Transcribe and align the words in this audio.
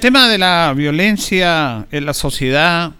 Tema 0.00 0.28
de 0.28 0.38
la 0.38 0.72
violencia 0.74 1.86
en 1.90 2.06
la 2.06 2.14
sociedad 2.14 2.92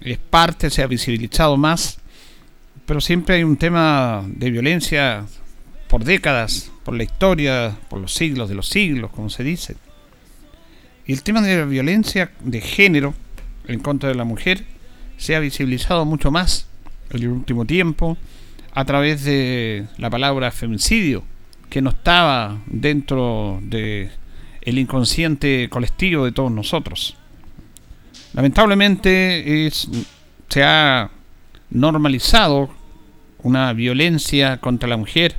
es 0.00 0.18
parte, 0.18 0.68
se 0.68 0.82
ha 0.82 0.88
visibilizado 0.88 1.56
más, 1.56 1.98
pero 2.86 3.00
siempre 3.00 3.36
hay 3.36 3.44
un 3.44 3.56
tema 3.56 4.24
de 4.26 4.50
violencia 4.50 5.26
por 5.88 6.02
décadas, 6.02 6.72
por 6.84 6.96
la 6.96 7.04
historia, 7.04 7.76
por 7.88 8.00
los 8.00 8.14
siglos 8.14 8.48
de 8.48 8.56
los 8.56 8.68
siglos, 8.68 9.12
como 9.12 9.30
se 9.30 9.44
dice. 9.44 9.76
Y 11.06 11.12
el 11.12 11.22
tema 11.22 11.40
de 11.40 11.56
la 11.56 11.66
violencia 11.66 12.32
de 12.40 12.60
género 12.60 13.14
en 13.68 13.78
contra 13.78 14.08
de 14.08 14.16
la 14.16 14.24
mujer 14.24 14.64
se 15.18 15.36
ha 15.36 15.38
visibilizado 15.38 16.04
mucho 16.04 16.32
más 16.32 16.66
en 17.10 17.22
el 17.22 17.28
último 17.28 17.64
tiempo 17.64 18.18
a 18.72 18.84
través 18.84 19.22
de 19.22 19.86
la 19.98 20.10
palabra 20.10 20.50
femicidio, 20.50 21.22
que 21.68 21.80
no 21.80 21.90
estaba 21.90 22.58
dentro 22.66 23.60
de 23.62 24.10
el 24.62 24.78
inconsciente 24.78 25.68
colectivo 25.70 26.24
de 26.24 26.32
todos 26.32 26.52
nosotros. 26.52 27.16
Lamentablemente 28.32 29.70
se 30.48 30.62
ha 30.62 31.10
normalizado 31.70 32.70
una 33.42 33.72
violencia 33.72 34.58
contra 34.58 34.88
la 34.88 34.96
mujer, 34.96 35.36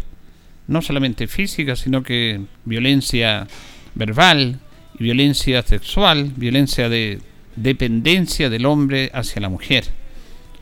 no 0.68 0.82
solamente 0.82 1.28
física, 1.28 1.76
sino 1.76 2.04
que 2.04 2.42
violencia 2.66 3.48
verbal, 3.96 4.60
violencia 4.98 5.62
sexual, 5.62 6.32
violencia 6.36 6.90
de 6.90 7.20
dependencia 7.56 8.50
del 8.50 8.66
hombre 8.66 9.12
hacia 9.14 9.42
la 9.42 9.50
mujer. 9.50 9.86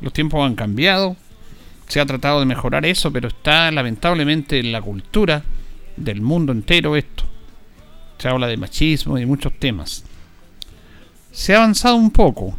Los 0.02 0.14
tiempos 0.14 0.46
han 0.46 0.56
cambiado, 0.56 1.16
se 1.88 2.00
ha 2.00 2.06
tratado 2.06 2.40
de 2.40 2.46
mejorar 2.46 2.86
eso, 2.86 3.12
pero 3.12 3.28
está 3.28 3.72
lamentablemente 3.72 4.60
en 4.60 4.72
la 4.72 4.82
cultura 4.82 5.44
del 5.98 6.22
mundo 6.22 6.52
entero 6.52 6.96
esto 6.96 7.29
se 8.20 8.28
habla 8.28 8.48
de 8.48 8.58
machismo 8.58 9.18
y 9.18 9.26
muchos 9.26 9.58
temas. 9.58 10.04
Se 11.32 11.54
ha 11.54 11.58
avanzado 11.58 11.96
un 11.96 12.12
poco, 12.12 12.58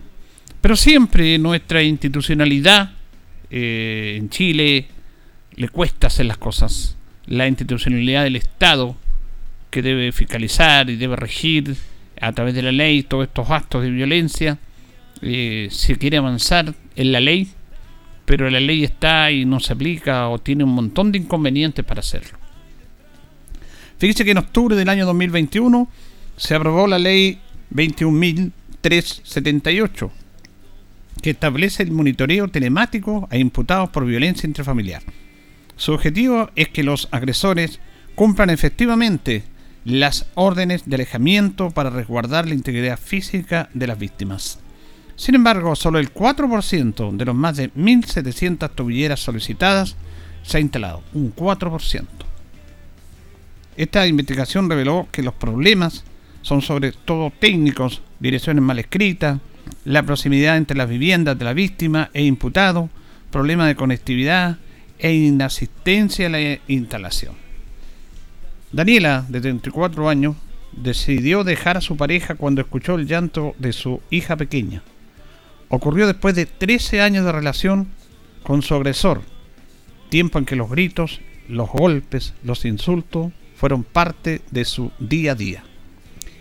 pero 0.60 0.74
siempre 0.74 1.38
nuestra 1.38 1.82
institucionalidad 1.82 2.92
eh, 3.50 4.16
en 4.18 4.30
Chile 4.30 4.88
le 5.54 5.68
cuesta 5.68 6.06
hacer 6.06 6.26
las 6.26 6.38
cosas. 6.38 6.96
La 7.26 7.46
institucionalidad 7.46 8.24
del 8.24 8.36
Estado, 8.36 8.96
que 9.70 9.82
debe 9.82 10.12
fiscalizar 10.12 10.88
y 10.88 10.96
debe 10.96 11.16
regir 11.16 11.76
a 12.20 12.32
través 12.32 12.54
de 12.54 12.62
la 12.62 12.72
ley 12.72 13.02
todos 13.02 13.24
estos 13.24 13.50
actos 13.50 13.82
de 13.82 13.90
violencia, 13.90 14.58
eh, 15.22 15.68
se 15.70 15.96
quiere 15.96 16.16
avanzar 16.16 16.74
en 16.96 17.12
la 17.12 17.20
ley, 17.20 17.48
pero 18.24 18.48
la 18.48 18.60
ley 18.60 18.84
está 18.84 19.30
y 19.30 19.44
no 19.44 19.60
se 19.60 19.74
aplica 19.74 20.28
o 20.28 20.38
tiene 20.38 20.64
un 20.64 20.74
montón 20.74 21.12
de 21.12 21.18
inconvenientes 21.18 21.84
para 21.84 22.00
hacerlo. 22.00 22.39
Fíjese 24.00 24.24
que 24.24 24.30
en 24.30 24.38
octubre 24.38 24.74
del 24.76 24.88
año 24.88 25.04
2021 25.04 25.86
se 26.38 26.54
aprobó 26.54 26.86
la 26.86 26.98
ley 26.98 27.38
21.378, 27.74 30.10
que 31.20 31.28
establece 31.28 31.82
el 31.82 31.92
monitoreo 31.92 32.48
telemático 32.48 33.28
a 33.30 33.36
imputados 33.36 33.90
por 33.90 34.06
violencia 34.06 34.46
intrafamiliar. 34.46 35.02
Su 35.76 35.92
objetivo 35.92 36.48
es 36.56 36.70
que 36.70 36.82
los 36.82 37.08
agresores 37.10 37.78
cumplan 38.14 38.48
efectivamente 38.48 39.44
las 39.84 40.24
órdenes 40.34 40.88
de 40.88 40.94
alejamiento 40.94 41.70
para 41.70 41.90
resguardar 41.90 42.48
la 42.48 42.54
integridad 42.54 42.98
física 42.98 43.68
de 43.74 43.86
las 43.86 43.98
víctimas. 43.98 44.60
Sin 45.16 45.34
embargo, 45.34 45.76
solo 45.76 45.98
el 45.98 46.14
4% 46.14 47.18
de 47.18 47.24
los 47.26 47.34
más 47.34 47.58
de 47.58 47.70
1.700 47.74 48.70
tobilleras 48.74 49.20
solicitadas 49.20 49.96
se 50.42 50.56
ha 50.56 50.60
instalado, 50.60 51.02
un 51.12 51.36
4%. 51.36 52.29
Esta 53.80 54.06
investigación 54.06 54.68
reveló 54.68 55.08
que 55.10 55.22
los 55.22 55.32
problemas 55.32 56.04
son 56.42 56.60
sobre 56.60 56.92
todo 56.92 57.32
técnicos, 57.40 58.02
direcciones 58.18 58.62
mal 58.62 58.78
escritas, 58.78 59.40
la 59.86 60.02
proximidad 60.02 60.58
entre 60.58 60.76
las 60.76 60.86
viviendas 60.86 61.38
de 61.38 61.46
la 61.46 61.54
víctima 61.54 62.10
e 62.12 62.22
imputado, 62.22 62.90
problemas 63.30 63.68
de 63.68 63.76
conectividad 63.76 64.58
e 64.98 65.14
inasistencia 65.14 66.26
a 66.26 66.28
la 66.28 66.58
instalación. 66.68 67.36
Daniela, 68.70 69.24
de 69.26 69.40
34 69.40 70.10
años, 70.10 70.36
decidió 70.72 71.42
dejar 71.42 71.78
a 71.78 71.80
su 71.80 71.96
pareja 71.96 72.34
cuando 72.34 72.60
escuchó 72.60 72.96
el 72.96 73.06
llanto 73.06 73.54
de 73.58 73.72
su 73.72 74.02
hija 74.10 74.36
pequeña. 74.36 74.82
Ocurrió 75.70 76.06
después 76.06 76.34
de 76.34 76.44
13 76.44 77.00
años 77.00 77.24
de 77.24 77.32
relación 77.32 77.88
con 78.42 78.60
su 78.60 78.74
agresor, 78.74 79.22
tiempo 80.10 80.38
en 80.38 80.44
que 80.44 80.56
los 80.56 80.68
gritos, 80.68 81.22
los 81.48 81.70
golpes, 81.70 82.34
los 82.44 82.66
insultos 82.66 83.32
fueron 83.60 83.84
parte 83.84 84.40
de 84.50 84.64
su 84.64 84.90
día 84.98 85.32
a 85.32 85.34
día. 85.34 85.62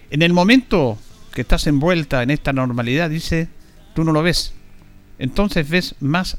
En 0.09 0.21
el 0.21 0.31
momento 0.31 0.97
que 1.33 1.41
estás 1.41 1.67
envuelta 1.67 2.23
en 2.23 2.29
esta 2.29 2.53
normalidad, 2.53 3.09
dice, 3.09 3.49
tú 3.93 4.05
no 4.05 4.13
lo 4.13 4.23
ves. 4.23 4.53
Entonces 5.17 5.67
ves 5.67 5.95
más 5.99 6.37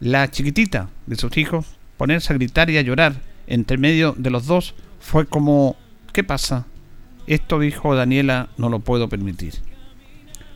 la 0.00 0.28
chiquitita 0.28 0.90
de 1.06 1.14
sus 1.14 1.36
hijos 1.36 1.66
ponerse 1.96 2.32
a 2.32 2.36
gritar 2.36 2.68
y 2.68 2.78
a 2.78 2.82
llorar 2.82 3.14
entre 3.46 3.78
medio 3.78 4.12
de 4.18 4.30
los 4.30 4.46
dos 4.46 4.74
fue 4.98 5.24
como, 5.24 5.76
¿qué 6.12 6.24
pasa? 6.24 6.66
Esto 7.28 7.60
dijo 7.60 7.94
Daniela, 7.94 8.48
no 8.56 8.70
lo 8.70 8.80
puedo 8.80 9.08
permitir. 9.08 9.54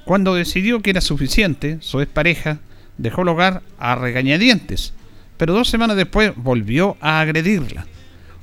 Cuando 0.04 0.34
decidió 0.34 0.82
que 0.82 0.90
era 0.90 1.00
suficiente, 1.00 1.78
su 1.82 2.00
expareja 2.00 2.58
dejó 2.98 3.22
el 3.22 3.28
hogar 3.28 3.62
a 3.78 3.94
regañadientes, 3.94 4.92
pero 5.36 5.54
dos 5.54 5.68
semanas 5.68 5.96
después 5.96 6.32
volvió 6.34 6.96
a 7.00 7.20
agredirla. 7.20 7.86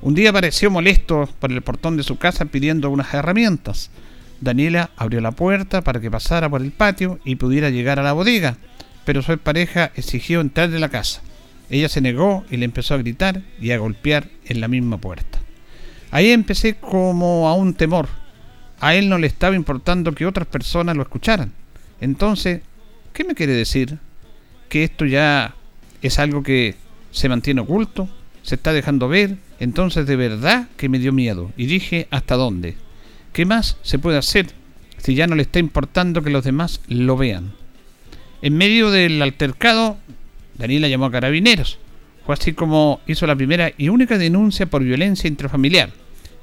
Un 0.01 0.15
día 0.15 0.29
apareció 0.29 0.71
molesto 0.71 1.27
por 1.39 1.51
el 1.51 1.61
portón 1.61 1.97
de 1.97 2.03
su 2.03 2.17
casa 2.17 2.45
pidiendo 2.45 2.89
unas 2.89 3.13
herramientas. 3.13 3.89
Daniela 4.39 4.91
abrió 4.95 5.19
la 5.19 5.31
puerta 5.31 5.81
para 5.81 5.99
que 5.99 6.09
pasara 6.09 6.49
por 6.49 6.61
el 6.61 6.71
patio 6.71 7.19
y 7.25 7.35
pudiera 7.35 7.69
llegar 7.69 7.99
a 7.99 8.03
la 8.03 8.13
bodega, 8.13 8.55
pero 9.03 9.21
su 9.21 9.37
pareja 9.37 9.91
exigió 9.95 10.39
entrar 10.39 10.69
de 10.69 10.79
la 10.79 10.87
casa. 10.87 11.21
Ella 11.69 11.89
se 11.89 11.99
negó 11.99 12.45
y 12.49 12.55
le 12.55 12.63
empezó 12.63 12.93
a 12.93 12.97
gritar 12.99 13.41
y 13.59 13.71
a 13.71 13.77
golpear 13.77 14.29
en 14.45 14.61
la 14.61 14.69
misma 14.69 14.99
puerta. 14.99 15.39
Ahí 16.11 16.31
empecé 16.31 16.75
como 16.75 17.49
a 17.49 17.53
un 17.53 17.73
temor. 17.73 18.07
A 18.79 18.95
él 18.95 19.09
no 19.09 19.17
le 19.17 19.27
estaba 19.27 19.57
importando 19.57 20.13
que 20.13 20.25
otras 20.25 20.47
personas 20.47 20.95
lo 20.95 21.03
escucharan. 21.03 21.51
Entonces, 21.99 22.61
¿qué 23.11 23.25
me 23.25 23.35
quiere 23.35 23.51
decir? 23.51 23.97
¿Que 24.69 24.85
esto 24.85 25.05
ya 25.05 25.55
es 26.01 26.17
algo 26.19 26.41
que 26.41 26.75
se 27.11 27.27
mantiene 27.27 27.59
oculto? 27.59 28.07
¿Se 28.43 28.55
está 28.55 28.71
dejando 28.71 29.09
ver? 29.09 29.48
Entonces 29.59 30.05
de 30.05 30.15
verdad 30.15 30.67
que 30.77 30.89
me 30.89 30.99
dio 30.99 31.11
miedo 31.11 31.51
y 31.57 31.65
dije, 31.65 32.07
¿hasta 32.11 32.35
dónde? 32.35 32.75
¿Qué 33.33 33.45
más 33.45 33.77
se 33.83 33.99
puede 33.99 34.17
hacer? 34.17 34.47
si 34.99 35.15
ya 35.15 35.27
no 35.27 35.35
le 35.35 35.43
está 35.43 35.59
importando 35.59 36.21
que 36.21 36.29
los 36.29 36.43
demás 36.43 36.81
lo 36.87 37.17
vean. 37.17 37.53
En 38.41 38.57
medio 38.57 38.91
del 38.91 39.21
altercado, 39.21 39.97
Daniela 40.57 40.87
llamó 40.87 41.05
a 41.05 41.11
carabineros. 41.11 41.79
Fue 42.25 42.33
así 42.33 42.53
como 42.53 43.01
hizo 43.07 43.25
la 43.25 43.35
primera 43.35 43.71
y 43.77 43.89
única 43.89 44.17
denuncia 44.17 44.65
por 44.67 44.83
violencia 44.83 45.27
intrafamiliar. 45.27 45.91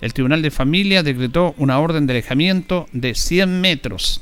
El 0.00 0.12
Tribunal 0.12 0.42
de 0.42 0.50
Familia 0.50 1.02
decretó 1.02 1.54
una 1.58 1.78
orden 1.78 2.06
de 2.06 2.14
alejamiento 2.14 2.86
de 2.92 3.14
100 3.14 3.60
metros. 3.60 4.20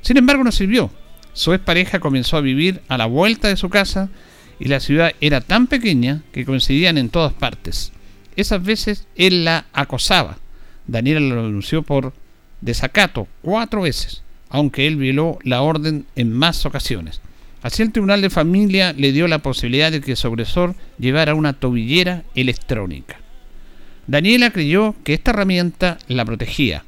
Sin 0.00 0.16
embargo, 0.16 0.42
no 0.42 0.52
sirvió. 0.52 0.90
Su 1.32 1.52
expareja 1.52 2.00
comenzó 2.00 2.36
a 2.36 2.40
vivir 2.40 2.80
a 2.88 2.98
la 2.98 3.06
vuelta 3.06 3.48
de 3.48 3.56
su 3.56 3.68
casa 3.68 4.08
y 4.58 4.66
la 4.66 4.80
ciudad 4.80 5.12
era 5.20 5.40
tan 5.40 5.66
pequeña 5.66 6.22
que 6.32 6.44
coincidían 6.44 6.98
en 6.98 7.10
todas 7.10 7.32
partes. 7.32 7.92
Esas 8.36 8.62
veces 8.62 9.06
él 9.16 9.44
la 9.44 9.66
acosaba. 9.72 10.38
Daniela 10.86 11.20
lo 11.20 11.46
denunció 11.46 11.82
por 11.82 12.12
desacato 12.60 13.28
cuatro 13.42 13.82
veces, 13.82 14.22
aunque 14.48 14.86
él 14.86 14.96
violó 14.96 15.38
la 15.42 15.62
orden 15.62 16.06
en 16.16 16.32
más 16.32 16.66
ocasiones. 16.66 17.20
Así 17.62 17.82
el 17.82 17.92
Tribunal 17.92 18.20
de 18.20 18.30
Familia 18.30 18.92
le 18.92 19.12
dio 19.12 19.26
la 19.26 19.38
posibilidad 19.38 19.90
de 19.90 20.00
que 20.00 20.16
su 20.16 20.26
agresor 20.26 20.74
llevara 20.98 21.34
una 21.34 21.54
tobillera 21.54 22.22
electrónica. 22.34 23.18
Daniela 24.06 24.50
creyó 24.50 24.94
que 25.02 25.14
esta 25.14 25.30
herramienta 25.30 25.98
la 26.08 26.26
protegía. 26.26 26.84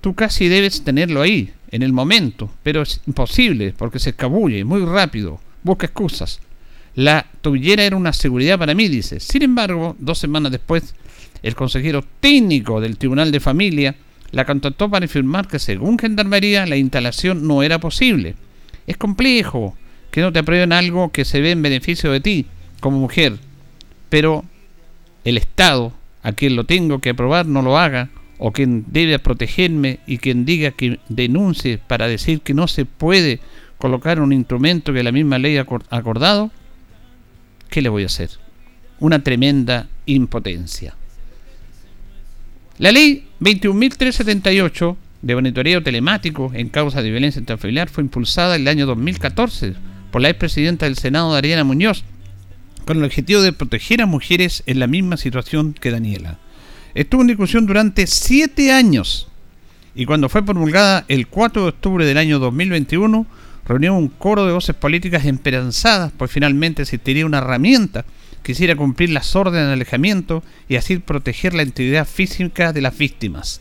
Tú 0.00 0.14
casi 0.14 0.48
debes 0.48 0.82
tenerlo 0.82 1.22
ahí, 1.22 1.52
en 1.70 1.82
el 1.82 1.92
momento, 1.92 2.52
pero 2.62 2.82
es 2.82 3.00
imposible 3.06 3.74
porque 3.76 3.98
se 3.98 4.10
escabulle 4.10 4.64
muy 4.64 4.84
rápido, 4.84 5.40
busca 5.62 5.86
excusas. 5.86 6.40
La 6.96 7.26
tobillera 7.42 7.84
era 7.84 7.96
una 7.96 8.14
seguridad 8.14 8.58
para 8.58 8.74
mí, 8.74 8.88
dice. 8.88 9.20
Sin 9.20 9.42
embargo, 9.42 9.94
dos 9.98 10.18
semanas 10.18 10.50
después, 10.50 10.94
el 11.42 11.54
consejero 11.54 12.02
técnico 12.20 12.80
del 12.80 12.96
Tribunal 12.96 13.30
de 13.30 13.38
Familia 13.38 13.94
la 14.32 14.46
contactó 14.46 14.90
para 14.90 15.04
afirmar 15.04 15.46
que 15.46 15.58
según 15.58 15.98
Gendarmería 15.98 16.66
la 16.66 16.76
instalación 16.76 17.46
no 17.46 17.62
era 17.62 17.78
posible. 17.78 18.34
Es 18.86 18.96
complejo 18.96 19.76
que 20.10 20.22
no 20.22 20.32
te 20.32 20.38
aprueben 20.38 20.72
algo 20.72 21.12
que 21.12 21.26
se 21.26 21.42
ve 21.42 21.50
en 21.50 21.62
beneficio 21.62 22.10
de 22.10 22.20
ti 22.20 22.46
como 22.80 22.98
mujer, 22.98 23.34
pero 24.08 24.44
el 25.24 25.36
Estado, 25.36 25.92
a 26.22 26.32
quien 26.32 26.56
lo 26.56 26.64
tengo 26.64 27.00
que 27.00 27.10
aprobar, 27.10 27.46
no 27.46 27.60
lo 27.60 27.76
haga, 27.78 28.08
o 28.38 28.52
quien 28.52 28.84
debe 28.88 29.18
protegerme 29.18 30.00
y 30.06 30.18
quien 30.18 30.46
diga 30.46 30.70
que 30.70 30.98
denuncie 31.08 31.78
para 31.78 32.08
decir 32.08 32.40
que 32.40 32.54
no 32.54 32.68
se 32.68 32.86
puede 32.86 33.40
colocar 33.76 34.20
un 34.20 34.32
instrumento 34.32 34.92
que 34.92 35.02
la 35.02 35.12
misma 35.12 35.38
ley 35.38 35.58
ha 35.58 35.66
acordado, 35.90 36.50
¿qué 37.68 37.82
le 37.82 37.88
voy 37.88 38.04
a 38.04 38.06
hacer? 38.06 38.30
Una 38.98 39.22
tremenda 39.22 39.88
impotencia. 40.06 40.94
La 42.78 42.92
ley 42.92 43.26
21.378 43.40 44.96
de 45.22 45.34
monitoreo 45.34 45.82
telemático 45.82 46.52
en 46.54 46.68
causa 46.68 47.02
de 47.02 47.10
violencia 47.10 47.40
intrafamiliar 47.40 47.88
fue 47.88 48.04
impulsada 48.04 48.56
en 48.56 48.62
el 48.62 48.68
año 48.68 48.86
2014 48.86 49.74
por 50.10 50.22
la 50.22 50.30
expresidenta 50.30 50.86
del 50.86 50.96
Senado, 50.96 51.34
Ariana 51.34 51.64
Muñoz, 51.64 52.04
con 52.84 52.98
el 52.98 53.04
objetivo 53.04 53.42
de 53.42 53.52
proteger 53.52 54.02
a 54.02 54.06
mujeres 54.06 54.62
en 54.66 54.78
la 54.78 54.86
misma 54.86 55.16
situación 55.16 55.74
que 55.74 55.90
Daniela. 55.90 56.38
Estuvo 56.94 57.22
en 57.22 57.26
discusión 57.26 57.66
durante 57.66 58.06
siete 58.06 58.72
años 58.72 59.28
y 59.94 60.04
cuando 60.04 60.28
fue 60.28 60.44
promulgada 60.44 61.04
el 61.08 61.26
4 61.26 61.62
de 61.62 61.68
octubre 61.68 62.04
del 62.04 62.18
año 62.18 62.38
2021, 62.38 63.26
reunió 63.66 63.94
un 63.94 64.08
coro 64.08 64.46
de 64.46 64.52
voces 64.52 64.74
políticas 64.74 65.24
esperanzadas, 65.24 66.12
pues 66.16 66.30
finalmente 66.30 66.82
existiría 66.82 67.26
una 67.26 67.38
herramienta 67.38 68.04
quisiera 68.46 68.76
cumplir 68.76 69.10
las 69.10 69.34
órdenes 69.34 69.66
de 69.66 69.72
alejamiento 69.72 70.44
y 70.68 70.76
así 70.76 70.98
proteger 70.98 71.52
la 71.52 71.64
integridad 71.64 72.06
física 72.06 72.72
de 72.72 72.80
las 72.80 72.96
víctimas. 72.96 73.60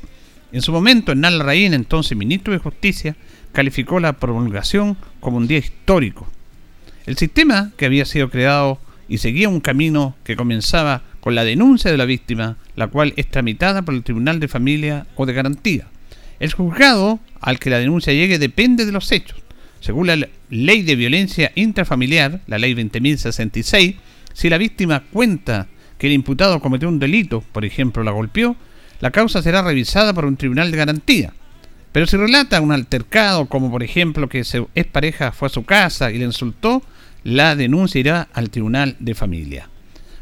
En 0.51 0.61
su 0.61 0.71
momento, 0.71 1.11
Hernán 1.11 1.39
Larraín, 1.39 1.73
entonces 1.73 2.15
ministro 2.15 2.53
de 2.53 2.59
Justicia, 2.59 3.15
calificó 3.51 3.99
la 3.99 4.13
promulgación 4.13 4.95
como 5.21 5.37
un 5.37 5.47
día 5.47 5.57
histórico. 5.57 6.27
El 7.07 7.17
sistema 7.17 7.71
que 7.77 7.87
había 7.87 8.05
sido 8.05 8.29
creado 8.29 8.79
y 9.09 9.17
seguía 9.17 9.49
un 9.49 9.59
camino 9.59 10.15
que 10.23 10.35
comenzaba 10.35 11.01
con 11.19 11.33
la 11.33 11.43
denuncia 11.43 11.89
de 11.89 11.97
la 11.97 12.05
víctima, 12.05 12.57
la 12.75 12.85
cual 12.85 13.13
es 13.15 13.27
tramitada 13.27 13.81
por 13.81 13.95
el 13.95 14.03
Tribunal 14.03 14.39
de 14.39 14.47
Familia 14.47 15.07
o 15.15 15.25
de 15.25 15.33
Garantía. 15.33 15.87
El 16.39 16.53
juzgado 16.53 17.19
al 17.41 17.57
que 17.57 17.71
la 17.71 17.79
denuncia 17.79 18.13
llegue 18.13 18.37
depende 18.37 18.85
de 18.85 18.91
los 18.91 19.11
hechos. 19.11 19.44
Según 19.85 20.07
la 20.07 20.17
Ley 20.49 20.81
de 20.81 20.95
Violencia 20.95 21.51
Intrafamiliar, 21.53 22.41
la 22.47 22.57
Ley 22.57 22.73
20.066, 22.73 23.97
si 24.33 24.49
la 24.49 24.57
víctima 24.57 25.03
cuenta 25.11 25.67
que 25.99 26.07
el 26.07 26.13
imputado 26.13 26.59
cometió 26.59 26.89
un 26.89 26.97
delito, 26.97 27.41
por 27.51 27.65
ejemplo 27.65 28.03
la 28.03 28.09
golpeó, 28.09 28.55
la 28.99 29.11
causa 29.11 29.43
será 29.43 29.61
revisada 29.61 30.11
por 30.11 30.25
un 30.25 30.37
tribunal 30.37 30.71
de 30.71 30.77
garantía. 30.77 31.33
Pero 31.91 32.07
si 32.07 32.17
relata 32.17 32.61
un 32.61 32.71
altercado, 32.71 33.45
como 33.45 33.69
por 33.69 33.83
ejemplo 33.83 34.27
que 34.27 34.43
su 34.43 34.67
pareja 34.91 35.31
fue 35.31 35.49
a 35.49 35.51
su 35.51 35.65
casa 35.65 36.11
y 36.11 36.17
le 36.17 36.25
insultó, 36.25 36.81
la 37.23 37.55
denuncia 37.55 37.99
irá 37.99 38.27
al 38.33 38.49
tribunal 38.49 38.95
de 38.97 39.13
familia. 39.13 39.69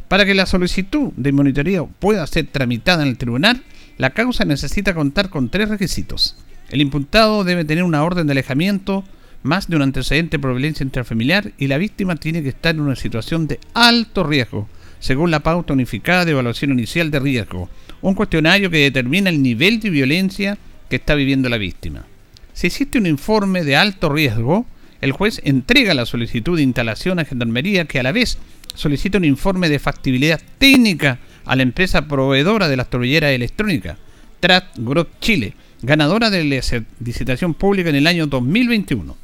Para 0.09 0.25
que 0.25 0.33
la 0.33 0.45
solicitud 0.45 1.13
de 1.15 1.31
monitoreo 1.31 1.89
pueda 1.99 2.27
ser 2.27 2.47
tramitada 2.47 3.03
en 3.03 3.09
el 3.11 3.17
tribunal, 3.17 3.63
la 3.97 4.09
causa 4.09 4.43
necesita 4.43 4.93
contar 4.93 5.29
con 5.29 5.47
tres 5.47 5.69
requisitos. 5.69 6.35
El 6.69 6.81
imputado 6.81 7.45
debe 7.45 7.63
tener 7.63 7.85
una 7.85 8.03
orden 8.03 8.27
de 8.27 8.33
alejamiento 8.33 9.05
más 9.43 9.67
de 9.67 9.75
un 9.75 9.81
antecedente 9.81 10.39
por 10.39 10.51
violencia 10.51 10.83
intrafamiliar 10.83 11.51
y 11.57 11.67
la 11.67 11.77
víctima 11.77 12.15
tiene 12.15 12.41
que 12.41 12.49
estar 12.49 12.73
en 12.73 12.81
una 12.81 12.95
situación 12.95 13.47
de 13.47 13.59
alto 13.73 14.23
riesgo, 14.23 14.67
según 14.99 15.31
la 15.31 15.41
pauta 15.41 15.73
unificada 15.73 16.25
de 16.25 16.31
evaluación 16.31 16.71
inicial 16.71 17.11
de 17.11 17.19
riesgo, 17.19 17.69
un 18.01 18.15
cuestionario 18.15 18.69
que 18.69 18.77
determina 18.77 19.29
el 19.29 19.41
nivel 19.41 19.79
de 19.79 19.89
violencia 19.89 20.57
que 20.89 20.95
está 20.95 21.15
viviendo 21.15 21.49
la 21.49 21.57
víctima. 21.57 22.05
Si 22.53 22.67
existe 22.67 22.97
un 22.97 23.05
informe 23.05 23.63
de 23.63 23.75
alto 23.75 24.09
riesgo, 24.09 24.65
el 25.01 25.11
juez 25.11 25.41
entrega 25.43 25.93
la 25.93 26.05
solicitud 26.05 26.55
de 26.55 26.63
instalación 26.63 27.19
a 27.19 27.25
Gendarmería 27.25 27.85
que 27.85 27.99
a 27.99 28.03
la 28.03 28.13
vez 28.13 28.37
solicita 28.75 29.17
un 29.17 29.25
informe 29.25 29.67
de 29.67 29.79
factibilidad 29.79 30.39
técnica 30.57 31.19
a 31.45 31.55
la 31.55 31.63
empresa 31.63 32.07
proveedora 32.07 32.69
de 32.69 32.77
las 32.77 32.89
torrilleras 32.89 33.31
electrónicas, 33.31 33.97
Trat 34.39 34.65
Group 34.77 35.09
Chile, 35.19 35.53
ganadora 35.81 36.29
de 36.29 36.43
la 36.45 36.61
licitación 37.03 37.53
pública 37.53 37.89
en 37.89 37.95
el 37.95 38.07
año 38.07 38.27
2021. 38.27 39.22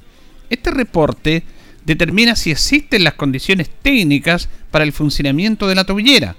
Este 0.49 0.71
reporte 0.71 1.43
determina 1.85 2.35
si 2.35 2.51
existen 2.51 3.03
las 3.03 3.13
condiciones 3.13 3.69
técnicas 3.81 4.49
para 4.71 4.83
el 4.83 4.93
funcionamiento 4.93 5.67
de 5.67 5.75
la 5.75 5.85
tobillera, 5.85 6.35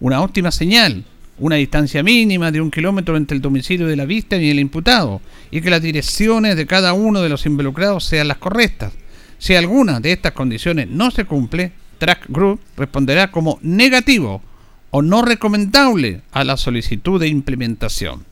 una 0.00 0.22
óptima 0.22 0.50
señal, 0.50 1.04
una 1.38 1.56
distancia 1.56 2.02
mínima 2.02 2.50
de 2.50 2.60
un 2.60 2.70
kilómetro 2.70 3.16
entre 3.16 3.34
el 3.34 3.42
domicilio 3.42 3.86
de 3.86 3.96
la 3.96 4.04
vista 4.04 4.36
y 4.36 4.50
el 4.50 4.60
imputado, 4.60 5.20
y 5.50 5.60
que 5.60 5.70
las 5.70 5.82
direcciones 5.82 6.56
de 6.56 6.66
cada 6.66 6.92
uno 6.92 7.22
de 7.22 7.28
los 7.28 7.46
involucrados 7.46 8.04
sean 8.04 8.28
las 8.28 8.38
correctas. 8.38 8.92
Si 9.38 9.54
alguna 9.54 10.00
de 10.00 10.12
estas 10.12 10.32
condiciones 10.32 10.88
no 10.88 11.10
se 11.10 11.24
cumple, 11.24 11.72
Track 11.98 12.26
Group 12.28 12.60
responderá 12.76 13.30
como 13.30 13.58
negativo 13.62 14.42
o 14.90 15.02
no 15.02 15.22
recomendable 15.22 16.22
a 16.32 16.44
la 16.44 16.56
solicitud 16.56 17.20
de 17.20 17.28
implementación. 17.28 18.24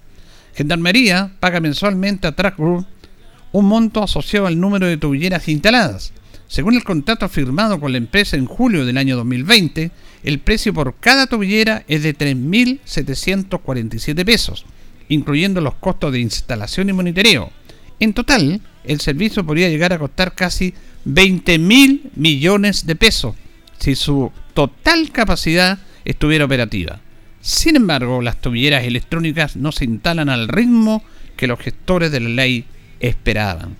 Gendarmería 0.54 1.32
paga 1.40 1.60
mensualmente 1.60 2.26
a 2.26 2.32
Track 2.32 2.58
Group 2.58 2.86
un 3.52 3.66
monto 3.66 4.02
asociado 4.02 4.46
al 4.46 4.58
número 4.60 4.86
de 4.86 4.96
tubilleras 4.96 5.48
instaladas. 5.48 6.12
Según 6.48 6.74
el 6.74 6.84
contrato 6.84 7.28
firmado 7.28 7.78
con 7.80 7.92
la 7.92 7.98
empresa 7.98 8.36
en 8.36 8.46
julio 8.46 8.86
del 8.86 8.98
año 8.98 9.16
2020, 9.16 9.90
el 10.24 10.38
precio 10.38 10.74
por 10.74 10.94
cada 10.96 11.26
tubillera 11.26 11.84
es 11.88 12.02
de 12.02 12.16
3.747 12.16 14.24
pesos, 14.24 14.64
incluyendo 15.08 15.60
los 15.60 15.74
costos 15.74 16.12
de 16.12 16.20
instalación 16.20 16.88
y 16.88 16.92
monitoreo. 16.92 17.50
En 18.00 18.14
total, 18.14 18.60
el 18.84 19.00
servicio 19.00 19.44
podría 19.44 19.68
llegar 19.68 19.92
a 19.92 19.98
costar 19.98 20.34
casi 20.34 20.72
20.000 21.06 22.10
millones 22.16 22.86
de 22.86 22.96
pesos 22.96 23.34
si 23.78 23.94
su 23.94 24.32
total 24.54 25.10
capacidad 25.12 25.78
estuviera 26.04 26.44
operativa. 26.44 27.00
Sin 27.40 27.76
embargo, 27.76 28.20
las 28.22 28.40
tubilleras 28.40 28.84
electrónicas 28.84 29.56
no 29.56 29.72
se 29.72 29.84
instalan 29.84 30.28
al 30.28 30.48
ritmo 30.48 31.02
que 31.36 31.46
los 31.46 31.60
gestores 31.60 32.10
de 32.10 32.20
la 32.20 32.28
ley 32.28 32.64
esperaban. 33.00 33.76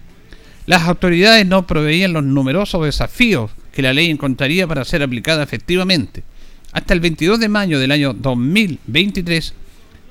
Las 0.67 0.83
autoridades 0.83 1.47
no 1.47 1.67
proveían 1.67 2.13
los 2.13 2.25
numerosos 2.25 2.85
desafíos 2.85 3.51
que 3.73 3.83
la 3.83 3.95
ley 3.95 4.11
encontraría 4.11 4.67
para 4.67 4.85
ser 4.85 5.03
aplicada 5.03 5.43
efectivamente. 5.43 6.23
Hasta 6.73 6.93
el 6.93 7.01
22 7.01 7.41
de 7.41 7.49
mayo 7.49 7.81
del 7.81 7.93
año 7.93 8.13
2023, 8.13 9.55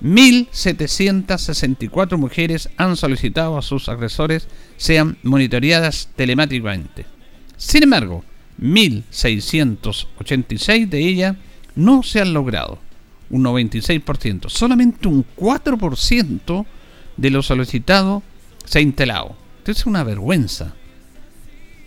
1.764 0.04 2.18
mujeres 2.18 2.70
han 2.78 2.96
solicitado 2.96 3.58
a 3.58 3.62
sus 3.62 3.90
agresores 3.90 4.48
sean 4.78 5.18
monitoreadas 5.24 6.08
telemáticamente. 6.16 7.06
Sin 7.58 7.84
embargo, 7.84 8.24
1.686 8.62 10.88
de 10.90 11.00
ellas 11.00 11.36
no 11.76 12.04
se 12.04 12.22
han 12.22 12.34
logrado, 12.34 12.80
un 13.30 13.44
96%. 13.44 14.50
Solamente 14.50 15.08
un 15.08 15.26
4% 15.38 16.66
de 17.18 17.30
lo 17.30 17.44
solicitado 17.44 18.24
se 18.68 18.80
ha 18.80 18.82
instalado. 18.82 19.36
Esto 19.60 19.72
es 19.72 19.86
una 19.86 20.04
vergüenza. 20.04 20.74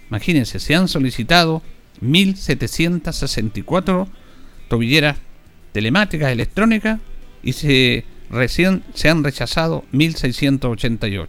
Imagínense, 0.08 0.58
se 0.58 0.74
han 0.74 0.88
solicitado 0.88 1.62
1.764 2.02 4.08
tobilleras 4.68 5.18
telemáticas 5.72 6.32
electrónicas 6.32 6.98
y 7.42 7.52
se, 7.52 8.04
recién 8.30 8.82
se 8.94 9.08
han 9.08 9.22
rechazado 9.22 9.84
1.688. 9.92 11.28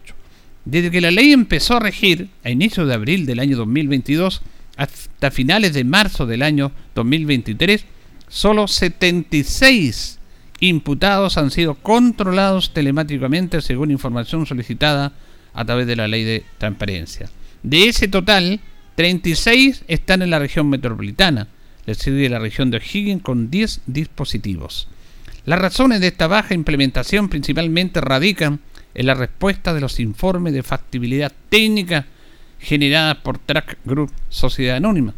Desde 0.64 0.90
que 0.90 1.02
la 1.02 1.12
ley 1.12 1.34
empezó 1.34 1.78
a 1.78 1.82
regir 1.82 2.30
a 2.44 2.50
inicios 2.50 2.88
de 2.88 2.94
abril 2.94 3.26
del 3.26 3.40
año 3.40 3.58
2022 3.58 4.42
hasta 4.78 5.32
finales 5.32 5.74
de 5.74 5.84
marzo 5.84 6.26
del 6.26 6.44
año 6.44 6.72
2023, 6.96 7.84
solo 8.30 8.68
76 8.68 10.20
imputados 10.62 11.38
han 11.38 11.52
sido 11.52 11.76
controlados 11.76 12.74
telemáticamente 12.74 13.62
según 13.62 13.92
información 13.92 14.46
solicitada 14.46 15.12
a 15.54 15.66
través 15.66 15.88
de 15.88 15.96
la 15.96 16.08
ley 16.08 16.24
de 16.24 16.44
transparencia. 16.58 17.30
De 17.64 17.88
ese 17.88 18.08
total, 18.08 18.60
36 18.96 19.84
están 19.88 20.22
en 20.22 20.30
la 20.30 20.40
región 20.40 20.70
metropolitana, 20.70 21.48
le 21.86 21.96
sigue 21.96 22.30
la 22.30 22.40
región 22.40 22.72
de 22.72 22.78
O'Higgins 22.78 23.24
con 23.24 23.50
10 23.50 23.82
dispositivos. 23.88 24.88
Las 25.46 25.60
razones 25.60 26.02
de 26.02 26.08
esta 26.08 26.28
baja 26.28 26.54
implementación 26.54 27.30
principalmente 27.30 28.00
radican 28.02 28.60
en 28.94 29.06
la 29.06 29.14
respuesta 29.14 29.74
de 29.74 29.82
los 29.82 30.00
informes 30.00 30.54
de 30.54 30.64
factibilidad 30.64 31.32
técnica 31.50 32.06
generadas 32.60 33.18
por 33.18 33.40
Track 33.40 33.80
Group 33.86 34.12
Sociedad 34.30 34.78
Anónima. 34.78 35.16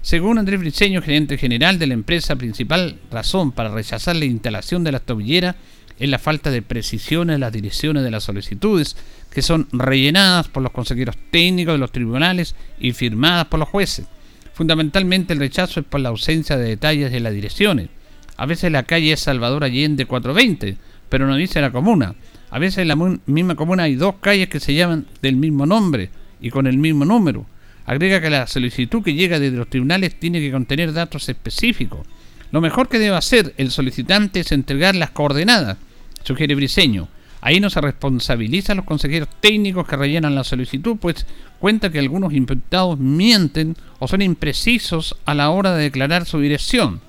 Según 0.00 0.38
Andrés 0.38 0.60
Briceño, 0.60 1.02
gerente 1.02 1.36
general 1.36 1.78
de 1.78 1.86
la 1.86 1.94
empresa, 1.94 2.36
principal 2.36 2.98
razón 3.10 3.52
para 3.52 3.68
rechazar 3.68 4.16
la 4.16 4.24
instalación 4.24 4.84
de 4.84 4.92
las 4.92 5.02
tobilleras 5.02 5.56
es 5.98 6.08
la 6.08 6.18
falta 6.18 6.50
de 6.50 6.62
precisión 6.62 7.28
en 7.30 7.40
las 7.40 7.52
direcciones 7.52 8.04
de 8.04 8.10
las 8.10 8.24
solicitudes, 8.24 8.96
que 9.38 9.42
son 9.42 9.68
rellenadas 9.70 10.48
por 10.48 10.64
los 10.64 10.72
consejeros 10.72 11.14
técnicos 11.30 11.74
de 11.74 11.78
los 11.78 11.92
tribunales 11.92 12.56
y 12.80 12.90
firmadas 12.90 13.46
por 13.46 13.60
los 13.60 13.68
jueces. 13.68 14.04
Fundamentalmente 14.52 15.32
el 15.32 15.38
rechazo 15.38 15.78
es 15.78 15.86
por 15.86 16.00
la 16.00 16.08
ausencia 16.08 16.56
de 16.56 16.70
detalles 16.70 17.12
de 17.12 17.20
las 17.20 17.32
direcciones. 17.32 17.88
A 18.36 18.46
veces 18.46 18.72
la 18.72 18.82
calle 18.82 19.12
es 19.12 19.20
Salvador 19.20 19.62
Allende 19.62 20.06
420, 20.06 20.76
pero 21.08 21.28
no 21.28 21.36
dice 21.36 21.60
la 21.60 21.70
comuna. 21.70 22.16
A 22.50 22.58
veces 22.58 22.78
en 22.78 22.88
la 22.88 22.96
misma 22.96 23.54
comuna 23.54 23.84
hay 23.84 23.94
dos 23.94 24.16
calles 24.20 24.48
que 24.48 24.58
se 24.58 24.74
llaman 24.74 25.06
del 25.22 25.36
mismo 25.36 25.66
nombre 25.66 26.10
y 26.40 26.50
con 26.50 26.66
el 26.66 26.76
mismo 26.76 27.04
número. 27.04 27.46
Agrega 27.86 28.20
que 28.20 28.30
la 28.30 28.48
solicitud 28.48 29.04
que 29.04 29.14
llega 29.14 29.38
desde 29.38 29.56
los 29.56 29.70
tribunales 29.70 30.18
tiene 30.18 30.40
que 30.40 30.50
contener 30.50 30.92
datos 30.92 31.28
específicos. 31.28 32.04
Lo 32.50 32.60
mejor 32.60 32.88
que 32.88 32.98
debe 32.98 33.14
hacer 33.14 33.54
el 33.56 33.70
solicitante 33.70 34.40
es 34.40 34.50
entregar 34.50 34.96
las 34.96 35.10
coordenadas, 35.10 35.76
sugiere 36.24 36.56
Briseño. 36.56 37.06
Ahí 37.40 37.60
no 37.60 37.70
se 37.70 37.80
responsabiliza 37.80 38.72
a 38.72 38.76
los 38.76 38.84
consejeros 38.84 39.28
técnicos 39.40 39.86
que 39.86 39.96
rellenan 39.96 40.34
la 40.34 40.44
solicitud, 40.44 40.96
pues 41.00 41.26
cuenta 41.58 41.90
que 41.90 41.98
algunos 41.98 42.32
imputados 42.32 42.98
mienten 42.98 43.76
o 43.98 44.08
son 44.08 44.22
imprecisos 44.22 45.16
a 45.24 45.34
la 45.34 45.50
hora 45.50 45.74
de 45.74 45.84
declarar 45.84 46.26
su 46.26 46.40
dirección. 46.40 47.00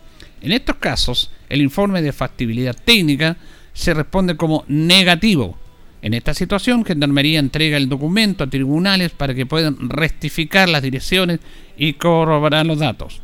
En 0.42 0.52
estos 0.52 0.76
casos, 0.76 1.32
el 1.50 1.62
informe 1.62 2.02
de 2.02 2.14
factibilidad 2.14 2.76
técnica 2.76 3.38
se 3.74 3.94
responde 3.94 4.38
como 4.38 4.64
negativo. 4.68 5.58
En 6.02 6.14
esta 6.14 6.34
situación, 6.34 6.86
Gendarmería 6.86 7.40
entrega 7.40 7.78
el 7.78 7.90
documento 7.90 8.44
a 8.44 8.50
tribunales 8.50 9.12
para 9.12 9.34
que 9.34 9.46
puedan 9.46 9.90
rectificar 9.90 10.70
las 10.70 10.82
direcciones 10.82 11.40
y 11.78 11.94
corroborar 11.94 12.66
los 12.66 12.80
datos. 12.80 13.22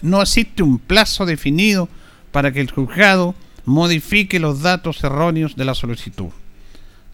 No 0.00 0.22
existe 0.22 0.62
un 0.62 0.78
plazo 0.78 1.26
definido 1.26 1.88
para 2.30 2.52
que 2.52 2.60
el 2.60 2.70
juzgado 2.70 3.34
modifique 3.64 4.40
los 4.40 4.62
datos 4.62 5.02
erróneos 5.04 5.56
de 5.56 5.64
la 5.64 5.74
solicitud. 5.74 6.30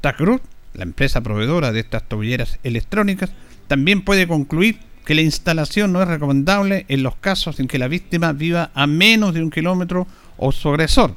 TACRUT, 0.01 0.43
la 0.75 0.85
empresa 0.85 1.21
proveedora 1.21 1.73
de 1.73 1.81
estas 1.81 2.09
tobilleras 2.09 2.59
electrónicas, 2.63 3.31
también 3.67 4.03
puede 4.03 4.27
concluir 4.27 4.79
que 5.05 5.15
la 5.15 5.23
instalación 5.23 5.93
no 5.93 6.03
es 6.03 6.09
recomendable 6.09 6.85
en 6.89 7.03
los 7.03 7.17
casos 7.17 7.61
en 7.61 7.69
que 7.69 7.79
la 7.79 7.89
víctima 7.89 8.33
viva 8.33 8.71
a 8.75 8.87
menos 8.87 9.35
de 9.35 9.43
un 9.43 9.51
kilómetro 9.51 10.07
o 10.37 10.53
su 10.53 10.69
agresor. 10.69 11.15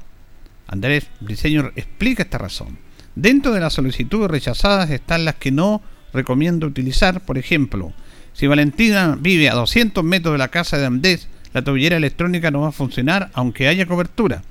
Andrés 0.68 1.08
Briceño 1.20 1.72
explica 1.76 2.24
esta 2.24 2.38
razón. 2.38 2.78
Dentro 3.16 3.52
de 3.52 3.60
las 3.60 3.74
solicitudes 3.74 4.32
rechazadas 4.32 4.90
están 4.90 5.26
las 5.26 5.36
que 5.36 5.52
no 5.52 5.82
recomiendo 6.14 6.68
utilizar, 6.68 7.22
por 7.22 7.38
ejemplo, 7.38 7.94
si 8.34 8.48
Valentina 8.48 9.18
vive 9.20 9.50
a 9.50 9.56
200 9.56 10.04
metros 10.04 10.34
de 10.34 10.38
la 10.38 10.48
casa 10.48 10.78
de 10.78 10.86
Andrés, 10.86 11.28
la 11.54 11.62
tobillera 11.62 11.98
electrónica 11.98 12.50
no 12.50 12.62
va 12.62 12.70
a 12.70 12.72
funcionar 12.72 13.30
aunque 13.34 13.68
haya 13.68 13.86
cobertura. 13.86 14.42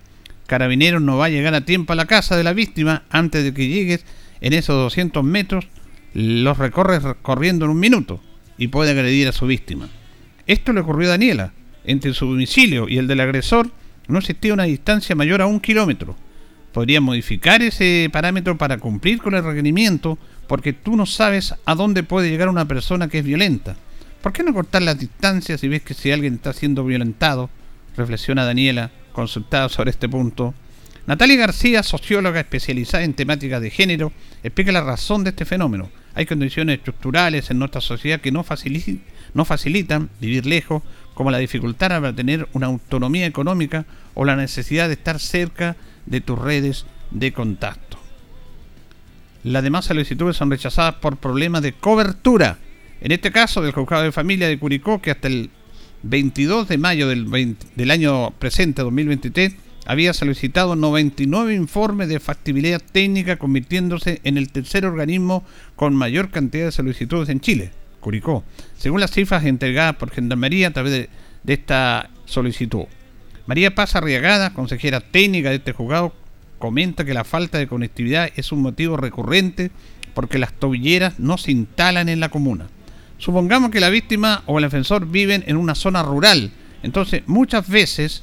Carabineros 0.51 1.01
no 1.01 1.17
va 1.17 1.27
a 1.27 1.29
llegar 1.29 1.55
a 1.55 1.61
tiempo 1.61 1.93
a 1.93 1.97
la 1.97 2.07
casa 2.07 2.37
de 2.37 2.43
la 2.43 2.53
víctima 2.53 3.05
antes 3.09 3.45
de 3.45 3.55
que 3.55 3.69
llegues 3.69 4.05
en 4.41 4.53
esos 4.53 4.75
200 4.75 5.23
metros, 5.23 5.69
los 6.13 6.59
recorre 6.59 6.99
corriendo 7.23 7.67
en 7.67 7.71
un 7.71 7.79
minuto 7.79 8.21
y 8.59 8.67
puede 8.67 8.91
agredir 8.91 9.29
a 9.29 9.33
su 9.33 9.47
víctima. 9.47 9.89
Esto 10.49 10.73
le 10.73 10.81
ocurrió 10.81 11.07
a 11.07 11.13
Daniela. 11.13 11.53
Entre 11.85 12.13
su 12.15 12.27
domicilio 12.27 12.89
y 12.89 12.99
el 12.99 13.07
del 13.07 13.21
agresor 13.21 13.71
no 14.09 14.19
existía 14.19 14.53
una 14.53 14.65
distancia 14.65 15.15
mayor 15.15 15.41
a 15.41 15.47
un 15.47 15.61
kilómetro. 15.61 16.17
Podría 16.73 17.01
modificar 17.01 17.63
ese 17.63 18.11
parámetro 18.13 18.59
para 18.59 18.79
cumplir 18.79 19.19
con 19.19 19.37
el 19.37 19.45
requerimiento 19.45 20.19
porque 20.49 20.73
tú 20.73 20.97
no 20.97 21.07
sabes 21.07 21.55
a 21.65 21.77
dónde 21.77 22.03
puede 22.03 22.29
llegar 22.29 22.49
una 22.49 22.67
persona 22.67 23.07
que 23.07 23.21
es 23.21 23.25
violenta. 23.25 23.77
¿Por 24.21 24.33
qué 24.33 24.43
no 24.43 24.53
cortar 24.53 24.83
las 24.83 24.99
distancias 24.99 25.61
si 25.61 25.69
ves 25.69 25.83
que 25.83 25.95
si 25.95 26.11
alguien 26.11 26.35
está 26.35 26.53
siendo 26.53 26.85
violentado? 26.85 27.51
Reflexiona 27.97 28.45
Daniela, 28.45 28.91
consultada 29.13 29.69
sobre 29.69 29.91
este 29.91 30.09
punto. 30.09 30.55
Natalia 31.07 31.37
García, 31.37 31.83
socióloga 31.83 32.41
especializada 32.41 33.05
en 33.05 33.15
temáticas 33.15 33.61
de 33.61 33.71
género, 33.71 34.13
explica 34.43 34.73
la 34.73 34.83
razón 34.83 35.25
de 35.25 35.31
este 35.31 35.45
fenómeno. 35.45 35.91
Hay 36.15 36.27
condiciones 36.27 36.79
estructurales 36.79 37.51
en 37.51 37.59
nuestra 37.59 37.81
sociedad 37.81 38.21
que 38.21 38.33
no, 38.33 38.45
no 39.35 39.45
facilitan 39.45 40.11
vivir 40.21 40.47
lejos, 40.47 40.83
como 41.15 41.31
la 41.31 41.39
dificultad 41.39 41.89
para 41.89 42.15
tener 42.15 42.49
una 42.53 42.67
autonomía 42.67 43.27
económica 43.27 43.85
o 44.15 44.25
la 44.25 44.37
necesidad 44.37 44.89
de 44.89 44.95
estar 44.95 45.19
cerca 45.19 45.77
de 46.07 46.21
tus 46.21 46.39
redes 46.39 46.87
de 47.11 47.33
contacto. 47.33 47.99
Las 49.43 49.63
demás 49.63 49.87
solicitudes 49.87 50.37
son 50.37 50.51
rechazadas 50.51 50.97
por 50.97 51.17
problemas 51.17 51.63
de 51.63 51.73
cobertura. 51.73 52.59
En 53.01 53.13
este 53.13 53.33
caso, 53.33 53.63
del 53.63 53.73
juzgado 53.73 54.03
de 54.03 54.13
familia 54.13 54.49
de 54.49 54.59
Curicó, 54.59 55.01
que 55.01 55.11
hasta 55.11 55.29
el 55.29 55.51
22 56.03 56.69
de 56.69 56.79
mayo 56.79 57.09
del, 57.09 57.57
del 57.77 57.91
año 57.91 58.31
presente, 58.39 58.83
2023, 58.83 59.55
había 59.87 60.13
solicitado 60.13 60.77
99 60.77 61.55
informes 61.55 62.09
de 62.09 62.21
factibilidad 62.21 62.81
técnica, 62.81 63.37
convirtiéndose 63.37 64.21
en 64.25 64.37
el 64.37 64.51
tercer 64.51 64.87
organismo 64.87 65.45
con 65.77 65.95
mayor 65.95 66.31
cantidad 66.31 66.67
de 66.67 66.73
solicitudes 66.73 67.29
en 67.29 67.41
Chile, 67.41 67.73
Curicó, 68.01 68.45
según 68.79 69.01
las 69.01 69.11
cifras 69.11 69.45
entregadas 69.45 69.97
por 69.97 70.11
Gendarmería 70.11 70.69
a 70.69 70.73
través 70.73 70.93
de, 70.93 71.53
esta 71.53 72.11
solicitud. 72.25 72.85
María 73.47 73.75
Paz 73.75 73.97
Arriagada, 73.97 74.55
consejera 74.55 75.01
técnica 75.01 75.51
de 75.51 75.57
este 75.57 75.73
juzgado, 75.73 76.15
comenta 76.59 77.05
que 77.05 77.15
la 77.15 77.25
falta 77.25 77.59
de 77.59 77.67
conectividad 77.67 78.31
es 78.37 78.53
un 78.53 78.63
motivo 78.63 78.97
recurrente 78.97 79.71
porque 80.15 80.39
las 80.39 80.53
tobilleras 80.53 81.19
no 81.19 81.39
se 81.39 81.53
instalan 81.53 82.09
en 82.09 82.21
la 82.21 82.29
comuna. 82.29 82.69
Supongamos 83.21 83.71
que 83.71 83.81
la 83.81 83.91
víctima 83.91 84.43
o 84.47 84.59
el 84.59 84.65
defensor 84.65 85.07
viven 85.07 85.45
en 85.47 85.59
una 85.59 85.75
zona 85.75 86.03
rural, 86.03 86.53
entonces 86.83 87.23
muchas 87.27 87.69
veces 87.69 88.23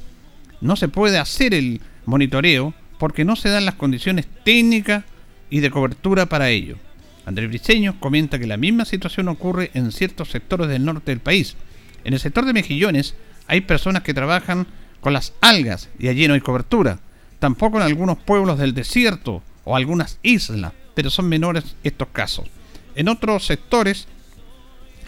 no 0.60 0.74
se 0.74 0.88
puede 0.88 1.18
hacer 1.18 1.54
el 1.54 1.80
monitoreo 2.04 2.74
porque 2.98 3.24
no 3.24 3.36
se 3.36 3.48
dan 3.48 3.64
las 3.64 3.76
condiciones 3.76 4.26
técnicas 4.44 5.04
y 5.50 5.60
de 5.60 5.70
cobertura 5.70 6.26
para 6.26 6.50
ello. 6.50 6.78
Andrés 7.26 7.48
Briceño 7.48 8.00
comenta 8.00 8.40
que 8.40 8.48
la 8.48 8.56
misma 8.56 8.84
situación 8.84 9.28
ocurre 9.28 9.70
en 9.74 9.92
ciertos 9.92 10.30
sectores 10.30 10.66
del 10.66 10.84
norte 10.84 11.12
del 11.12 11.20
país. 11.20 11.54
En 12.02 12.12
el 12.12 12.18
sector 12.18 12.44
de 12.44 12.52
Mejillones 12.52 13.14
hay 13.46 13.60
personas 13.60 14.02
que 14.02 14.14
trabajan 14.14 14.66
con 15.00 15.12
las 15.12 15.32
algas 15.40 15.90
y 16.00 16.08
allí 16.08 16.26
no 16.26 16.34
hay 16.34 16.40
cobertura. 16.40 16.98
Tampoco 17.38 17.76
en 17.76 17.84
algunos 17.84 18.18
pueblos 18.18 18.58
del 18.58 18.74
desierto 18.74 19.44
o 19.62 19.76
algunas 19.76 20.18
islas, 20.24 20.72
pero 20.96 21.08
son 21.08 21.28
menores 21.28 21.76
estos 21.84 22.08
casos. 22.08 22.48
En 22.96 23.08
otros 23.08 23.46
sectores, 23.46 24.08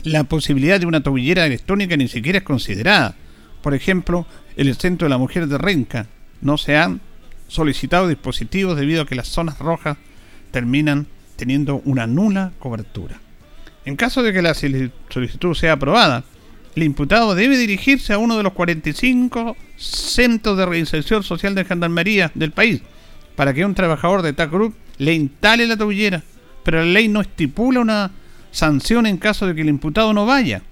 la 0.04 0.25
posibilidad 0.25 0.80
de 0.80 0.87
una 0.87 1.02
tobillera 1.02 1.47
electrónica 1.47 1.97
ni 1.97 2.09
siquiera 2.09 2.38
es 2.38 2.45
considerada. 2.45 3.14
Por 3.62 3.75
ejemplo, 3.75 4.26
el 4.57 4.75
Centro 4.76 5.07
de 5.07 5.11
la 5.11 5.19
Mujer 5.19 5.47
de 5.47 5.59
Renca 5.59 6.07
no 6.40 6.57
se 6.59 6.76
han 6.76 7.00
solicitado 7.49 8.09
dispositivos 8.09 8.76
debido 8.76 9.02
a 9.02 9.07
que 9.07 9.14
las 9.14 9.28
zonas 9.28 9.59
rojas 9.59 9.97
terminan 10.50 11.07
teniendo 11.37 11.83
una 11.85 12.07
nula 12.07 12.52
cobertura. 12.59 13.19
En 13.85 13.97
caso 13.97 14.23
de 14.23 14.33
que 14.33 14.42
la 14.42 14.54
solicitud 14.54 15.54
sea 15.54 15.73
aprobada, 15.73 16.25
el 16.76 16.83
imputado 16.85 17.35
debe 17.35 17.59
dirigirse 17.59 18.12
a 18.12 18.19
uno 18.19 18.37
de 18.37 18.42
los 18.42 18.52
45 18.52 19.57
centros 19.76 20.57
de 20.57 20.66
reinserción 20.66 21.23
social 21.23 21.54
de 21.54 21.64
gendarmería 21.64 22.30
del 22.35 22.52
país 22.52 22.83
para 23.35 23.54
que 23.54 23.64
un 23.64 23.75
trabajador 23.75 24.23
de 24.23 24.33
TAC 24.33 24.50
Group 24.50 24.75
le 24.99 25.14
instale 25.14 25.66
la 25.66 25.76
tobillera, 25.76 26.23
pero 26.62 26.78
la 26.78 26.85
ley 26.85 27.09
no 27.09 27.23
estipula 27.23 27.80
una 27.80 28.11
sanción 28.50 29.07
en 29.07 29.16
caso 29.16 29.47
de 29.47 29.54
que 29.54 29.62
el 29.62 29.69
imputado 29.69 30.12
no 30.12 30.26
vaya. 30.26 30.62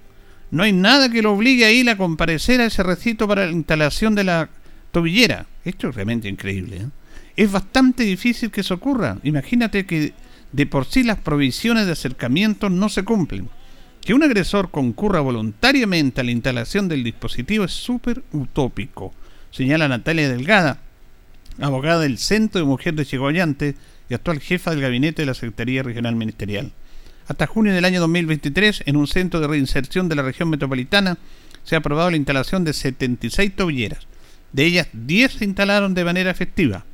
No 0.51 0.63
hay 0.63 0.73
nada 0.73 1.09
que 1.09 1.21
lo 1.21 1.33
obligue 1.33 1.65
a 1.65 1.71
ir 1.71 1.89
a 1.89 1.97
comparecer 1.97 2.59
a 2.61 2.65
ese 2.65 2.83
recinto 2.83 3.27
para 3.27 3.45
la 3.45 3.51
instalación 3.51 4.15
de 4.15 4.23
la 4.23 4.49
tobillera. 4.91 5.45
Esto 5.63 5.89
es 5.89 5.95
realmente 5.95 6.27
increíble. 6.27 6.77
¿eh? 6.77 6.87
Es 7.35 7.51
bastante 7.51 8.03
difícil 8.03 8.51
que 8.51 8.61
eso 8.61 8.73
ocurra. 8.73 9.17
Imagínate 9.23 9.85
que 9.85 10.13
de 10.51 10.65
por 10.65 10.85
sí 10.85 11.03
las 11.03 11.17
provisiones 11.19 11.85
de 11.85 11.91
acercamiento 11.91 12.69
no 12.69 12.89
se 12.89 13.03
cumplen. 13.03 13.49
Que 14.01 14.13
un 14.13 14.23
agresor 14.23 14.71
concurra 14.71 15.19
voluntariamente 15.19 16.21
a 16.21 16.23
la 16.23 16.31
instalación 16.31 16.87
del 16.87 17.03
dispositivo 17.03 17.65
es 17.65 17.71
súper 17.71 18.23
utópico, 18.31 19.13
señala 19.51 19.87
Natalia 19.87 20.29
Delgada, 20.29 20.79
abogada 21.59 21.99
del 21.99 22.17
Centro 22.17 22.59
de 22.59 22.65
Mujer 22.65 22.95
de 22.95 23.05
Chigoyante 23.05 23.75
y 24.09 24.13
actual 24.13 24.39
jefa 24.39 24.71
del 24.71 24.81
gabinete 24.81 25.21
de 25.21 25.27
la 25.27 25.33
Secretaría 25.33 25.83
Regional 25.83 26.15
Ministerial. 26.15 26.71
Hasta 27.29 27.45
junio 27.45 27.73
del 27.73 27.85
año 27.85 27.99
2023, 27.99 28.85
en 28.87 28.97
un 28.97 29.05
centro 29.05 29.39
de 29.39 29.47
reinserción 29.47 30.09
de 30.09 30.15
la 30.15 30.23
región 30.23 30.49
metropolitana, 30.49 31.19
se 31.63 31.75
ha 31.75 31.77
aprobado 31.77 32.09
la 32.09 32.17
instalación 32.17 32.63
de 32.63 32.73
76 32.73 33.55
tobilleras. 33.55 34.07
De 34.51 34.65
ellas, 34.65 34.87
10 34.93 35.33
se 35.33 35.45
instalaron 35.45 35.93
de 35.93 36.03
manera 36.03 36.31
efectiva. 36.31 36.85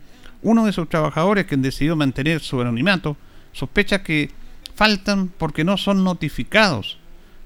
Uno 0.41 0.65
de 0.65 0.73
sus 0.73 0.89
trabajadores, 0.89 1.45
quien 1.45 1.61
decidió 1.61 1.95
mantener 1.95 2.41
su 2.41 2.59
anonimato, 2.59 3.15
sospecha 3.53 4.03
que 4.03 4.29
faltan 4.75 5.29
porque 5.29 5.63
no 5.63 5.77
son 5.77 6.03
notificados. 6.03 6.97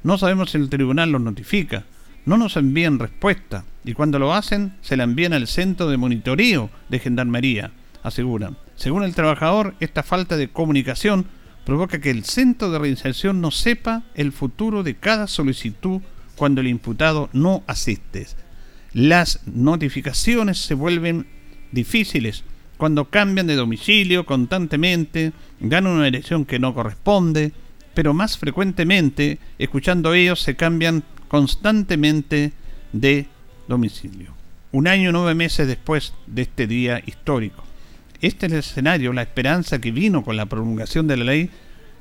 No 0.02 0.18
sabemos 0.18 0.50
si 0.50 0.58
el 0.58 0.70
tribunal 0.70 1.12
los 1.12 1.22
notifica. 1.22 1.84
No 2.26 2.38
nos 2.38 2.58
envían 2.58 2.98
respuesta 2.98 3.66
y 3.86 3.94
cuando 3.94 4.18
lo 4.18 4.34
hacen 4.34 4.74
se 4.82 4.98
la 4.98 5.04
envían 5.04 5.34
al 5.34 5.46
centro 5.46 5.90
de 5.90 5.98
monitoreo 5.98 6.72
de 6.90 6.98
Gendarmería, 6.98 7.70
aseguran. 8.02 8.58
Según 8.76 9.04
el 9.04 9.14
trabajador, 9.14 9.76
esta 9.80 10.02
falta 10.02 10.38
de 10.38 10.48
comunicación 10.48 11.28
provoca 11.70 12.02
que 12.02 12.10
el 12.10 12.26
centro 12.26 12.72
de 12.72 12.80
reinserción 12.80 13.42
no 13.42 13.52
sepa 13.52 14.02
el 14.16 14.32
futuro 14.32 14.82
de 14.82 14.96
cada 14.96 15.28
solicitud 15.28 16.02
cuando 16.36 16.62
el 16.62 16.68
imputado 16.68 17.30
no 17.32 17.64
asiste. 17.68 18.26
Las 18.92 19.46
notificaciones 19.46 20.58
se 20.58 20.74
vuelven 20.74 21.28
difíciles 21.72 22.44
cuando 22.78 23.12
cambian 23.12 23.46
de 23.46 23.56
domicilio 23.56 24.26
constantemente, 24.26 25.32
ganan 25.60 25.94
una 25.94 26.06
dirección 26.06 26.44
que 26.44 26.58
no 26.58 26.74
corresponde, 26.74 27.52
pero 27.94 28.16
más 28.16 28.40
frecuentemente, 28.40 29.38
escuchando 29.60 30.16
ellos, 30.16 30.42
se 30.42 30.56
cambian 30.56 31.04
constantemente 31.28 32.52
de 32.94 33.28
domicilio. 33.68 34.34
Un 34.72 34.88
año 34.88 35.12
y 35.12 35.14
nueve 35.14 35.36
meses 35.36 35.68
después 35.68 36.16
de 36.26 36.42
este 36.42 36.66
día 36.66 37.00
histórico. 37.06 37.69
Este 38.22 38.48
es 38.48 38.52
el 38.52 38.60
escenario, 38.60 39.14
la 39.14 39.22
esperanza 39.22 39.80
que 39.80 39.92
vino 39.92 40.24
con 40.24 40.36
la 40.36 40.46
promulgación 40.46 41.08
de 41.08 41.16
la 41.16 41.24
ley 41.24 41.50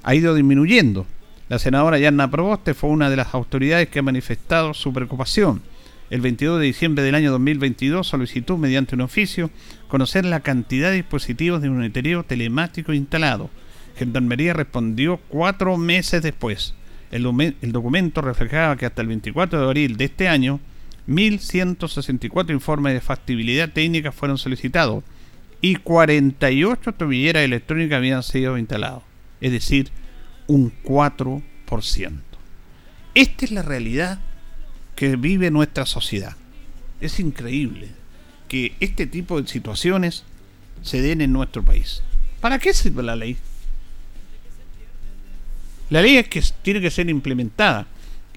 ha 0.02 0.16
ido 0.16 0.34
disminuyendo. 0.34 1.06
La 1.48 1.60
senadora 1.60 1.98
Yanna 1.98 2.28
Proboste 2.28 2.74
fue 2.74 2.90
una 2.90 3.08
de 3.08 3.14
las 3.14 3.34
autoridades 3.34 3.88
que 3.88 4.00
ha 4.00 4.02
manifestado 4.02 4.74
su 4.74 4.92
preocupación. 4.92 5.62
El 6.10 6.20
22 6.20 6.58
de 6.58 6.66
diciembre 6.66 7.04
del 7.04 7.14
año 7.14 7.30
2022 7.30 8.04
solicitó 8.04 8.58
mediante 8.58 8.96
un 8.96 9.02
oficio 9.02 9.50
conocer 9.86 10.24
la 10.24 10.40
cantidad 10.40 10.90
de 10.90 10.96
dispositivos 10.96 11.62
de 11.62 11.70
monitoreo 11.70 12.24
telemático 12.24 12.92
instalado. 12.92 13.48
Gendarmería 13.96 14.54
respondió 14.54 15.20
cuatro 15.28 15.76
meses 15.76 16.22
después. 16.22 16.74
El, 17.12 17.26
el 17.62 17.72
documento 17.72 18.22
reflejaba 18.22 18.76
que 18.76 18.86
hasta 18.86 19.02
el 19.02 19.08
24 19.08 19.60
de 19.60 19.64
abril 19.64 19.96
de 19.96 20.06
este 20.06 20.26
año 20.26 20.58
1.164 21.06 22.50
informes 22.50 22.94
de 22.94 23.00
factibilidad 23.00 23.70
técnica 23.70 24.10
fueron 24.10 24.36
solicitados 24.36 25.04
y 25.60 25.76
48 25.76 26.92
tobilleras 26.92 27.44
electrónicas 27.44 27.98
habían 27.98 28.22
sido 28.22 28.58
instaladas, 28.58 29.02
es 29.40 29.52
decir, 29.52 29.90
un 30.46 30.72
4%. 30.82 31.42
Esta 33.14 33.44
es 33.44 33.50
la 33.50 33.62
realidad 33.62 34.20
que 34.94 35.16
vive 35.16 35.50
nuestra 35.50 35.86
sociedad. 35.86 36.36
Es 37.00 37.20
increíble 37.20 37.88
que 38.48 38.74
este 38.80 39.06
tipo 39.06 39.40
de 39.40 39.48
situaciones 39.48 40.24
se 40.82 41.02
den 41.02 41.20
en 41.20 41.32
nuestro 41.32 41.62
país. 41.64 42.02
¿Para 42.40 42.58
qué 42.58 42.72
sirve 42.72 43.02
la 43.02 43.16
ley? 43.16 43.36
La 45.90 46.02
ley 46.02 46.16
es 46.16 46.28
que 46.28 46.42
tiene 46.62 46.80
que 46.80 46.90
ser 46.90 47.08
implementada. 47.08 47.86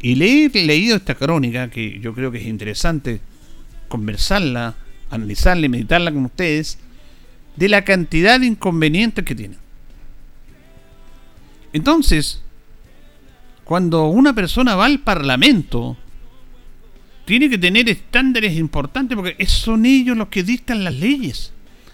Y 0.01 0.15
le 0.15 0.45
he 0.45 0.49
leído 0.65 0.95
esta 0.95 1.15
crónica, 1.15 1.69
que 1.69 1.99
yo 1.99 2.13
creo 2.13 2.31
que 2.31 2.39
es 2.39 2.47
interesante 2.47 3.21
conversarla, 3.87 4.75
analizarla 5.11 5.65
y 5.65 5.69
meditarla 5.69 6.11
con 6.11 6.25
ustedes, 6.25 6.79
de 7.55 7.69
la 7.69 7.83
cantidad 7.83 8.39
de 8.39 8.47
inconvenientes 8.47 9.25
que 9.25 9.35
tiene. 9.35 9.57
Entonces, 11.73 12.41
cuando 13.63 14.07
una 14.07 14.33
persona 14.33 14.75
va 14.75 14.85
al 14.85 14.99
Parlamento, 14.99 15.97
tiene 17.25 17.49
que 17.49 17.57
tener 17.57 17.87
estándares 17.87 18.57
importantes 18.57 19.15
porque 19.15 19.45
son 19.45 19.85
ellos 19.85 20.17
los 20.17 20.27
que 20.27 20.43
dictan 20.43 20.83
las 20.83 20.95
leyes, 20.95 21.53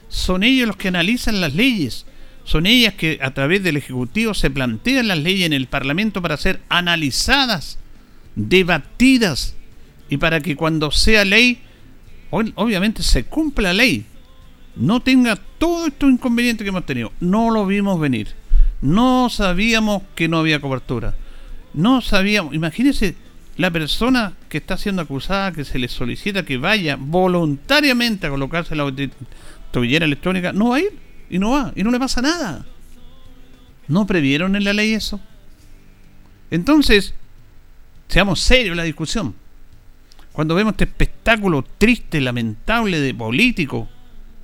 son 0.10 0.43
ellos 0.43 0.67
los 0.67 0.77
que 0.77 0.88
analizan 0.88 1.41
las 1.41 1.53
leyes, 1.53 2.05
son 2.43 2.65
ellas 2.65 2.93
que 2.93 3.19
a 3.21 3.32
través 3.32 3.62
del 3.62 3.77
Ejecutivo 3.77 4.34
se 4.34 4.49
plantean 4.49 5.10
las 5.10 5.19
leyes 5.19 5.45
en 5.45 5.53
el 5.53 5.67
Parlamento 5.67 6.21
para 6.21 6.38
ser 6.38 6.62
analizadas, 6.69 7.77
debatidas 8.36 9.53
y 10.10 10.17
para 10.17 10.39
que 10.39 10.55
cuando 10.55 10.89
sea 10.91 11.25
ley, 11.25 11.60
obviamente 12.32 13.03
se 13.03 13.25
cumpla 13.25 13.73
la 13.73 13.73
ley, 13.73 14.05
no 14.79 15.01
tenga 15.01 15.35
todos 15.57 15.87
estos 15.87 16.09
inconvenientes 16.09 16.63
que 16.63 16.69
hemos 16.69 16.85
tenido. 16.85 17.11
No 17.19 17.49
lo 17.49 17.65
vimos 17.65 17.99
venir. 17.99 18.29
No 18.81 19.29
sabíamos 19.29 20.03
que 20.15 20.27
no 20.27 20.37
había 20.37 20.61
cobertura. 20.61 21.15
No 21.73 22.01
sabíamos, 22.01 22.53
imagínense 22.53 23.15
la 23.57 23.71
persona 23.71 24.33
que 24.49 24.59
está 24.59 24.77
siendo 24.77 25.01
acusada, 25.01 25.51
que 25.51 25.65
se 25.65 25.79
le 25.79 25.87
solicita 25.87 26.45
que 26.45 26.57
vaya 26.57 26.95
voluntariamente 26.99 28.27
a 28.27 28.29
colocarse 28.29 28.75
la 28.75 28.91
tobillera 29.71 30.05
electrónica, 30.05 30.53
no 30.53 30.69
va 30.69 30.77
a 30.77 30.79
ir 30.81 30.97
y 31.29 31.39
no 31.39 31.51
va 31.51 31.73
y 31.75 31.83
no 31.83 31.91
le 31.91 31.99
pasa 31.99 32.21
nada. 32.21 32.65
¿No 33.87 34.05
previeron 34.05 34.55
en 34.55 34.63
la 34.63 34.73
ley 34.73 34.93
eso? 34.93 35.19
Entonces, 36.51 37.13
seamos 38.07 38.41
serios 38.41 38.71
en 38.71 38.77
la 38.77 38.83
discusión. 38.83 39.33
Cuando 40.33 40.53
vemos 40.53 40.73
este 40.73 40.83
espectáculo 40.83 41.65
triste, 41.77 42.21
lamentable 42.21 42.99
de 42.99 43.13
políticos 43.13 43.87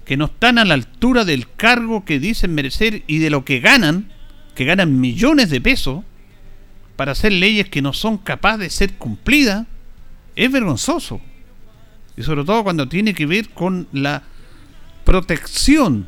que 0.06 0.18
no 0.18 0.26
están 0.26 0.58
a 0.58 0.66
la 0.66 0.74
altura 0.74 1.26
del 1.26 1.50
cargo 1.50 2.06
que 2.06 2.20
dicen 2.20 2.54
merecer 2.54 3.04
y 3.08 3.20
de 3.20 3.30
lo 3.30 3.46
que 3.46 3.60
ganan, 3.60 4.12
que 4.56 4.66
ganan 4.66 5.00
millones 5.00 5.50
de 5.50 5.62
pesos, 5.62 6.04
para 6.96 7.14
hacer 7.14 7.32
leyes 7.32 7.70
que 7.70 7.82
no 7.82 7.94
son 7.94 8.18
capaces 8.18 8.60
de 8.60 8.70
ser 8.70 8.94
cumplidas, 8.94 9.66
es 10.36 10.52
vergonzoso. 10.52 11.22
Y 12.18 12.24
sobre 12.24 12.44
todo 12.44 12.64
cuando 12.64 12.88
tiene 12.88 13.14
que 13.14 13.26
ver 13.26 13.50
con 13.50 13.88
la 13.92 14.24
protección 15.04 16.08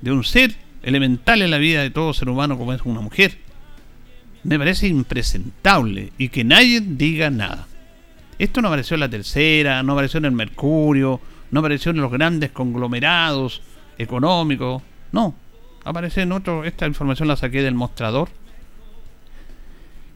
de 0.00 0.12
un 0.12 0.24
ser 0.24 0.54
elemental 0.82 1.42
en 1.42 1.50
la 1.50 1.58
vida 1.58 1.82
de 1.82 1.90
todo 1.90 2.12
ser 2.12 2.28
humano 2.28 2.58
como 2.58 2.72
es 2.72 2.82
una 2.82 3.00
mujer. 3.00 3.38
Me 4.44 4.58
parece 4.58 4.86
impresentable 4.86 6.12
y 6.18 6.28
que 6.28 6.44
nadie 6.44 6.80
diga 6.80 7.30
nada. 7.30 7.66
Esto 8.38 8.60
no 8.60 8.68
apareció 8.68 8.94
en 8.94 9.00
la 9.00 9.08
tercera, 9.08 9.82
no 9.82 9.92
apareció 9.92 10.18
en 10.18 10.26
el 10.26 10.32
Mercurio, 10.32 11.20
no 11.54 11.60
apareció 11.60 11.92
en 11.92 11.98
los 11.98 12.10
grandes 12.10 12.50
conglomerados 12.50 13.62
económicos, 13.96 14.82
no, 15.12 15.36
aparece 15.84 16.22
en 16.22 16.32
otro, 16.32 16.64
esta 16.64 16.84
información 16.84 17.28
la 17.28 17.36
saqué 17.36 17.62
del 17.62 17.76
mostrador, 17.76 18.28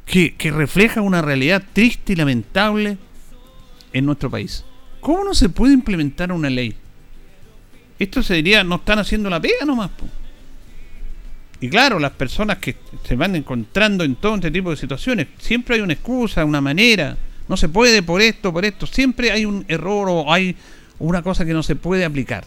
que, 0.05 0.35
que 0.35 0.51
refleja 0.51 1.01
una 1.01 1.23
realidad 1.23 1.63
triste 1.73 2.15
y 2.15 2.17
lamentable 2.17 2.99
en 3.93 4.05
nuestro 4.05 4.29
país. 4.29 4.65
¿Cómo 4.99 5.23
no 5.23 5.33
se 5.33 5.49
puede 5.49 5.75
implementar 5.75 6.33
una 6.33 6.51
ley? 6.51 6.75
Esto 8.01 8.21
se 8.25 8.35
diría, 8.35 8.65
no 8.65 8.75
están 8.75 8.99
haciendo 8.99 9.31
la 9.31 9.41
pega 9.41 9.65
nomás. 9.65 9.91
Y 11.61 11.69
claro, 11.69 12.01
las 12.01 12.13
personas 12.15 12.59
que 12.59 12.75
se 13.05 13.15
van 13.15 13.37
encontrando 13.37 14.03
en 14.03 14.17
todo 14.17 14.35
este 14.35 14.51
tipo 14.51 14.71
de 14.71 14.77
situaciones, 14.77 15.29
siempre 15.39 15.77
hay 15.77 15.83
una 15.83 15.93
excusa, 15.93 16.45
una 16.45 16.61
manera, 16.61 17.17
no 17.47 17.57
se 17.57 17.69
puede 17.69 18.03
por 18.03 18.21
esto, 18.21 18.53
por 18.53 18.65
esto, 18.65 18.89
siempre 18.89 19.31
hay 19.31 19.45
un 19.45 19.65
error 19.69 20.09
o 20.11 20.33
hay 20.33 20.57
una 20.99 21.23
cosa 21.23 21.45
que 21.45 21.53
no 21.53 21.63
se 21.63 21.77
puede 21.77 22.05
aplicar. 22.05 22.45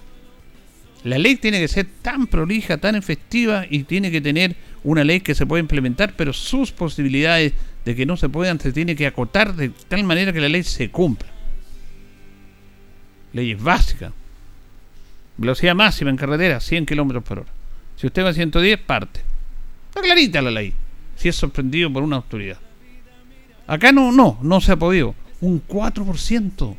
La 1.03 1.17
ley 1.17 1.35
tiene 1.35 1.59
que 1.59 1.67
ser 1.67 1.87
tan 2.01 2.27
prolija, 2.27 2.77
tan 2.77 2.95
efectiva 2.95 3.65
y 3.69 3.83
tiene 3.83 4.11
que 4.11 4.21
tener 4.21 4.55
una 4.83 5.03
ley 5.03 5.21
que 5.21 5.33
se 5.33 5.45
pueda 5.45 5.59
implementar, 5.59 6.13
pero 6.15 6.31
sus 6.31 6.71
posibilidades 6.71 7.53
de 7.85 7.95
que 7.95 8.05
no 8.05 8.17
se 8.17 8.29
puedan 8.29 8.59
se 8.59 8.71
tiene 8.71 8.95
que 8.95 9.07
acotar 9.07 9.55
de 9.55 9.69
tal 9.87 10.03
manera 10.03 10.31
que 10.31 10.41
la 10.41 10.49
ley 10.49 10.63
se 10.63 10.89
cumpla. 10.89 11.29
Leyes 13.33 13.61
básicas. 13.61 14.11
Velocidad 15.37 15.73
máxima 15.73 16.11
en 16.11 16.17
carretera, 16.17 16.59
100 16.59 16.85
kilómetros 16.85 17.23
por 17.23 17.39
hora. 17.39 17.49
Si 17.95 18.05
usted 18.05 18.23
va 18.23 18.29
a 18.29 18.33
110, 18.33 18.79
parte. 18.81 19.21
Está 19.89 20.01
clarita 20.01 20.41
la 20.41 20.51
ley. 20.51 20.73
Si 21.15 21.29
es 21.29 21.35
sorprendido 21.35 21.91
por 21.91 22.03
una 22.03 22.17
autoridad. 22.17 22.57
Acá 23.65 23.91
no, 23.91 24.11
no, 24.11 24.37
no 24.41 24.61
se 24.61 24.73
ha 24.73 24.75
podido. 24.75 25.15
Un 25.39 25.65
4% 25.65 26.75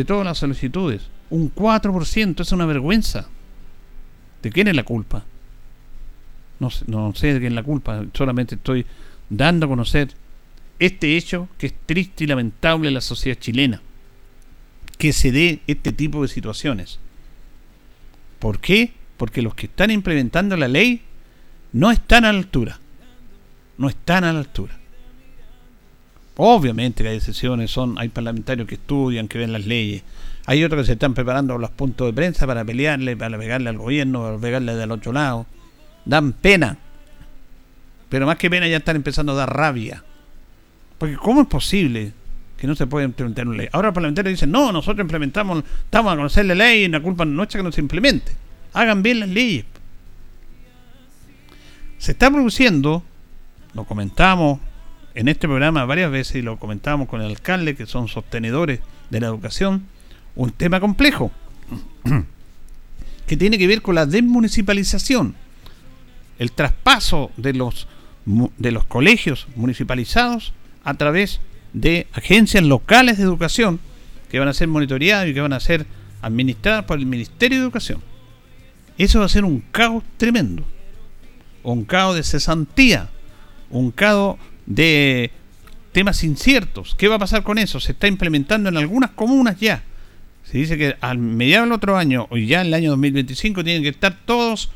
de 0.00 0.06
todas 0.06 0.24
las 0.24 0.38
solicitudes. 0.38 1.02
Un 1.28 1.54
4%, 1.54 2.40
es 2.40 2.52
una 2.52 2.64
vergüenza. 2.64 3.28
¿De 4.42 4.50
quién 4.50 4.68
es 4.68 4.74
la 4.74 4.82
culpa? 4.82 5.24
No, 6.58 6.70
no 6.86 7.14
sé 7.14 7.34
de 7.34 7.40
quién 7.40 7.52
es 7.52 7.56
la 7.56 7.62
culpa, 7.62 8.04
solamente 8.14 8.54
estoy 8.54 8.86
dando 9.28 9.66
a 9.66 9.68
conocer 9.68 10.08
este 10.78 11.18
hecho 11.18 11.48
que 11.58 11.66
es 11.66 11.74
triste 11.84 12.24
y 12.24 12.26
lamentable 12.26 12.88
en 12.88 12.94
la 12.94 13.02
sociedad 13.02 13.38
chilena. 13.38 13.82
Que 14.96 15.12
se 15.12 15.32
dé 15.32 15.60
este 15.66 15.92
tipo 15.92 16.22
de 16.22 16.28
situaciones. 16.28 16.98
¿Por 18.38 18.58
qué? 18.58 18.94
Porque 19.18 19.42
los 19.42 19.54
que 19.54 19.66
están 19.66 19.90
implementando 19.90 20.56
la 20.56 20.68
ley 20.68 21.02
no 21.72 21.90
están 21.90 22.24
a 22.24 22.32
la 22.32 22.38
altura. 22.38 22.80
No 23.76 23.90
están 23.90 24.24
a 24.24 24.32
la 24.32 24.38
altura. 24.38 24.79
Obviamente 26.42 27.02
que 27.02 27.10
hay 27.10 27.16
decisiones, 27.16 27.70
son, 27.70 27.98
hay 27.98 28.08
parlamentarios 28.08 28.66
que 28.66 28.76
estudian, 28.76 29.28
que 29.28 29.36
ven 29.36 29.52
las 29.52 29.66
leyes. 29.66 30.02
Hay 30.46 30.64
otros 30.64 30.80
que 30.80 30.86
se 30.86 30.92
están 30.94 31.12
preparando 31.12 31.58
los 31.58 31.68
puntos 31.68 32.06
de 32.06 32.14
prensa 32.14 32.46
para 32.46 32.64
pelearle, 32.64 33.14
para 33.14 33.36
pegarle 33.36 33.68
al 33.68 33.76
gobierno, 33.76 34.22
para 34.22 34.38
pegarle 34.38 34.74
del 34.74 34.90
otro 34.90 35.12
lado. 35.12 35.44
dan 36.06 36.32
pena. 36.32 36.78
Pero 38.08 38.24
más 38.24 38.38
que 38.38 38.48
pena 38.48 38.66
ya 38.66 38.78
están 38.78 38.96
empezando 38.96 39.32
a 39.32 39.34
dar 39.34 39.54
rabia. 39.54 40.02
Porque 40.96 41.18
¿cómo 41.18 41.42
es 41.42 41.46
posible 41.46 42.14
que 42.56 42.66
no 42.66 42.74
se 42.74 42.86
pueda 42.86 43.04
implementar 43.04 43.46
una 43.46 43.58
ley? 43.58 43.68
Ahora 43.72 43.88
los 43.88 43.94
parlamentarios 43.94 44.32
dicen, 44.32 44.50
no, 44.50 44.72
nosotros 44.72 45.04
implementamos, 45.04 45.62
estamos 45.84 46.10
a 46.10 46.16
conocer 46.16 46.46
la 46.46 46.54
ley 46.54 46.84
y 46.84 46.88
la 46.88 47.00
culpa 47.00 47.26
nuestra 47.26 47.58
que 47.58 47.64
no 47.64 47.70
se 47.70 47.82
implemente. 47.82 48.32
Hagan 48.72 49.02
bien 49.02 49.20
las 49.20 49.28
leyes. 49.28 49.66
Se 51.98 52.12
está 52.12 52.30
produciendo, 52.30 53.02
lo 53.74 53.84
comentamos 53.84 54.58
en 55.20 55.28
este 55.28 55.46
programa 55.46 55.84
varias 55.84 56.10
veces 56.10 56.36
y 56.36 56.42
lo 56.42 56.58
comentamos 56.58 57.06
con 57.06 57.20
el 57.20 57.26
alcalde, 57.26 57.76
que 57.76 57.84
son 57.84 58.08
sostenedores 58.08 58.80
de 59.10 59.20
la 59.20 59.26
educación, 59.26 59.84
un 60.34 60.50
tema 60.50 60.80
complejo 60.80 61.30
que 63.26 63.36
tiene 63.36 63.58
que 63.58 63.66
ver 63.66 63.82
con 63.82 63.96
la 63.96 64.06
desmunicipalización, 64.06 65.34
el 66.38 66.52
traspaso 66.52 67.32
de 67.36 67.52
los, 67.52 67.86
de 68.24 68.72
los 68.72 68.86
colegios 68.86 69.46
municipalizados 69.56 70.54
a 70.84 70.94
través 70.94 71.40
de 71.74 72.06
agencias 72.14 72.64
locales 72.64 73.18
de 73.18 73.24
educación 73.24 73.78
que 74.30 74.38
van 74.38 74.48
a 74.48 74.54
ser 74.54 74.68
monitoreadas 74.68 75.28
y 75.28 75.34
que 75.34 75.42
van 75.42 75.52
a 75.52 75.60
ser 75.60 75.84
administradas 76.22 76.86
por 76.86 76.98
el 76.98 77.04
Ministerio 77.04 77.58
de 77.58 77.64
Educación. 77.64 78.00
Eso 78.96 79.18
va 79.18 79.26
a 79.26 79.28
ser 79.28 79.44
un 79.44 79.60
caos 79.70 80.02
tremendo, 80.16 80.64
un 81.62 81.84
caos 81.84 82.16
de 82.16 82.22
cesantía, 82.22 83.10
un 83.68 83.90
caos 83.90 84.38
de 84.70 85.32
temas 85.90 86.22
inciertos. 86.22 86.94
¿Qué 86.94 87.08
va 87.08 87.16
a 87.16 87.18
pasar 87.18 87.42
con 87.42 87.58
eso? 87.58 87.80
Se 87.80 87.92
está 87.92 88.06
implementando 88.06 88.68
en 88.68 88.76
algunas 88.76 89.10
comunas 89.10 89.58
ya. 89.58 89.82
Se 90.44 90.58
dice 90.58 90.78
que 90.78 90.96
al 91.00 91.18
mediados 91.18 91.66
del 91.66 91.72
otro 91.72 91.96
año, 91.96 92.26
o 92.30 92.36
ya 92.36 92.60
en 92.60 92.68
el 92.68 92.74
año 92.74 92.90
2025, 92.90 93.64
tienen 93.64 93.82
que 93.82 93.88
estar 93.88 94.16
todos 94.24 94.70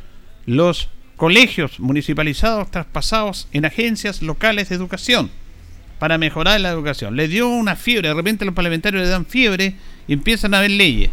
los 0.46 0.90
colegios 1.16 1.78
municipalizados 1.78 2.70
traspasados 2.70 3.48
en 3.52 3.64
agencias 3.64 4.20
locales 4.20 4.68
de 4.68 4.74
educación 4.74 5.30
para 6.00 6.18
mejorar 6.18 6.60
la 6.60 6.70
educación. 6.70 7.14
Le 7.14 7.28
dio 7.28 7.48
una 7.48 7.76
fiebre, 7.76 8.08
de 8.08 8.14
repente 8.14 8.44
los 8.44 8.54
parlamentarios 8.54 9.02
le 9.02 9.08
dan 9.08 9.26
fiebre 9.26 9.76
y 10.08 10.12
empiezan 10.12 10.54
a 10.54 10.60
ver 10.60 10.72
leyes. 10.72 11.10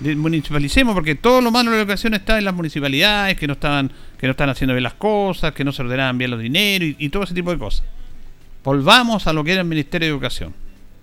Municipalicemos 0.00 0.94
porque 0.94 1.14
todo 1.14 1.40
lo 1.40 1.50
malo 1.50 1.70
de 1.70 1.78
la 1.78 1.82
educación 1.82 2.12
está 2.12 2.36
en 2.36 2.44
las 2.44 2.54
municipalidades, 2.54 3.36
que 3.36 3.46
no 3.46 3.54
estaban, 3.54 3.90
que 4.18 4.26
no 4.26 4.32
están 4.32 4.50
haciendo 4.50 4.74
bien 4.74 4.82
las 4.82 4.94
cosas, 4.94 5.52
que 5.52 5.64
no 5.64 5.72
se 5.72 5.82
ordenaban 5.82 6.18
bien 6.18 6.30
los 6.30 6.40
dineros 6.40 6.94
y, 6.98 7.08
todo 7.08 7.22
ese 7.22 7.32
tipo 7.32 7.50
de 7.50 7.58
cosas. 7.58 7.86
Volvamos 8.62 9.26
a 9.26 9.32
lo 9.32 9.42
que 9.42 9.52
era 9.52 9.62
el 9.62 9.66
Ministerio 9.66 10.06
de 10.06 10.12
Educación. 10.12 10.54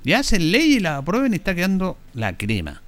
Y 0.04 0.14
hacen 0.14 0.52
ley 0.52 0.74
y 0.74 0.80
la 0.80 0.98
aprueben 0.98 1.34
y 1.34 1.38
está 1.38 1.56
quedando 1.56 1.98
la 2.14 2.38
crema. 2.38 2.82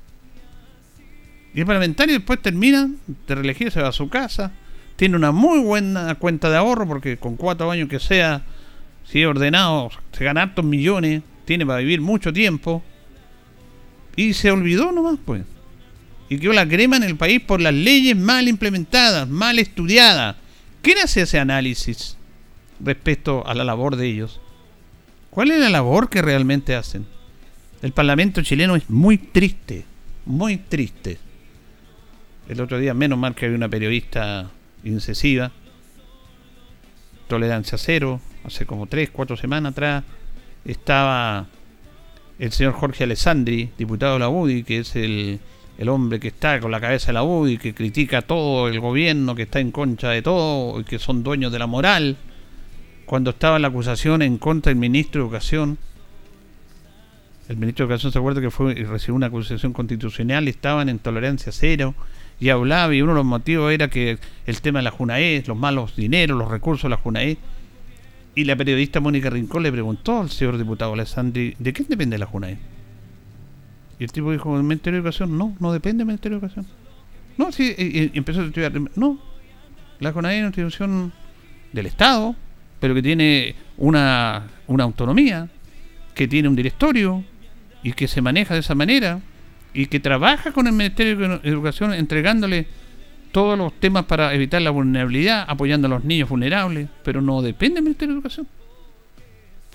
Y 1.56 1.62
el 1.62 1.66
parlamentario 1.66 2.14
después 2.14 2.42
termina 2.42 2.90
de 3.28 3.36
reelegir, 3.36 3.72
se 3.72 3.82
va 3.82 3.88
a 3.88 3.94
su 3.94 4.10
casa, 4.10 4.52
tiene 4.98 5.16
una 5.16 5.32
muy 5.32 5.60
buena 5.60 6.16
cuenta 6.16 6.50
de 6.50 6.58
ahorro 6.58 6.88
porque 6.88 7.18
con 7.18 7.36
cuatro 7.38 7.72
años 7.72 7.90
que 7.90 8.00
sea, 8.00 8.44
si 9.06 9.22
es 9.22 9.28
ordenado, 9.28 9.90
se 10.12 10.24
gana 10.24 10.44
hartos 10.44 10.66
millones, 10.66 11.24
tiene 11.46 11.66
para 11.66 11.80
vivir 11.80 12.02
mucho 12.02 12.32
tiempo. 12.32 12.84
Y 14.18 14.34
se 14.34 14.52
olvidó 14.52 14.92
nomás, 14.92 15.18
pues. 15.26 15.44
Y 16.30 16.40
quedó 16.40 16.54
la 16.54 16.68
crema 16.68 16.98
en 16.98 17.04
el 17.04 17.18
país 17.18 17.40
por 17.42 17.62
las 17.62 17.74
leyes 17.74 18.16
mal 18.18 18.48
implementadas, 18.48 19.28
mal 19.28 19.60
estudiadas. 19.60 20.36
¿Quién 20.82 20.98
hace 21.00 21.22
ese 21.22 21.40
análisis 21.40 22.18
respecto 22.80 23.46
a 23.48 23.54
la 23.54 23.64
labor 23.64 23.96
de 23.96 24.08
ellos? 24.08 24.40
¿Cuál 25.30 25.52
es 25.52 25.60
la 25.60 25.70
labor 25.70 26.10
que 26.10 26.22
realmente 26.22 26.76
hacen? 26.76 27.06
El 27.82 27.92
Parlamento 27.92 28.42
chileno 28.42 28.76
es 28.76 28.90
muy 28.90 29.18
triste, 29.18 29.86
muy 30.26 30.58
triste. 30.58 31.20
El 32.48 32.62
otro 32.62 32.80
día, 32.80 32.94
menos 32.94 33.20
mal 33.20 33.36
que 33.36 33.46
había 33.46 33.58
una 33.58 33.70
periodista 33.70 34.50
incesiva, 34.84 35.52
tolerancia 37.28 37.78
cero, 37.78 38.22
hace 38.44 38.66
como 38.66 38.86
tres, 38.88 39.10
cuatro 39.12 39.36
semanas 39.36 39.72
atrás, 39.72 40.04
estaba 40.64 41.48
el 42.40 42.52
señor 42.52 42.74
Jorge 42.74 43.04
Alessandri, 43.04 43.72
diputado 43.78 44.14
de 44.14 44.20
la 44.20 44.30
UDI, 44.30 44.64
que 44.64 44.80
es 44.80 44.96
el, 44.96 45.40
el 45.78 45.90
hombre 45.90 46.20
que 46.20 46.30
está 46.30 46.60
con 46.60 46.72
la 46.72 46.80
cabeza 46.80 47.08
de 47.08 47.14
la 47.14 47.24
UDI, 47.24 47.58
que 47.58 47.74
critica 47.74 48.22
todo 48.22 48.68
el 48.68 48.80
gobierno, 48.80 49.36
que 49.36 49.44
está 49.44 49.60
en 49.60 49.72
contra 49.72 50.12
de 50.12 50.22
todo, 50.22 50.80
y 50.80 50.84
que 50.84 51.00
son 51.00 51.24
dueños 51.24 51.52
de 51.52 51.60
la 51.60 51.68
moral 51.68 52.18
cuando 53.06 53.30
estaba 53.32 53.60
la 53.60 53.68
acusación 53.68 54.22
en 54.22 54.38
contra 54.38 54.72
del 54.72 54.80
ministro 54.80 55.22
de 55.22 55.28
Educación, 55.28 55.78
el 57.48 57.58
ministro 57.58 57.86
de 57.86 57.94
Educación 57.94 58.12
se 58.12 58.18
acuerda 58.18 58.42
que 58.42 58.50
fue 58.50 58.74
y 58.74 58.84
recibió 58.84 59.16
una 59.16 59.28
acusación 59.28 59.74
constitucional, 59.74 60.48
estaban 60.48 60.90
en 60.90 60.98
tolerancia 60.98 61.52
cero 61.52 61.94
y 62.40 62.50
hablaba 62.50 62.94
y 62.94 63.02
uno 63.02 63.12
de 63.12 63.18
los 63.18 63.26
motivos 63.26 63.72
era 63.72 63.90
que 63.90 64.18
el 64.46 64.62
tema 64.62 64.80
de 64.80 64.84
la 64.84 64.92
JUNAE, 64.92 65.44
los 65.46 65.56
malos 65.56 65.96
dineros, 65.96 66.38
los 66.38 66.50
recursos 66.50 66.84
de 66.84 66.90
la 66.90 66.98
JUNAE, 66.98 67.38
y 68.34 68.44
la 68.44 68.56
periodista 68.56 69.00
Mónica 69.00 69.30
Rincón 69.30 69.64
le 69.64 69.72
preguntó 69.72 70.20
al 70.20 70.30
señor 70.30 70.58
diputado 70.58 70.94
Alessandri, 70.94 71.56
¿de 71.60 71.72
quién 71.72 71.88
depende 71.88 72.18
la 72.18 72.26
JUNAE? 72.26 72.58
Y 74.00 74.04
el 74.04 74.12
tipo 74.12 74.32
dijo, 74.32 74.56
¿el 74.58 74.64
Ministerio 74.64 75.02
de 75.02 75.08
Educación? 75.08 75.38
No, 75.38 75.56
no 75.60 75.72
depende 75.72 76.00
del 76.00 76.08
Ministerio 76.08 76.40
de 76.40 76.46
Educación. 76.46 76.66
No, 77.38 77.52
sí, 77.52 77.74
y, 77.78 78.18
empezó 78.18 78.42
a 78.42 78.46
estudiar. 78.46 78.74
No, 78.96 79.20
la 80.00 80.12
JUNAE 80.12 80.36
es 80.36 80.40
una 80.40 80.48
institución 80.48 81.14
del 81.72 81.86
Estado, 81.86 82.36
pero 82.80 82.94
que 82.94 83.02
tiene 83.02 83.56
una, 83.78 84.44
una 84.68 84.84
autonomía, 84.84 85.50
que 86.14 86.28
tiene 86.28 86.48
un 86.48 86.56
directorio 86.56 87.24
y 87.84 87.94
que 87.94 88.08
se 88.08 88.22
maneja 88.22 88.54
de 88.54 88.62
esa 88.62 88.76
manera 88.76 89.20
y 89.74 89.88
que 89.88 90.00
trabaja 90.00 90.52
con 90.52 90.68
el 90.68 90.74
Ministerio 90.74 91.18
de 91.18 91.50
Educación 91.50 91.94
entregándole 91.94 92.68
todos 93.32 93.58
los 93.58 93.74
temas 93.74 94.06
para 94.06 94.34
evitar 94.34 94.62
la 94.62 94.70
vulnerabilidad, 94.70 95.44
apoyando 95.48 95.88
a 95.88 95.90
los 95.90 96.06
niños 96.06 96.30
vulnerables, 96.30 96.88
pero 97.04 97.22
no 97.22 97.42
depende 97.42 97.76
del 97.76 97.84
Ministerio 97.84 98.14
de 98.14 98.20
Educación. 98.20 98.48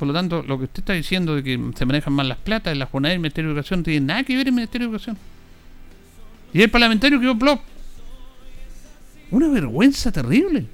Por 0.00 0.08
lo 0.08 0.14
tanto, 0.14 0.42
lo 0.42 0.56
que 0.56 0.64
usted 0.64 0.78
está 0.78 0.94
diciendo 0.94 1.36
de 1.36 1.42
que 1.42 1.60
se 1.76 1.84
manejan 1.84 2.14
mal 2.14 2.26
las 2.26 2.38
platas, 2.38 2.74
la 2.74 2.86
jornada 2.86 3.10
del 3.10 3.20
Ministerio 3.20 3.50
de 3.50 3.52
Educación, 3.52 3.80
no 3.80 3.84
tiene 3.84 4.06
nada 4.06 4.22
que 4.22 4.34
ver 4.34 4.46
el 4.46 4.54
Ministerio 4.54 4.86
de 4.86 4.92
Educación. 4.92 5.18
Y 6.54 6.62
el 6.62 6.70
parlamentario 6.70 7.20
quedó 7.20 7.34
blog. 7.34 7.60
Una 9.30 9.48
vergüenza 9.48 10.10
terrible. 10.10 10.64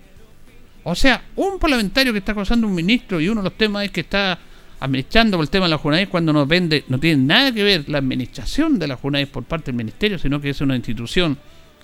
O 0.84 0.94
sea, 0.94 1.24
un 1.34 1.58
parlamentario 1.58 2.12
que 2.12 2.20
está 2.20 2.30
acosando 2.30 2.68
un 2.68 2.74
ministro 2.76 3.20
y 3.20 3.28
uno 3.28 3.40
de 3.40 3.48
los 3.48 3.58
temas 3.58 3.86
es 3.86 3.90
que 3.90 4.02
está 4.02 4.38
administrando 4.78 5.38
por 5.38 5.44
el 5.44 5.50
tema 5.50 5.66
de 5.66 5.70
la 5.70 5.78
Junaes 5.78 6.08
cuando 6.08 6.32
no 6.32 6.46
vende, 6.46 6.84
no 6.86 7.00
tiene 7.00 7.24
nada 7.24 7.50
que 7.50 7.64
ver 7.64 7.88
la 7.88 7.98
administración 7.98 8.78
de 8.78 8.86
la 8.86 8.94
Junaes 8.94 9.26
por 9.26 9.42
parte 9.42 9.72
del 9.72 9.74
ministerio, 9.74 10.20
sino 10.20 10.40
que 10.40 10.50
es 10.50 10.60
una 10.60 10.76
institución 10.76 11.36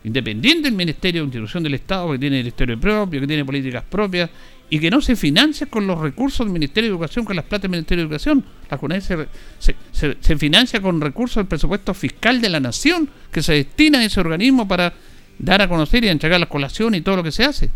independiente 0.05 0.69
del 0.69 0.77
ministerio, 0.77 1.25
institución 1.25 1.65
del 1.65 1.75
Estado 1.75 2.13
que 2.13 2.21
tiene 2.21 2.37
directorio 2.37 2.79
propio, 2.79 3.21
que 3.21 3.27
tiene 3.27 3.45
políticas 3.45 3.83
propias 3.83 4.31
y 4.73 4.81
que 4.81 4.91
no 4.91 5.03
se 5.03 5.17
financia 5.17 5.67
con 5.67 5.87
los 5.87 6.01
recursos 6.01 6.47
del 6.47 6.51
Ministerio 6.55 6.89
de 6.89 6.95
Educación, 6.95 7.27
con 7.27 7.37
las 7.37 7.45
plata 7.45 7.61
del 7.61 7.73
Ministerio 7.73 8.05
de 8.05 8.07
Educación. 8.07 8.43
La 8.71 8.79
Junaes 8.79 9.05
se, 9.05 9.77
se 9.91 10.39
financia 10.39 10.81
con 10.81 10.99
recursos 10.99 11.37
del 11.37 11.47
presupuesto 11.47 11.93
fiscal 11.93 12.41
de 12.41 12.49
la 12.49 12.59
nación 12.59 13.11
que 13.31 13.43
se 13.43 13.53
destina 13.53 13.99
a 13.99 14.05
ese 14.05 14.19
organismo 14.19 14.67
para 14.67 14.95
dar 15.39 15.61
a 15.61 15.69
conocer 15.69 16.05
y 16.05 16.09
entregar 16.09 16.41
las 16.41 16.49
colaciones 16.49 17.01
y 17.01 17.05
todo 17.05 17.17
lo 17.17 17.23
que 17.23 17.33
se 17.33 17.45
hace. 17.45 17.69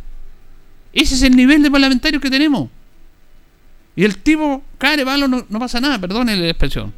Ese 0.94 1.16
es 1.16 1.22
el 1.22 1.36
nivel 1.36 1.62
de 1.62 1.70
parlamentario 1.70 2.18
que 2.18 2.30
tenemos. 2.30 2.70
Y 3.94 4.02
el 4.02 4.16
tipo 4.16 4.64
cae 4.78 5.04
balo, 5.04 5.28
no, 5.28 5.44
no 5.50 5.58
pasa 5.58 5.78
nada, 5.82 5.98
perdone 5.98 6.34
la 6.34 6.48
expresión. 6.48 6.94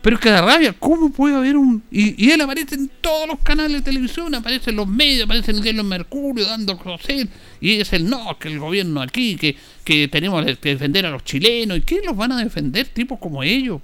Pero 0.00 0.16
es 0.16 0.22
que 0.22 0.30
da 0.30 0.42
rabia, 0.42 0.72
¿cómo 0.78 1.10
puede 1.10 1.34
haber 1.34 1.56
un.? 1.56 1.82
Y, 1.90 2.30
él 2.30 2.40
aparece 2.40 2.76
en 2.76 2.88
todos 3.00 3.26
los 3.26 3.40
canales 3.40 3.78
de 3.78 3.82
televisión, 3.82 4.34
aparece 4.34 4.70
en 4.70 4.76
los 4.76 4.86
medios, 4.86 5.24
aparece 5.24 5.50
en 5.50 5.60
diario 5.60 5.82
Mercurio 5.82 6.46
dando 6.46 6.78
cosas. 6.78 7.26
Y 7.60 7.80
es 7.80 7.92
el 7.92 8.08
no, 8.08 8.38
que 8.38 8.48
el 8.48 8.58
gobierno 8.58 9.02
aquí, 9.02 9.36
que, 9.36 9.56
que 9.84 10.06
tenemos 10.08 10.44
que 10.58 10.70
defender 10.70 11.04
a 11.06 11.10
los 11.10 11.24
chilenos. 11.24 11.78
¿Y 11.78 11.80
qué 11.80 12.00
los 12.04 12.16
van 12.16 12.32
a 12.32 12.38
defender 12.38 12.86
tipos 12.86 13.18
como 13.18 13.42
ellos? 13.42 13.80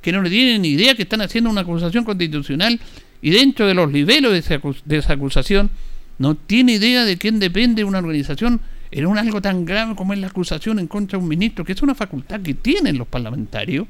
Que 0.00 0.12
no 0.12 0.22
le 0.22 0.30
tienen 0.30 0.62
ni 0.62 0.68
idea 0.68 0.94
que 0.94 1.02
están 1.02 1.22
haciendo 1.22 1.50
una 1.50 1.62
acusación 1.62 2.04
constitucional 2.04 2.78
y 3.20 3.30
dentro 3.30 3.66
de 3.66 3.74
los 3.74 3.90
niveles 3.90 4.48
de 4.84 4.96
esa 4.96 5.12
acusación 5.14 5.70
no 6.18 6.34
tiene 6.34 6.74
idea 6.74 7.04
de 7.04 7.16
quién 7.16 7.40
depende 7.40 7.84
una 7.84 7.98
organización 7.98 8.60
en 8.90 9.06
un 9.06 9.18
algo 9.18 9.42
tan 9.42 9.64
grave 9.64 9.96
como 9.96 10.12
es 10.12 10.18
la 10.20 10.28
acusación 10.28 10.78
en 10.78 10.86
contra 10.86 11.18
de 11.18 11.22
un 11.22 11.28
ministro, 11.28 11.64
que 11.64 11.72
es 11.72 11.82
una 11.82 11.94
facultad 11.94 12.40
que 12.40 12.54
tienen 12.54 12.96
los 12.96 13.08
parlamentarios, 13.08 13.88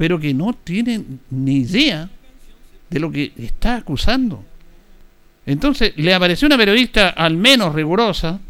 pero 0.00 0.18
que 0.18 0.32
no 0.32 0.54
tienen 0.54 1.20
ni 1.28 1.58
idea 1.58 2.08
de 2.88 2.98
lo 2.98 3.12
que 3.12 3.34
está 3.36 3.76
acusando. 3.76 4.42
Entonces 5.44 5.92
le 5.96 6.14
apareció 6.14 6.46
una 6.46 6.56
periodista 6.56 7.10
al 7.10 7.36
menos 7.36 7.74
rigurosa, 7.74 8.40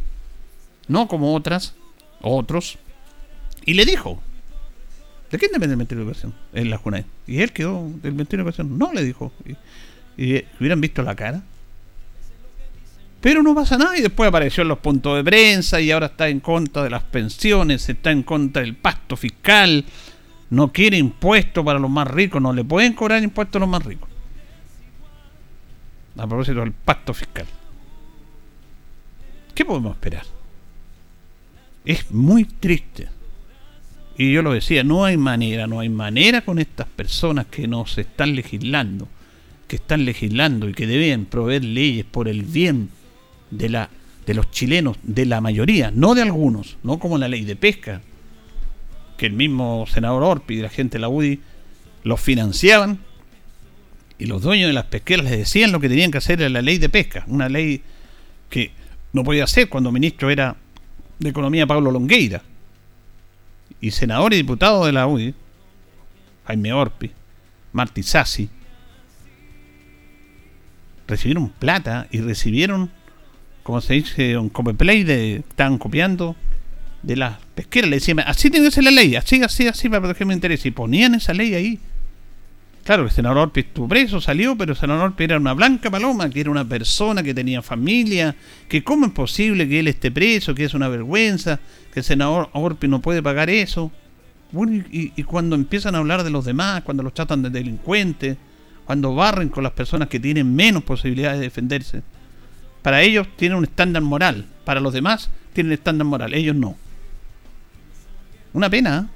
no 0.87 1.09
como 1.09 1.35
otras, 1.35 1.75
otros, 2.21 2.79
y 3.67 3.75
le 3.75 3.85
dijo, 3.85 4.23
¿de 5.29 5.39
quién 5.39 5.51
depende 5.51 5.73
el 5.73 5.79
Ministerio 5.79 6.05
de 6.05 6.11
Educación? 6.13 6.35
En 6.53 6.71
la 6.71 6.79
JUNAE. 6.79 7.05
Y 7.27 7.41
él 7.41 7.51
quedó 7.51 7.91
del 8.01 8.13
Ministerio 8.13 8.45
de 8.45 8.51
Educación. 8.51 8.79
No 8.79 8.93
le 8.93 9.03
dijo. 9.03 9.33
Y, 9.45 10.23
y 10.23 10.45
hubieran 10.61 10.81
visto 10.81 11.03
la 11.03 11.17
cara 11.17 11.43
pero 13.21 13.43
no 13.43 13.55
pasa 13.55 13.77
nada 13.77 13.99
y 13.99 14.03
después 14.03 14.29
apareció 14.29 14.63
en 14.63 14.69
los 14.69 14.79
puntos 14.79 15.17
de 15.17 15.25
prensa 15.25 15.81
y 15.81 15.91
ahora 15.91 16.07
está 16.07 16.29
en 16.29 16.41
contra 16.41 16.85
de 16.85 16.91
las 16.91 17.03
pensiones, 17.03 17.87
está 17.89 18.13
en 18.13 18.23
contra 18.23 18.63
del 18.63 18.77
pacto 18.77 19.15
fiscal, 19.15 19.85
no 20.51 20.73
quiere 20.73 20.99
impuestos 20.99 21.65
para 21.65 21.79
los 21.79 21.91
más 21.91 22.09
ricos, 22.09 22.43
no 22.43 22.53
le 22.53 22.65
pueden 22.65 22.93
cobrar 22.93 23.23
impuestos 23.23 23.57
a 23.57 23.61
los 23.61 23.69
más 23.69 23.85
ricos. 23.85 24.09
A 26.17 26.27
propósito 26.27 26.61
del 26.61 26.73
pacto 26.73 27.15
fiscal. 27.15 27.47
¿Qué 29.55 29.65
podemos 29.65 29.93
esperar? 29.93 30.25
Es 31.85 32.11
muy 32.11 32.45
triste. 32.45 33.09
Y 34.19 34.33
yo 34.33 34.43
lo 34.43 34.53
decía, 34.53 34.85
no 34.85 35.05
hay 35.05 35.17
manera, 35.17 35.67
no 35.67 35.81
hay 35.81 35.89
manera 35.89 36.43
con 36.43 36.59
estas 36.59 36.87
personas 36.89 37.47
que 37.47 37.67
nos 37.67 37.97
están 37.97 38.35
legislando, 38.35 39.09
que 39.67 39.77
están 39.77 40.05
legislando 40.05 40.69
y 40.69 40.75
que 40.75 40.87
deben 40.87 41.25
proveer 41.25 41.65
leyes 41.65 42.05
por 42.05 42.29
el 42.29 42.43
bien 42.43 42.91
de 43.51 43.69
la 43.71 43.89
de 44.27 44.35
los 44.35 44.51
chilenos, 44.51 44.97
de 45.03 45.27
la 45.27 45.41
mayoría, 45.41 45.91
no 45.91 46.15
de 46.15 46.23
algunos, 46.23 46.77
no 46.83 46.99
como 46.99 47.19
la 47.19 47.27
ley 47.27 47.45
de 47.45 47.57
pesca, 47.57 48.01
que 49.21 49.27
el 49.27 49.35
mismo 49.35 49.85
senador 49.87 50.23
Orpi 50.23 50.55
y 50.55 50.63
la 50.63 50.71
gente 50.71 50.97
de 50.97 51.03
la 51.03 51.11
UDI 51.11 51.41
los 52.05 52.19
financiaban 52.19 53.01
y 54.17 54.25
los 54.25 54.41
dueños 54.41 54.69
de 54.69 54.73
las 54.73 54.87
pesqueras 54.87 55.27
les 55.27 55.37
decían 55.37 55.73
lo 55.73 55.79
que 55.79 55.91
tenían 55.91 56.11
que 56.11 56.17
hacer 56.17 56.41
en 56.41 56.55
la 56.55 56.63
ley 56.63 56.79
de 56.79 56.89
pesca, 56.89 57.27
una 57.27 57.51
ley 57.51 57.83
que 58.49 58.71
no 59.13 59.23
podía 59.23 59.45
hacer 59.45 59.69
cuando 59.69 59.93
ministro 59.93 60.31
era 60.31 60.57
de 61.19 61.29
Economía 61.29 61.67
Pablo 61.67 61.91
Longueira. 61.91 62.41
Y 63.79 63.91
senador 63.91 64.33
y 64.33 64.39
diputado 64.39 64.87
de 64.87 64.93
la 64.93 65.07
UDI, 65.07 65.35
Jaime 66.47 66.73
Orpi, 66.73 67.11
Martí 67.75 68.03
Sassi, 68.03 68.49
recibieron 71.07 71.51
plata 71.51 72.09
y 72.11 72.21
recibieron 72.23 72.91
como 73.65 73.83
se 73.83 73.93
dice, 73.93 74.39
un 74.39 74.49
play 74.49 75.05
de, 75.05 75.37
estaban 75.37 75.77
copiando 75.77 76.37
de 77.03 77.17
las 77.17 77.37
pesqueras. 77.61 77.91
Le 77.91 77.97
decían, 77.97 78.21
así 78.21 78.51
tiene 78.51 78.67
que 78.67 78.73
ser 78.73 78.85
la 78.85 78.91
ley, 78.91 79.17
así, 79.17 79.43
así, 79.43 79.67
así, 79.67 79.89
para 79.89 80.01
proteger 80.01 80.27
mi 80.27 80.35
interés. 80.35 80.65
Y 80.67 80.71
ponían 80.71 81.15
esa 81.15 81.35
ley 81.35 81.55
ahí. 81.55 81.79
Claro, 82.85 83.05
el 83.05 83.11
senador 83.11 83.39
Orpi 83.39 83.61
estuvo 83.61 83.87
preso, 83.87 84.21
salió, 84.21 84.57
pero 84.57 84.73
el 84.73 84.79
senador 84.79 85.11
Orpi 85.11 85.25
era 85.25 85.37
una 85.37 85.53
blanca 85.53 85.91
paloma, 85.91 86.31
que 86.31 86.41
era 86.41 86.51
una 86.51 86.65
persona 86.65 87.23
que 87.23 87.35
tenía 87.35 87.61
familia, 87.61 88.35
que 88.69 88.83
cómo 88.83 89.07
es 89.07 89.13
posible 89.13 89.69
que 89.69 89.81
él 89.81 89.89
esté 89.89 90.11
preso, 90.11 90.55
que 90.55 90.65
es 90.65 90.75
una 90.75 90.89
vergüenza, 90.89 91.61
que 91.93 92.01
el 92.01 92.05
senador 92.05 92.49
Orpi 92.53 92.89
no 92.89 93.01
puede 93.01 93.23
pagar 93.23 93.51
eso. 93.51 93.93
Bueno, 94.51 94.83
y, 94.91 95.13
y 95.15 95.23
cuando 95.25 95.55
empiezan 95.57 95.95
a 95.95 95.99
hablar 95.99 96.25
de 96.25 96.31
los 96.31 96.45
demás, 96.45 96.83
cuando 96.83 97.03
los 97.03 97.13
tratan 97.13 97.43
de 97.43 97.51
delincuentes, 97.51 98.39
cuando 98.87 99.15
barren 99.15 99.51
con 99.51 99.63
las 99.63 99.73
personas 99.73 100.09
que 100.09 100.19
tienen 100.19 100.53
menos 100.57 100.83
posibilidades 100.83 101.39
de 101.39 101.45
defenderse. 101.45 102.03
Para 102.83 103.03
ellos 103.03 103.29
tienen 103.37 103.59
un 103.59 103.65
estándar 103.65 104.03
moral, 104.03 104.47
para 104.65 104.81
los 104.81 104.93
demás 104.93 105.31
tienen 105.53 105.75
estándar 105.75 106.07
moral, 106.07 106.35
ellos 106.35 106.57
no. 106.57 106.77
Una 108.53 108.71
pena. 108.71 109.09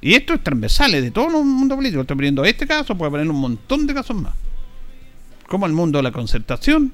Y 0.00 0.14
esto 0.14 0.34
es 0.34 0.42
transversal, 0.42 0.92
de 0.92 1.10
todo 1.10 1.26
el 1.26 1.44
mundo 1.44 1.76
político. 1.76 2.02
Estoy 2.02 2.16
poniendo 2.16 2.44
este 2.44 2.66
caso, 2.66 2.96
puede 2.96 3.10
poner 3.10 3.28
un 3.28 3.40
montón 3.40 3.86
de 3.86 3.94
casos 3.94 4.16
más. 4.16 4.34
Como 5.48 5.66
el 5.66 5.72
mundo 5.72 5.98
de 5.98 6.02
la 6.02 6.12
concertación 6.12 6.92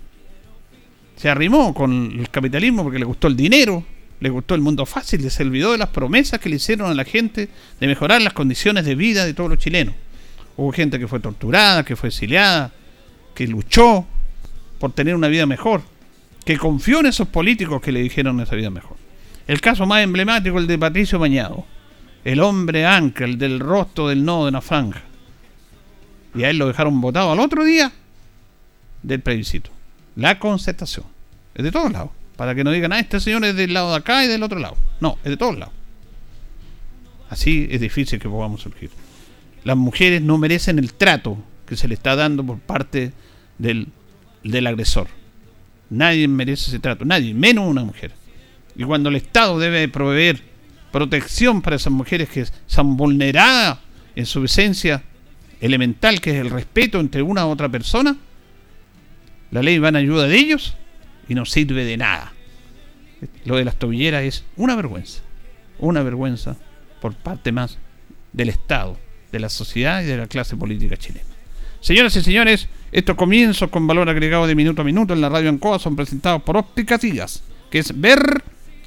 se 1.16 1.28
arrimó 1.28 1.74
con 1.74 2.18
el 2.18 2.30
capitalismo 2.30 2.82
porque 2.82 2.98
le 2.98 3.04
gustó 3.04 3.26
el 3.26 3.36
dinero, 3.36 3.84
le 4.20 4.30
gustó 4.30 4.54
el 4.54 4.60
mundo 4.60 4.86
fácil, 4.86 5.28
se 5.30 5.42
olvidó 5.42 5.72
de 5.72 5.78
las 5.78 5.88
promesas 5.88 6.40
que 6.40 6.48
le 6.48 6.56
hicieron 6.56 6.90
a 6.90 6.94
la 6.94 7.04
gente 7.04 7.48
de 7.78 7.86
mejorar 7.86 8.22
las 8.22 8.32
condiciones 8.32 8.84
de 8.84 8.94
vida 8.94 9.24
de 9.24 9.34
todos 9.34 9.50
los 9.50 9.58
chilenos. 9.58 9.94
Hubo 10.56 10.72
gente 10.72 10.98
que 10.98 11.08
fue 11.08 11.20
torturada, 11.20 11.84
que 11.84 11.96
fue 11.96 12.10
exiliada, 12.10 12.72
que 13.34 13.46
luchó, 13.46 14.06
por 14.78 14.92
tener 14.92 15.14
una 15.14 15.28
vida 15.28 15.46
mejor, 15.46 15.82
que 16.44 16.56
confió 16.56 17.00
en 17.00 17.06
esos 17.06 17.28
políticos 17.28 17.80
que 17.80 17.92
le 17.92 18.00
dijeron 18.00 18.40
esa 18.40 18.56
vida 18.56 18.70
mejor. 18.70 18.96
El 19.50 19.60
caso 19.60 19.84
más 19.84 20.04
emblemático, 20.04 20.60
el 20.60 20.68
de 20.68 20.78
Patricio 20.78 21.18
Bañado, 21.18 21.66
el 22.22 22.38
hombre 22.38 22.86
ancla, 22.86 23.26
el 23.26 23.36
del 23.36 23.58
rostro 23.58 24.06
del 24.06 24.24
nodo 24.24 24.44
de 24.44 24.50
una 24.50 24.60
franja. 24.60 25.02
Y 26.36 26.44
a 26.44 26.50
él 26.50 26.58
lo 26.58 26.68
dejaron 26.68 27.00
votado 27.00 27.32
al 27.32 27.40
otro 27.40 27.64
día 27.64 27.90
del 29.02 29.18
plebiscito. 29.18 29.72
La 30.14 30.38
concertación. 30.38 31.04
Es 31.52 31.64
de 31.64 31.72
todos 31.72 31.90
lados. 31.90 32.10
Para 32.36 32.54
que 32.54 32.62
no 32.62 32.70
digan, 32.70 32.92
ah, 32.92 33.00
este 33.00 33.18
señor 33.18 33.44
es 33.44 33.56
del 33.56 33.74
lado 33.74 33.90
de 33.90 33.96
acá 33.96 34.24
y 34.24 34.28
del 34.28 34.44
otro 34.44 34.60
lado. 34.60 34.76
No, 35.00 35.18
es 35.24 35.30
de 35.30 35.36
todos 35.36 35.58
lados. 35.58 35.74
Así 37.28 37.66
es 37.72 37.80
difícil 37.80 38.20
que 38.20 38.28
podamos 38.28 38.60
surgir. 38.60 38.90
Las 39.64 39.76
mujeres 39.76 40.22
no 40.22 40.38
merecen 40.38 40.78
el 40.78 40.94
trato 40.94 41.36
que 41.66 41.76
se 41.76 41.88
le 41.88 41.94
está 41.94 42.14
dando 42.14 42.46
por 42.46 42.60
parte 42.60 43.12
del 43.58 43.88
del 44.44 44.68
agresor. 44.68 45.08
Nadie 45.90 46.28
merece 46.28 46.70
ese 46.70 46.78
trato, 46.78 47.04
nadie, 47.04 47.34
menos 47.34 47.66
una 47.66 47.82
mujer. 47.82 48.19
Y 48.76 48.84
cuando 48.84 49.08
el 49.08 49.16
Estado 49.16 49.58
debe 49.58 49.88
proveer 49.88 50.42
protección 50.90 51.62
para 51.62 51.76
esas 51.76 51.92
mujeres 51.92 52.28
que 52.28 52.46
son 52.66 52.96
vulneradas 52.96 53.78
en 54.16 54.26
su 54.26 54.44
esencia 54.44 55.02
elemental, 55.60 56.20
que 56.20 56.30
es 56.30 56.36
el 56.36 56.50
respeto 56.50 57.00
entre 57.00 57.22
una 57.22 57.46
u 57.46 57.50
otra 57.50 57.68
persona, 57.68 58.16
la 59.50 59.62
ley 59.62 59.78
va 59.78 59.88
en 59.88 59.96
ayuda 59.96 60.26
de 60.26 60.36
ellos 60.36 60.76
y 61.28 61.34
no 61.34 61.44
sirve 61.44 61.84
de 61.84 61.96
nada. 61.96 62.32
Lo 63.44 63.56
de 63.56 63.64
las 63.64 63.76
tobilleras 63.76 64.24
es 64.24 64.44
una 64.56 64.76
vergüenza, 64.76 65.20
una 65.78 66.02
vergüenza 66.02 66.56
por 67.00 67.14
parte 67.14 67.52
más 67.52 67.78
del 68.32 68.48
Estado, 68.48 68.98
de 69.32 69.40
la 69.40 69.48
sociedad 69.48 70.02
y 70.02 70.06
de 70.06 70.16
la 70.16 70.26
clase 70.26 70.56
política 70.56 70.96
chilena. 70.96 71.26
Señoras 71.80 72.14
y 72.16 72.22
señores, 72.22 72.68
estos 72.92 73.16
comienzos 73.16 73.70
con 73.70 73.86
valor 73.86 74.08
agregado 74.08 74.46
de 74.46 74.54
minuto 74.54 74.82
a 74.82 74.84
minuto 74.84 75.14
en 75.14 75.20
la 75.20 75.28
radio 75.28 75.48
Ancoa 75.48 75.78
son 75.78 75.96
presentados 75.96 76.42
por 76.42 76.56
Ópticas 76.56 77.00
Díaz, 77.00 77.42
que 77.70 77.78
es 77.78 77.98
ver 77.98 78.20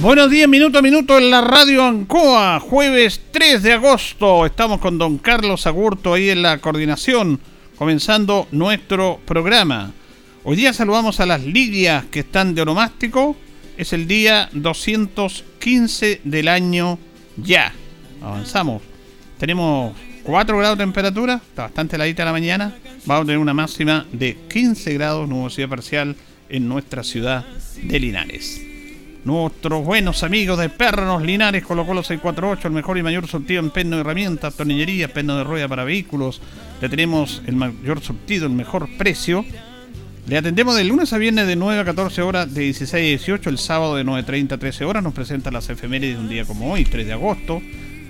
Buenos 0.00 0.30
días, 0.30 0.48
minuto 0.48 0.78
a 0.78 0.82
minuto 0.82 1.18
en 1.18 1.28
la 1.28 1.40
radio 1.40 1.84
Ancoa, 1.84 2.60
jueves 2.60 3.20
3 3.32 3.64
de 3.64 3.72
agosto. 3.72 4.46
Estamos 4.46 4.78
con 4.78 4.96
don 4.96 5.18
Carlos 5.18 5.66
Agurto 5.66 6.14
ahí 6.14 6.30
en 6.30 6.40
la 6.40 6.58
coordinación, 6.58 7.40
comenzando 7.76 8.46
nuestro 8.52 9.18
programa. 9.26 9.90
Hoy 10.44 10.54
día 10.54 10.72
saludamos 10.72 11.18
a 11.18 11.26
las 11.26 11.42
lidias 11.44 12.04
que 12.04 12.20
están 12.20 12.54
de 12.54 12.62
oromástico. 12.62 13.36
Es 13.76 13.92
el 13.92 14.06
día 14.06 14.48
215 14.52 16.20
del 16.22 16.46
año 16.46 16.96
ya. 17.36 17.72
Avanzamos. 18.22 18.82
Tenemos 19.36 19.96
4 20.22 20.58
grados 20.58 20.78
de 20.78 20.84
temperatura, 20.84 21.40
está 21.44 21.62
bastante 21.62 21.96
heladita 21.96 22.24
la 22.24 22.32
mañana. 22.32 22.76
Vamos 23.04 23.24
a 23.24 23.26
tener 23.26 23.38
una 23.38 23.54
máxima 23.54 24.06
de 24.12 24.36
15 24.48 24.94
grados, 24.94 25.28
nubosidad 25.28 25.68
parcial 25.68 26.14
en 26.48 26.68
nuestra 26.68 27.02
ciudad 27.02 27.44
de 27.82 27.98
Linares. 27.98 28.67
Nuestros 29.24 29.84
buenos 29.84 30.22
amigos 30.22 30.58
de 30.58 30.68
Pernos 30.68 31.22
Linares 31.22 31.64
colocó 31.64 31.92
los 31.92 32.06
648, 32.06 32.68
el 32.68 32.74
mejor 32.74 32.98
y 32.98 33.02
mayor 33.02 33.26
surtido 33.26 33.60
en 33.60 33.70
perno 33.70 33.96
de 33.96 34.00
herramientas, 34.00 34.54
tornillería, 34.54 35.12
perno 35.12 35.36
de 35.36 35.44
rueda 35.44 35.68
para 35.68 35.84
vehículos. 35.84 36.40
Le 36.80 36.88
tenemos 36.88 37.42
el 37.46 37.56
mayor 37.56 38.00
surtido, 38.00 38.46
el 38.46 38.52
mejor 38.52 38.88
precio. 38.96 39.44
Le 40.26 40.38
atendemos 40.38 40.76
de 40.76 40.84
lunes 40.84 41.12
a 41.12 41.18
viernes 41.18 41.46
de 41.46 41.56
9 41.56 41.80
a 41.80 41.84
14 41.84 42.22
horas, 42.22 42.54
de 42.54 42.62
16 42.62 42.94
a 42.94 42.98
18, 42.98 43.50
el 43.50 43.58
sábado 43.58 43.96
de 43.96 44.04
9.30 44.04 44.52
a 44.52 44.58
13 44.58 44.84
horas. 44.84 45.02
Nos 45.02 45.14
presenta 45.14 45.50
las 45.50 45.68
efemérides 45.68 46.16
de 46.16 46.22
un 46.22 46.28
día 46.28 46.44
como 46.44 46.72
hoy, 46.72 46.84
3 46.84 47.06
de 47.06 47.12
agosto, 47.12 47.60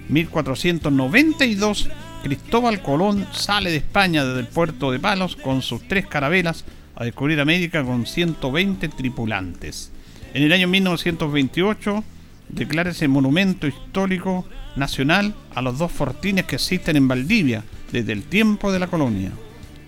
1492 0.09 1.89
Cristóbal 2.23 2.83
Colón 2.83 3.27
sale 3.33 3.71
de 3.71 3.77
España 3.77 4.25
desde 4.25 4.41
el 4.41 4.47
puerto 4.49 4.91
de 4.91 4.99
Palos 4.99 5.37
con 5.37 5.63
sus 5.63 5.87
tres 5.87 6.07
carabelas 6.07 6.65
a 6.97 7.05
descubrir 7.05 7.41
América 7.41 7.85
con 7.85 8.07
120 8.07 8.89
tripulantes. 8.89 9.93
En 10.35 10.43
el 10.43 10.53
año 10.53 10.69
1928 10.69 12.05
declara 12.49 12.91
ese 12.91 13.09
monumento 13.09 13.67
histórico 13.67 14.45
nacional 14.77 15.35
a 15.55 15.63
los 15.63 15.79
dos 15.79 15.93
fortines 15.93 16.45
que 16.45 16.57
existen 16.57 16.97
en 16.97 17.09
Valdivia 17.09 17.65
desde 17.93 18.13
el 18.13 18.25
tiempo 18.25 18.71
de 18.73 18.79
la 18.79 18.87
colonia. 18.87 19.33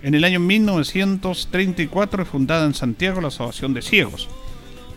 En 0.03 0.15
el 0.15 0.23
año 0.23 0.39
1934 0.39 2.23
es 2.23 2.29
fundada 2.29 2.65
en 2.65 2.73
Santiago 2.73 3.21
la 3.21 3.27
Asociación 3.27 3.73
de 3.73 3.81
Ciegos. 3.81 4.29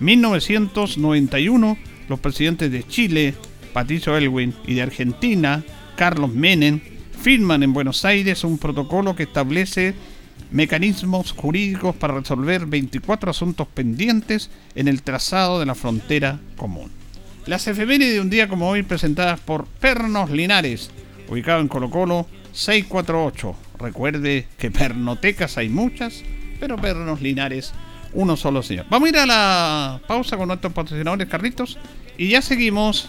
1991 0.01 1.77
los 2.09 2.21
presidentes 2.21 2.71
de 2.71 2.87
Chile, 2.87 3.35
Patricio 3.73 4.17
Elwin, 4.17 4.55
y 4.67 4.75
de 4.75 4.83
Argentina, 4.83 5.63
Carlos 5.97 6.33
Menem, 6.33 6.81
firman 7.23 7.63
en 7.63 7.73
Buenos 7.73 8.05
Aires 8.05 8.45
un 8.45 8.59
protocolo 8.59 9.17
que 9.17 9.23
establece 9.23 9.95
mecanismos 10.55 11.33
jurídicos 11.33 11.97
para 11.97 12.15
resolver 12.15 12.67
24 12.67 13.29
asuntos 13.29 13.67
pendientes 13.67 14.51
en 14.77 14.87
el 14.87 15.03
trazado 15.03 15.59
de 15.59 15.67
la 15.67 15.75
frontera 15.75 16.39
común. 16.57 16.93
Las 17.47 17.67
efemérides 17.67 18.15
de 18.15 18.21
un 18.21 18.31
día 18.31 18.49
como 18.49 18.69
hoy 18.69 18.85
presentadas 18.85 19.41
por 19.41 19.67
Pernos 19.67 20.31
Linares, 20.31 20.93
ubicado 21.29 21.61
en 21.61 21.67
Colo 21.67 21.91
Colo 21.91 22.29
648. 22.53 23.57
Recuerde 23.81 24.47
que 24.57 24.71
pernotecas 24.71 25.59
hay 25.59 25.69
muchas, 25.69 26.23
pero 26.61 26.77
Pernos 26.77 27.21
Linares 27.21 27.73
uno 28.13 28.37
solo 28.37 28.63
Señor. 28.63 28.87
Vamos 28.89 29.07
a 29.07 29.11
ir 29.11 29.19
a 29.19 29.27
la 29.27 30.01
pausa 30.07 30.37
con 30.37 30.47
nuestros 30.47 30.73
patrocinadores 30.73 31.29
Carritos 31.29 31.79
y 32.17 32.29
ya 32.29 32.41
seguimos. 32.41 33.09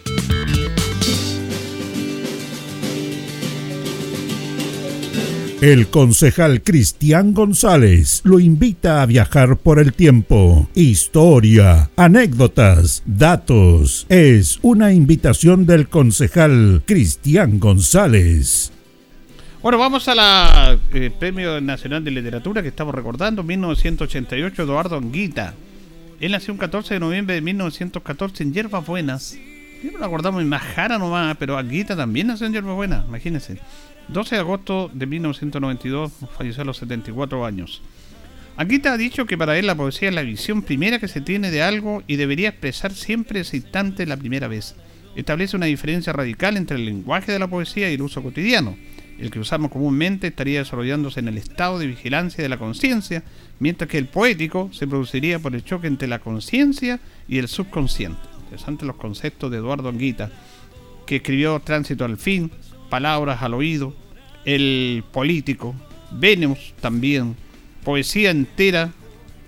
El 5.61 5.89
concejal 5.89 6.63
Cristian 6.63 7.35
González 7.35 8.21
lo 8.23 8.39
invita 8.39 9.03
a 9.03 9.05
viajar 9.05 9.57
por 9.57 9.77
el 9.77 9.93
tiempo. 9.93 10.67
Historia, 10.73 11.91
anécdotas, 11.95 13.03
datos. 13.05 14.07
Es 14.09 14.57
una 14.63 14.91
invitación 14.91 15.67
del 15.67 15.87
concejal 15.87 16.81
Cristian 16.87 17.59
González. 17.59 18.73
Bueno, 19.61 19.77
vamos 19.77 20.07
a 20.07 20.15
la 20.15 20.79
eh, 20.95 21.11
Premio 21.19 21.61
Nacional 21.61 22.03
de 22.03 22.09
Literatura 22.09 22.63
que 22.63 22.69
estamos 22.69 22.95
recordando, 22.95 23.43
1988, 23.43 24.63
Eduardo 24.63 24.97
Anguita. 24.97 25.53
Él 26.19 26.31
nació 26.31 26.53
un 26.53 26.57
14 26.57 26.95
de 26.95 26.99
noviembre 26.99 27.35
de 27.35 27.41
1914 27.41 28.41
en 28.41 28.53
Hierbas 28.55 28.83
Buenas. 28.87 29.37
No 29.83 29.99
lo 29.99 30.05
acordamos 30.05 30.41
en 30.41 30.49
Majara 30.49 30.97
nomás, 30.97 31.37
pero 31.37 31.55
Anguita 31.55 31.95
también 31.95 32.25
nació 32.25 32.47
en 32.47 32.53
Hierbas 32.53 32.75
Buenas, 32.75 33.05
imagínense. 33.07 33.59
12 34.07 34.35
de 34.35 34.41
agosto 34.41 34.89
de 34.93 35.05
1992 35.05 36.11
falleció 36.37 36.63
a 36.63 36.65
los 36.65 36.77
74 36.77 37.45
años. 37.45 37.81
Anguita 38.57 38.93
ha 38.93 38.97
dicho 38.97 39.25
que 39.25 39.37
para 39.37 39.57
él 39.57 39.67
la 39.67 39.75
poesía 39.75 40.09
es 40.09 40.15
la 40.15 40.23
visión 40.23 40.61
primera 40.61 40.99
que 40.99 41.07
se 41.07 41.21
tiene 41.21 41.51
de 41.51 41.63
algo 41.63 42.03
y 42.05 42.17
debería 42.17 42.49
expresar 42.49 42.93
siempre 42.93 43.39
ese 43.39 43.57
instante 43.57 44.05
la 44.05 44.17
primera 44.17 44.47
vez. 44.47 44.75
Establece 45.15 45.55
una 45.55 45.65
diferencia 45.65 46.13
radical 46.13 46.57
entre 46.57 46.77
el 46.77 46.85
lenguaje 46.85 47.31
de 47.31 47.39
la 47.39 47.47
poesía 47.47 47.89
y 47.89 47.95
el 47.95 48.01
uso 48.01 48.21
cotidiano. 48.21 48.77
El 49.19 49.29
que 49.29 49.39
usamos 49.39 49.71
comúnmente 49.71 50.27
estaría 50.27 50.59
desarrollándose 50.59 51.19
en 51.19 51.27
el 51.27 51.37
estado 51.37 51.79
de 51.79 51.87
vigilancia 51.87 52.41
de 52.41 52.49
la 52.49 52.57
conciencia, 52.57 53.23
mientras 53.59 53.89
que 53.89 53.97
el 53.97 54.07
poético 54.07 54.69
se 54.73 54.87
produciría 54.87 55.39
por 55.39 55.53
el 55.53 55.63
choque 55.63 55.87
entre 55.87 56.07
la 56.07 56.19
conciencia 56.19 56.99
y 57.27 57.37
el 57.37 57.47
subconsciente. 57.47 58.19
Interesantes 58.43 58.87
los 58.87 58.95
conceptos 58.95 59.51
de 59.51 59.57
Eduardo 59.57 59.89
Anguita, 59.89 60.31
que 61.05 61.17
escribió 61.17 61.59
Tránsito 61.59 62.03
al 62.03 62.17
Fin, 62.17 62.51
Palabras 62.91 63.41
al 63.41 63.53
Oído, 63.53 63.93
el 64.43 65.05
político, 65.13 65.73
Venus 66.11 66.73
también, 66.81 67.37
poesía 67.85 68.31
entera, 68.31 68.91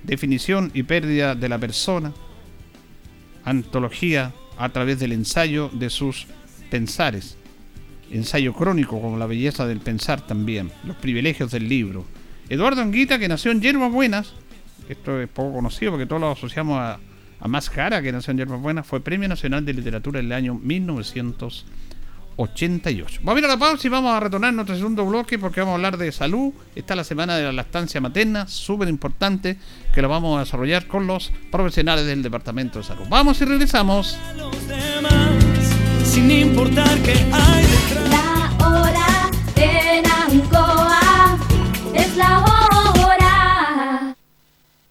definición 0.03 0.71
y 0.73 0.83
pérdida 0.83 1.35
de 1.35 1.49
la 1.49 1.59
persona, 1.59 2.13
antología 3.43 4.31
a 4.57 4.69
través 4.69 4.97
del 5.01 5.11
ensayo 5.11 5.69
de 5.73 5.89
sus 5.89 6.25
pensares, 6.71 7.37
ensayo 8.09 8.53
crónico 8.53 9.01
como 9.01 9.17
la 9.17 9.27
belleza 9.27 9.67
del 9.67 9.81
pensar 9.81 10.25
también, 10.25 10.71
los 10.85 10.95
privilegios 10.95 11.51
del 11.51 11.67
libro. 11.67 12.05
Eduardo 12.47 12.81
Anguita, 12.81 13.19
que 13.19 13.27
nació 13.27 13.51
en 13.51 13.59
Yerbas 13.59 13.91
Buenas, 13.91 14.35
esto 14.87 15.19
es 15.19 15.27
poco 15.27 15.53
conocido 15.53 15.91
porque 15.91 16.05
todos 16.05 16.21
lo 16.21 16.31
asociamos 16.31 16.79
a, 16.79 16.97
a 17.41 17.47
Más 17.49 17.69
Cara, 17.69 18.01
que 18.01 18.13
nació 18.13 18.31
en 18.31 18.37
Yerbas 18.37 18.61
Buenas, 18.61 18.87
fue 18.87 19.01
Premio 19.01 19.27
Nacional 19.27 19.65
de 19.65 19.73
Literatura 19.73 20.21
en 20.21 20.27
el 20.27 20.31
año 20.31 20.55
1900. 20.55 21.65
88. 22.35 23.21
Vamos 23.23 23.35
a 23.35 23.39
ir 23.39 23.45
a 23.45 23.47
la 23.49 23.57
pausa 23.57 23.87
y 23.87 23.89
vamos 23.89 24.13
a 24.13 24.19
retornar 24.19 24.53
nuestro 24.53 24.75
segundo 24.75 25.05
bloque 25.05 25.37
porque 25.39 25.61
vamos 25.61 25.73
a 25.73 25.75
hablar 25.75 25.97
de 25.97 26.11
salud. 26.11 26.53
Está 26.75 26.95
la 26.95 27.03
semana 27.03 27.37
de 27.37 27.43
la 27.43 27.51
lactancia 27.51 28.01
materna, 28.01 28.47
súper 28.47 28.87
importante, 28.87 29.57
que 29.93 30.01
lo 30.01 30.09
vamos 30.09 30.37
a 30.37 30.41
desarrollar 30.41 30.87
con 30.87 31.07
los 31.07 31.31
profesionales 31.51 32.05
del 32.05 32.23
Departamento 32.23 32.79
de 32.79 32.85
Salud. 32.85 33.05
Vamos 33.09 33.41
y 33.41 33.45
regresamos. 33.45 34.17
sin 36.05 36.29
importar 36.29 36.97
que 37.01 37.13
hay 37.31 37.65
La 38.09 38.67
hora 38.67 39.31
en 39.55 40.05
Ancoa 40.05 41.37
es 41.93 42.15
la 42.17 42.39
hora. 42.39 44.15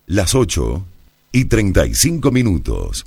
Las 0.07 0.35
8 0.35 0.85
y 1.33 1.47
35 1.47 2.31
minutos. 2.31 3.07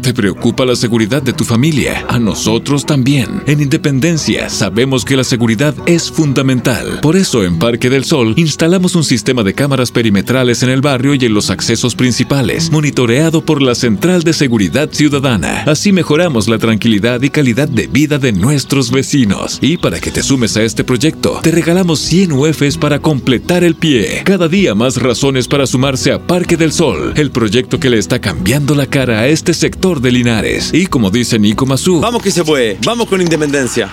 Te 0.00 0.14
preocupa 0.14 0.64
la 0.64 0.74
seguridad 0.74 1.22
de 1.22 1.34
tu 1.34 1.44
familia. 1.44 2.06
A 2.08 2.18
nosotros 2.18 2.86
también. 2.86 3.42
En 3.46 3.60
Independencia 3.60 4.48
sabemos 4.48 5.04
que 5.04 5.18
la 5.18 5.22
seguridad 5.22 5.74
es 5.84 6.10
fundamental. 6.10 6.98
Por 7.02 7.14
eso 7.14 7.44
en 7.44 7.58
Parque 7.58 7.90
del 7.90 8.04
Sol 8.04 8.32
instalamos 8.38 8.96
un 8.96 9.04
sistema 9.04 9.42
de 9.42 9.52
cámaras 9.52 9.92
perimetrales 9.92 10.62
en 10.62 10.70
el 10.70 10.80
barrio 10.80 11.14
y 11.14 11.26
en 11.26 11.34
los 11.34 11.50
accesos 11.50 11.94
principales, 11.94 12.72
monitoreado 12.72 13.44
por 13.44 13.60
la 13.60 13.74
Central 13.74 14.22
de 14.22 14.32
Seguridad 14.32 14.88
Ciudadana. 14.90 15.64
Así 15.66 15.92
mejoramos 15.92 16.48
la 16.48 16.58
tranquilidad 16.58 17.20
y 17.20 17.28
calidad 17.28 17.68
de 17.68 17.86
vida 17.86 18.18
de 18.18 18.32
nuestros 18.32 18.90
vecinos. 18.90 19.58
Y 19.60 19.76
para 19.76 20.00
que 20.00 20.10
te 20.10 20.22
sumes 20.22 20.56
a 20.56 20.62
este 20.62 20.84
proyecto, 20.84 21.38
te 21.42 21.50
regalamos 21.50 22.00
100 22.00 22.32
UFs 22.32 22.78
para 22.78 22.98
completar 22.98 23.62
el 23.62 23.74
pie. 23.74 24.22
Cada 24.24 24.48
día 24.48 24.74
más 24.74 24.96
razones 24.96 25.48
para 25.48 25.66
sumarse 25.66 26.12
a 26.12 26.26
Parque 26.26 26.56
del 26.56 26.72
Sol, 26.72 27.12
el 27.14 27.30
proyecto 27.30 27.78
que 27.78 27.90
le 27.90 27.98
está 27.98 28.20
cambiando 28.20 28.74
la 28.74 28.86
cara 28.86 29.20
a 29.20 29.28
este 29.28 29.52
sector 29.52 29.81
de 29.82 30.12
Linares. 30.12 30.70
Y 30.72 30.86
como 30.86 31.10
dice 31.10 31.38
Nico 31.38 31.66
Mazú, 31.66 32.00
Vamos 32.00 32.22
que 32.22 32.30
se 32.30 32.44
puede, 32.44 32.78
vamos 32.84 33.08
con 33.08 33.20
independencia. 33.20 33.90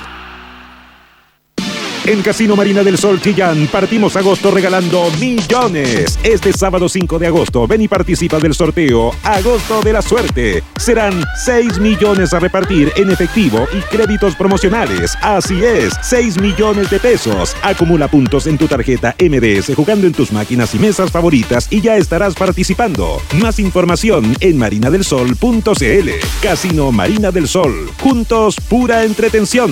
En 2.10 2.24
Casino 2.24 2.56
Marina 2.56 2.82
del 2.82 2.98
Sol 2.98 3.22
Chillán 3.22 3.68
partimos 3.72 4.16
agosto 4.16 4.50
regalando 4.50 5.12
millones. 5.20 6.18
Este 6.24 6.52
sábado 6.52 6.90
5 6.90 7.20
de 7.20 7.28
agosto 7.28 7.68
ven 7.68 7.84
y 7.84 7.88
participa 7.88 8.40
del 8.40 8.56
sorteo 8.56 9.12
Agosto 9.22 9.80
de 9.84 9.94
la 9.94 10.02
Suerte. 10.02 10.64
Serán 10.76 11.24
6 11.46 11.78
millones 11.78 12.34
a 12.34 12.40
repartir 12.40 12.92
en 12.96 13.12
efectivo 13.12 13.68
y 13.78 13.82
créditos 13.96 14.36
promocionales. 14.36 15.16
Así 15.22 15.64
es, 15.64 15.94
6 16.02 16.42
millones 16.42 16.90
de 16.90 17.00
pesos. 17.00 17.56
Acumula 17.62 18.08
puntos 18.08 18.48
en 18.48 18.58
tu 18.58 18.68
tarjeta 18.68 19.16
MDS 19.20 19.76
jugando 19.76 20.08
en 20.08 20.14
tus 20.14 20.32
máquinas 20.32 20.74
y 20.74 20.80
mesas 20.80 21.12
favoritas 21.12 21.68
y 21.70 21.80
ya 21.80 21.96
estarás 21.98 22.34
participando. 22.34 23.22
Más 23.40 23.60
información 23.60 24.36
en 24.40 24.58
marinadelsol.cl. 24.58 26.10
Casino 26.42 26.92
Marina 26.92 27.30
del 27.30 27.48
Sol. 27.48 27.92
Juntos, 28.00 28.56
pura 28.68 29.04
entretención. 29.04 29.72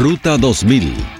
Ruta 0.00 0.38
2000. 0.38 1.19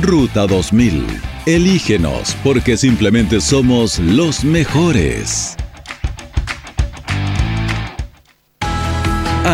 Ruta 0.00 0.46
2000. 0.46 1.04
Elígenos 1.46 2.36
porque 2.44 2.76
simplemente 2.76 3.40
somos 3.40 3.98
los 3.98 4.44
mejores. 4.44 5.56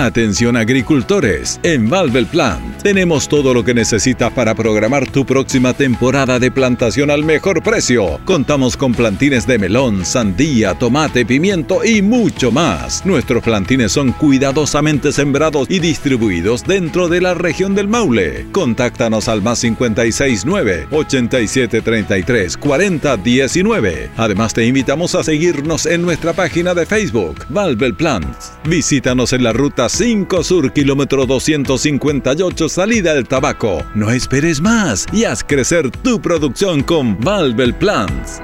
Atención 0.05 0.59
agricultores, 0.59 1.59
en 1.63 1.89
Valvel 1.89 2.27
Plant 2.27 2.83
tenemos 2.83 3.29
todo 3.29 3.53
lo 3.53 3.65
que 3.65 3.75
necesitas 3.75 4.31
para 4.31 4.55
programar 4.55 5.11
tu 5.11 5.25
próxima 5.25 5.73
temporada 5.73 6.39
de 6.39 6.53
plantación 6.53 7.11
al 7.11 7.25
mejor 7.25 7.63
precio. 7.63 8.21
Contamos 8.25 8.77
con 8.77 8.93
plantines 8.93 9.47
de 9.47 9.59
melón, 9.59 10.05
sandía, 10.05 10.75
tomate, 10.75 11.25
pimiento 11.25 11.83
y 11.85 12.03
mucho 12.03 12.53
más. 12.53 13.05
Nuestros 13.05 13.43
plantines 13.43 13.91
son 13.91 14.13
cuidadosamente 14.13 15.13
sembrados 15.13 15.67
y 15.71 15.81
distribuidos 15.81 16.63
dentro 16.63 17.09
de 17.09 17.23
la 17.23 17.35
región 17.35 17.75
del 17.75 17.89
Maule. 17.89 18.47
Contáctanos 18.53 19.27
al 19.29 19.43
más 19.43 19.63
569 19.63 20.89
8733 20.93 22.57
4019. 22.57 24.11
Además 24.17 24.55
te 24.55 24.65
invitamos 24.67 25.15
a 25.15 25.25
seguirnos 25.25 25.87
en 25.87 26.03
nuestra 26.03 26.35
página 26.35 26.75
de 26.75 26.87
Facebook, 26.87 27.47
Valvel 27.49 27.95
Plant. 27.95 28.37
Visítanos 28.65 29.33
en 29.33 29.43
la 29.43 29.55
ruta 29.55 29.86
5 29.89 30.43
Sur, 30.43 30.73
kilómetro 30.73 31.27
258, 31.27 32.69
salida 32.69 33.15
del 33.15 33.27
tabaco. 33.27 33.83
No 33.95 34.11
esperes 34.11 34.61
más 34.61 35.07
y 35.13 35.25
haz 35.25 35.45
crecer 35.45 35.91
tu 35.91 36.21
producción 36.21 36.83
con 36.83 37.19
Valvel 37.21 37.75
Plants. 37.75 38.41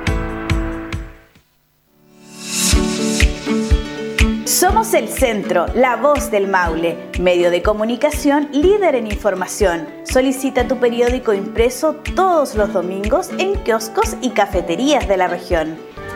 Somos 4.63 4.95
el 4.95 5.09
centro, 5.09 5.67
la 5.75 5.97
voz 5.97 6.31
del 6.31 6.47
Maule, 6.47 6.97
medio 7.19 7.51
de 7.51 7.63
comunicación 7.63 8.49
líder 8.53 8.95
en 8.95 9.07
información. 9.07 9.89
Solicita 10.05 10.69
tu 10.69 10.79
periódico 10.79 11.33
impreso 11.33 11.95
todos 12.15 12.55
los 12.55 12.73
domingos 12.73 13.31
en 13.39 13.55
kioscos 13.65 14.17
y 14.21 14.31
cafeterías 14.31 15.09
de 15.09 15.17
la 15.17 15.27
región. 15.27 15.77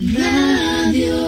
Radio 0.00 1.27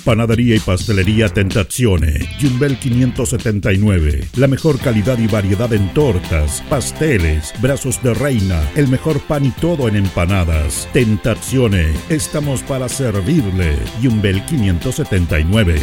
Panadería 0.03 0.55
y 0.55 0.59
pastelería 0.59 1.29
Tentazione, 1.29 2.27
Yumbel 2.39 2.77
579. 2.79 4.27
La 4.35 4.47
mejor 4.47 4.79
calidad 4.79 5.17
y 5.19 5.27
variedad 5.27 5.71
en 5.73 5.93
tortas, 5.93 6.63
pasteles, 6.69 7.53
brazos 7.61 8.01
de 8.01 8.13
reina, 8.13 8.61
el 8.75 8.87
mejor 8.87 9.19
pan 9.21 9.45
y 9.45 9.51
todo 9.51 9.87
en 9.87 9.95
empanadas. 9.95 10.87
Tentazione, 10.93 11.93
estamos 12.09 12.61
para 12.63 12.89
servirle. 12.89 13.75
Yumbel 14.01 14.43
579. 14.45 15.79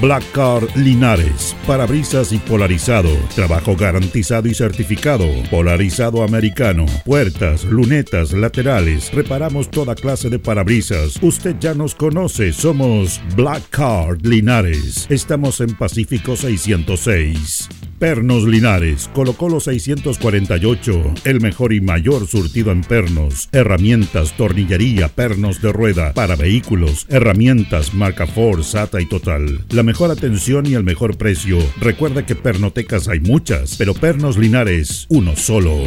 Black 0.00 0.22
Car 0.32 0.62
Linares, 0.76 1.54
parabrisas 1.66 2.32
y 2.32 2.38
polarizado, 2.38 3.10
trabajo 3.34 3.76
garantizado 3.76 4.48
y 4.48 4.54
certificado, 4.54 5.26
polarizado 5.50 6.22
americano, 6.22 6.86
puertas, 7.04 7.64
lunetas, 7.64 8.32
laterales, 8.32 9.12
reparamos 9.12 9.70
toda 9.70 9.94
clase 9.94 10.30
de 10.30 10.38
parabrisas. 10.38 11.18
Usted 11.20 11.56
ya 11.60 11.74
nos 11.74 11.94
conoce, 11.94 12.52
somos 12.54 13.20
Black 13.40 13.70
Card 13.70 14.26
Linares. 14.26 15.06
Estamos 15.08 15.62
en 15.62 15.74
Pacífico 15.74 16.36
606. 16.36 17.70
Pernos 17.98 18.44
Linares, 18.44 19.08
Colo 19.14 19.32
Colo 19.32 19.60
648, 19.60 21.14
el 21.24 21.40
mejor 21.40 21.72
y 21.72 21.80
mayor 21.80 22.26
surtido 22.26 22.70
en 22.70 22.82
pernos, 22.82 23.48
herramientas, 23.52 24.36
tornillería, 24.36 25.08
pernos 25.08 25.62
de 25.62 25.72
rueda, 25.72 26.12
para 26.12 26.36
vehículos, 26.36 27.06
herramientas, 27.08 27.94
marca 27.94 28.26
Ford, 28.26 28.62
SATA 28.62 29.00
y 29.00 29.06
Total. 29.06 29.64
La 29.70 29.84
mejor 29.84 30.10
atención 30.10 30.66
y 30.66 30.74
el 30.74 30.84
mejor 30.84 31.16
precio. 31.16 31.56
Recuerda 31.80 32.26
que 32.26 32.34
pernotecas 32.34 33.08
hay 33.08 33.20
muchas, 33.20 33.76
pero 33.78 33.94
Pernos 33.94 34.36
Linares, 34.36 35.06
uno 35.08 35.34
solo. 35.34 35.86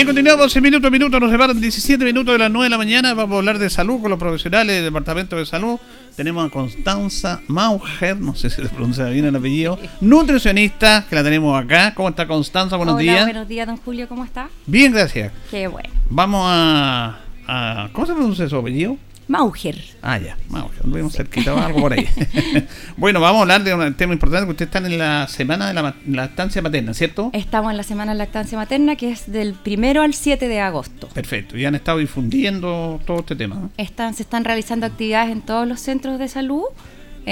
Bien, 0.00 0.06
continuamos 0.06 0.56
en 0.56 0.62
minuto 0.62 0.86
a 0.88 0.90
minuto, 0.90 1.20
nos 1.20 1.30
separan 1.30 1.60
17 1.60 2.02
minutos 2.06 2.32
de 2.32 2.38
las 2.38 2.50
9 2.50 2.64
de 2.64 2.70
la 2.70 2.78
mañana, 2.78 3.12
vamos 3.12 3.34
a 3.34 3.38
hablar 3.40 3.58
de 3.58 3.68
salud 3.68 4.00
con 4.00 4.08
los 4.08 4.18
profesionales 4.18 4.76
del 4.76 4.84
Departamento 4.84 5.36
de 5.36 5.44
Salud. 5.44 5.78
Tenemos 6.16 6.46
a 6.46 6.50
Constanza 6.50 7.42
Mauger, 7.48 8.18
no 8.18 8.34
sé 8.34 8.48
si 8.48 8.62
se 8.62 8.68
pronuncia 8.70 9.04
bien 9.10 9.26
el 9.26 9.36
apellido, 9.36 9.78
nutricionista, 10.00 11.04
que 11.06 11.14
la 11.16 11.22
tenemos 11.22 11.62
acá. 11.62 11.92
¿Cómo 11.94 12.08
está 12.08 12.26
Constanza? 12.26 12.76
Buenos 12.76 12.94
Hola, 12.94 13.02
días. 13.02 13.24
buenos 13.26 13.46
días, 13.46 13.66
don 13.66 13.76
Julio, 13.76 14.08
¿cómo 14.08 14.24
está? 14.24 14.48
Bien, 14.64 14.90
gracias. 14.90 15.32
Qué 15.50 15.68
bueno. 15.68 15.90
Vamos 16.08 16.46
a, 16.48 17.18
a- 17.46 17.88
¿Cómo 17.92 18.06
se 18.06 18.14
pronuncia 18.14 18.48
su 18.48 18.56
apellido? 18.56 18.96
Mauger. 19.30 19.80
Ah, 20.02 20.18
ya, 20.18 20.36
Mauger, 20.48 20.84
lo 20.84 20.96
vimos 20.96 21.12
cerquita, 21.12 21.64
algo 21.64 21.82
por 21.82 21.92
ahí. 21.92 22.08
bueno, 22.96 23.20
vamos 23.20 23.38
a 23.38 23.42
hablar 23.42 23.62
de 23.62 23.72
un 23.72 23.94
tema 23.94 24.12
importante, 24.12 24.44
que 24.44 24.50
ustedes 24.50 24.66
están 24.66 24.86
en 24.86 24.98
la 24.98 25.28
semana 25.28 25.68
de 25.68 25.74
la 25.74 25.94
lactancia 26.08 26.60
materna, 26.60 26.94
¿cierto? 26.94 27.30
Estamos 27.32 27.70
en 27.70 27.76
la 27.76 27.84
semana 27.84 28.10
de 28.10 28.18
lactancia 28.18 28.58
materna, 28.58 28.96
que 28.96 29.12
es 29.12 29.30
del 29.30 29.54
primero 29.54 30.02
al 30.02 30.14
7 30.14 30.48
de 30.48 30.58
agosto. 30.58 31.06
Perfecto, 31.14 31.56
y 31.56 31.64
han 31.64 31.76
estado 31.76 31.98
difundiendo 31.98 33.00
todo 33.06 33.20
este 33.20 33.36
tema. 33.36 33.54
¿no? 33.54 33.70
Están, 33.76 34.14
se 34.14 34.24
están 34.24 34.44
realizando 34.44 34.86
actividades 34.86 35.30
en 35.30 35.42
todos 35.42 35.68
los 35.68 35.78
centros 35.78 36.18
de 36.18 36.26
salud. 36.26 36.64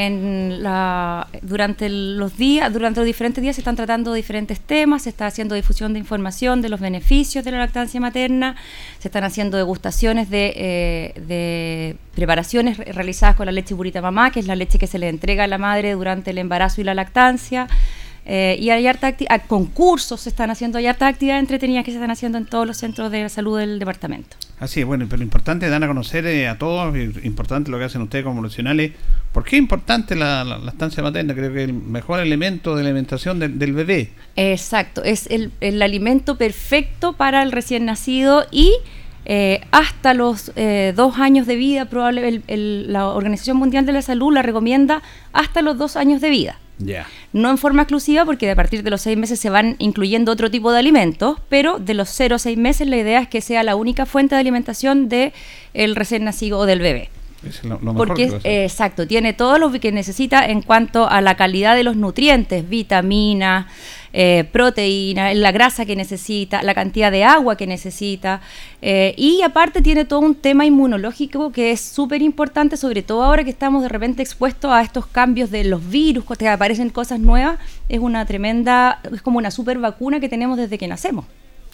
En 0.01 0.63
la, 0.63 1.27
durante 1.43 1.89
los 1.89 2.37
días, 2.37 2.73
durante 2.73 3.01
los 3.01 3.07
diferentes 3.07 3.43
días 3.43 3.57
se 3.57 3.63
están 3.63 3.75
tratando 3.75 4.13
diferentes 4.13 4.61
temas, 4.61 5.03
se 5.03 5.09
está 5.11 5.27
haciendo 5.27 5.57
difusión 5.57 5.93
de 5.93 5.99
información 5.99 6.63
de 6.63 6.69
los 6.69 6.79
beneficios 6.79 7.45
de 7.45 7.51
la 7.51 7.59
lactancia 7.59 7.99
materna, 8.01 8.55
se 9.01 9.09
están 9.09 9.25
haciendo 9.25 9.57
degustaciones 9.57 10.31
de, 10.31 10.53
eh, 10.55 11.21
de 11.27 11.97
preparaciones 12.15 12.77
re- 12.77 12.93
realizadas 12.93 13.35
con 13.35 13.47
la 13.47 13.53
leche 13.53 13.75
burita 13.75 14.01
mamá, 14.01 14.31
que 14.31 14.39
es 14.39 14.47
la 14.47 14.55
leche 14.55 14.79
que 14.79 14.87
se 14.87 15.01
le 15.01 15.09
entrega 15.09 15.43
a 15.43 15.47
la 15.49 15.59
madre 15.59 15.91
durante 15.95 16.31
el 16.31 16.39
embarazo 16.39 16.81
y 16.81 16.85
la 16.85 16.95
lactancia. 16.95 17.67
Eh, 18.31 18.59
y 18.61 18.69
hay 18.69 18.87
harta 18.87 19.09
acti- 19.17 19.25
ah, 19.31 19.39
concursos 19.39 20.21
se 20.21 20.29
están 20.29 20.51
haciendo, 20.51 20.77
hay 20.77 20.87
harta 20.87 21.07
actividades 21.07 21.41
entretenidas 21.41 21.83
que 21.83 21.93
se 21.93 21.97
están 21.97 22.11
haciendo 22.11 22.37
en 22.37 22.45
todos 22.45 22.67
los 22.67 22.77
centros 22.77 23.11
de 23.11 23.27
salud 23.31 23.59
del 23.59 23.79
departamento. 23.79 24.37
Así 24.61 24.81
es, 24.81 24.87
bueno, 24.87 25.07
pero 25.09 25.17
lo 25.19 25.23
importante 25.25 25.65
es 25.65 25.71
dar 25.73 25.83
a 25.83 25.87
conocer 25.87 26.27
eh, 26.27 26.47
a 26.47 26.59
todos, 26.59 26.95
importante 27.25 27.71
lo 27.71 27.79
que 27.79 27.85
hacen 27.85 28.03
ustedes 28.03 28.25
como 28.27 28.41
profesionales. 28.41 28.93
¿Por 29.33 29.45
qué 29.45 29.57
es 29.57 29.61
importante 29.61 30.15
la, 30.15 30.45
la, 30.45 30.59
la 30.59 30.71
estancia 30.73 31.03
materna? 31.03 31.35
Creo 31.35 31.53
que 31.55 31.63
es 31.63 31.69
el 31.71 31.75
mejor 31.75 32.21
elemento 32.21 32.77
de 32.77 32.83
alimentación 32.83 33.39
del- 33.39 33.59
del 33.59 33.73
bebé. 33.73 34.11
Exacto, 34.37 35.03
es 35.05 35.27
el, 35.29 35.51
el 35.63 35.81
alimento 35.81 36.37
perfecto 36.37 37.15
para 37.15 37.43
el 37.43 37.51
recién 37.51 37.87
nacido 37.87 38.45
y 38.51 38.75
eh, 39.29 39.61
hasta 39.71 40.15
los 40.15 40.51
eh, 40.57 40.93
dos 40.97 41.19
años 41.19 41.47
de 41.47 41.55
vida, 41.57 41.85
probable, 41.85 42.27
el- 42.27 42.43
el- 42.49 42.93
la 42.93 43.09
Organización 43.09 43.57
Mundial 43.59 43.85
de 43.87 43.93
la 43.93 44.03
Salud 44.03 44.33
la 44.33 44.43
recomienda 44.43 45.03
hasta 45.33 45.63
los 45.63 45.77
dos 45.79 45.97
años 45.97 46.21
de 46.21 46.31
vida. 46.31 46.59
No 47.33 47.51
en 47.51 47.59
forma 47.59 47.83
exclusiva, 47.83 48.25
porque 48.25 48.49
a 48.51 48.55
partir 48.57 48.83
de 48.85 48.91
los 48.91 49.01
seis 49.03 49.19
meses 49.19 49.39
se 49.41 49.51
van 49.51 49.75
incluyendo 49.81 50.31
otro 50.33 50.49
tipo 50.51 50.71
de 50.73 50.79
alimentos, 50.79 51.39
pero 51.49 51.79
de 51.79 51.93
los 51.95 52.09
0 52.09 52.37
a 52.37 52.39
6 52.39 52.57
meses 52.57 52.87
la 52.89 52.97
idea 52.97 53.21
es 53.21 53.29
que 53.29 53.41
sea 53.41 53.63
la 53.65 53.75
única 53.77 54.07
fuente 54.07 54.35
de 54.37 54.41
alimentación 54.41 55.09
del 55.09 55.33
el 55.75 55.97
recién 55.97 56.23
nacido 56.25 56.59
o 56.61 56.67
del 56.67 56.79
bebé. 56.81 57.11
Es 57.47 57.63
lo, 57.63 57.79
lo 57.81 57.93
mejor 57.93 58.09
Porque, 58.09 58.29
que 58.29 58.49
eh, 58.49 58.65
exacto, 58.65 59.07
tiene 59.07 59.33
todo 59.33 59.59
lo 59.59 59.71
que 59.71 59.93
necesita 59.93 60.45
en 60.45 60.61
cuanto 60.63 61.09
a 61.09 61.21
la 61.21 61.37
calidad 61.37 61.77
de 61.77 61.85
los 61.85 61.95
nutrientes, 61.95 62.69
vitaminas, 62.69 63.67
eh, 64.13 64.49
proteínas, 64.51 65.37
la 65.37 65.53
grasa 65.53 65.85
que 65.87 65.95
necesita, 65.95 66.63
la 66.63 66.75
cantidad 66.75 67.13
de 67.13 67.25
agua 67.25 67.57
que 67.57 67.67
necesita. 67.67 68.41
eh, 68.83 69.15
y 69.17 69.43
aparte 69.43 69.83
tiene 69.83 70.05
todo 70.05 70.21
un 70.21 70.35
tema 70.35 70.65
inmunológico 70.65 71.53
que 71.53 71.71
es 71.71 71.81
súper 71.81 72.23
importante, 72.23 72.77
sobre 72.77 73.03
todo 73.03 73.23
ahora 73.23 73.45
que 73.45 73.51
estamos 73.51 73.83
de 73.83 73.89
repente 73.89 74.23
expuestos 74.23 74.73
a 74.73 74.83
estos 74.83 75.07
cambios 75.07 75.51
de 75.51 75.65
los 75.65 75.89
virus, 75.89 76.25
que 76.39 76.49
aparecen 76.49 76.91
cosas 76.91 77.21
nuevas. 77.21 77.59
Es 77.89 78.01
una 78.01 78.25
tremenda, 78.27 79.01
es 79.13 79.23
como 79.23 79.39
una 79.39 79.51
super 79.51 79.79
vacuna 79.79 80.21
que 80.21 80.29
tenemos 80.29 80.57
desde 80.57 80.79
que 80.79 80.89
nacemos. 80.89 81.25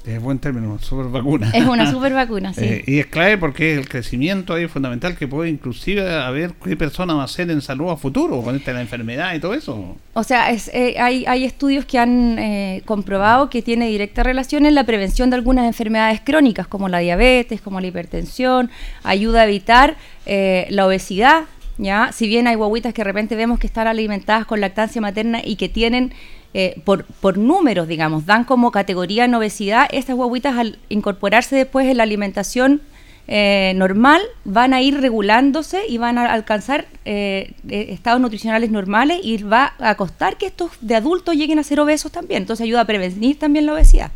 Es 0.07 0.21
buen 0.21 0.39
término, 0.39 0.79
super 0.81 1.07
vacuna. 1.07 1.51
Es 1.55 1.65
una 1.65 1.91
super 1.91 2.13
vacuna, 2.13 2.53
sí. 2.53 2.65
Eh, 2.65 2.85
y 2.87 2.99
es 2.99 3.07
clave 3.07 3.39
porque 3.39 3.75
el 3.75 3.89
crecimiento 3.89 4.53
ahí 4.53 4.65
es 4.65 4.71
fundamental 4.71 5.17
que 5.17 5.27
puede 5.27 5.49
inclusive 5.49 6.13
a 6.13 6.31
ver 6.31 6.53
qué 6.63 6.77
persona 6.77 7.15
va 7.15 7.25
a 7.25 7.29
ser 7.29 7.51
en 7.51 7.63
salud 7.63 7.89
a 7.91 7.97
futuro 7.97 8.43
con 8.43 8.55
esta 8.55 8.75
la 8.75 8.83
enfermedad 8.83 9.35
y 9.35 9.41
todo 9.41 9.55
eso. 9.55 9.97
O 10.13 10.23
sea, 10.23 10.51
es, 10.51 10.69
eh, 10.75 10.97
hay, 10.99 11.25
hay 11.27 11.45
estudios 11.45 11.87
que 11.87 11.99
han 11.99 12.39
eh, 12.39 12.83
comprobado 12.85 13.49
que 13.49 13.63
tiene 13.63 13.89
directa 13.89 14.23
relación 14.23 14.67
en 14.67 14.75
la 14.75 14.85
prevención 14.85 15.31
de 15.31 15.37
algunas 15.37 15.65
enfermedades 15.65 16.21
crónicas, 16.23 16.67
como 16.67 16.91
la 16.91 16.99
diabetes, 16.99 17.63
como 17.63 17.81
la 17.81 17.87
hipertensión, 17.87 18.71
ayuda 19.05 19.43
a 19.43 19.45
evitar 19.45 19.97
la 20.27 20.87
obesidad, 20.87 21.45
¿ya? 21.79 22.11
Si 22.13 22.29
bien 22.29 22.47
hay 22.47 22.55
guaguitas 22.57 22.93
que 22.93 23.01
de 23.01 23.05
repente 23.05 23.37
vemos 23.37 23.59
que 23.59 23.67
están 23.67 23.87
alimentadas 23.87 24.47
con 24.47 24.61
lactancia 24.61 25.01
materna 25.01 25.41
y 25.45 25.57
que 25.57 25.69
tienen, 25.69 26.13
eh, 26.55 26.81
por, 26.85 27.05
por 27.05 27.37
números, 27.37 27.89
digamos, 27.89 28.27
dan 28.27 28.45
como 28.45 28.71
categoría 28.71 29.27
en 29.27 29.35
obesidad, 29.35 29.87
estas 29.91 30.17
guaguitas 30.17 30.57
al 30.57 30.79
incorporarse 30.89 31.57
después 31.57 31.87
en 31.87 31.99
la 31.99 32.05
alimentación 32.05 32.81
eh, 33.27 33.73
normal 33.77 34.21
van 34.45 34.75
a 34.75 34.83
ir 34.83 35.01
regulándose 35.01 35.87
y 35.89 35.97
van 35.97 36.19
a 36.19 36.31
alcanzar 36.31 36.87
eh, 37.07 37.55
eh, 37.71 37.87
estados 37.89 38.21
nutricionales 38.21 38.71
normales 38.71 39.21
y 39.23 39.43
va 39.43 39.73
a 39.79 39.95
costar 39.95 40.37
que 40.37 40.47
estos 40.47 40.73
de 40.83 40.95
adultos 40.95 41.35
lleguen 41.35 41.59
a 41.59 41.63
ser 41.63 41.81
obesos 41.81 42.13
también. 42.13 42.43
Entonces 42.43 42.65
ayuda 42.65 42.83
a 42.83 42.85
prevenir 42.85 43.39
también 43.39 43.65
la 43.65 43.73
obesidad. 43.73 44.11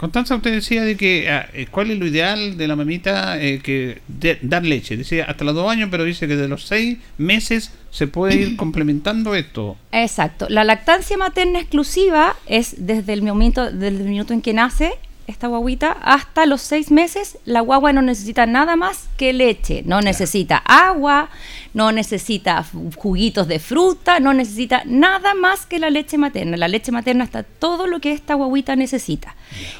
Constanza, 0.00 0.34
usted 0.34 0.52
decía 0.52 0.82
de 0.82 0.96
que 0.96 1.28
ah, 1.28 1.46
eh, 1.52 1.66
cuál 1.70 1.90
es 1.90 1.98
lo 1.98 2.06
ideal 2.06 2.56
de 2.56 2.66
la 2.66 2.74
mamita 2.74 3.38
eh, 3.38 3.60
que 3.62 4.00
de- 4.08 4.38
dar 4.40 4.64
leche. 4.64 4.96
Decía 4.96 5.26
hasta 5.26 5.44
los 5.44 5.54
dos 5.54 5.70
años, 5.70 5.88
pero 5.90 6.04
dice 6.04 6.26
que 6.26 6.36
de 6.36 6.48
los 6.48 6.64
seis 6.64 6.96
meses 7.18 7.70
se 7.90 8.06
puede 8.06 8.34
ir 8.36 8.56
complementando 8.56 9.34
esto. 9.34 9.76
Exacto. 9.92 10.46
La 10.48 10.64
lactancia 10.64 11.18
materna 11.18 11.60
exclusiva 11.60 12.34
es 12.46 12.76
desde 12.86 13.12
el 13.12 13.20
momento, 13.22 13.70
desde 13.70 13.88
el 13.88 14.04
minuto 14.04 14.32
en 14.32 14.40
que 14.40 14.54
nace 14.54 14.92
esta 15.30 15.46
guaguita 15.46 15.96
hasta 16.02 16.46
los 16.46 16.60
seis 16.60 16.90
meses. 16.90 17.38
La 17.44 17.60
guagua 17.60 17.92
no 17.92 18.02
necesita 18.02 18.46
nada 18.46 18.76
más 18.76 19.08
que 19.16 19.32
leche. 19.32 19.82
No 19.86 20.00
necesita 20.00 20.58
agua, 20.58 21.30
no 21.72 21.92
necesita 21.92 22.64
juguitos 22.96 23.48
de 23.48 23.58
fruta, 23.58 24.20
no 24.20 24.34
necesita 24.34 24.82
nada 24.84 25.34
más 25.34 25.66
que 25.66 25.78
la 25.78 25.90
leche 25.90 26.18
materna. 26.18 26.56
La 26.56 26.68
leche 26.68 26.92
materna 26.92 27.24
está 27.24 27.42
todo 27.42 27.86
lo 27.86 28.00
que 28.00 28.12
esta 28.12 28.34
guaguita 28.34 28.76
necesita. 28.76 29.36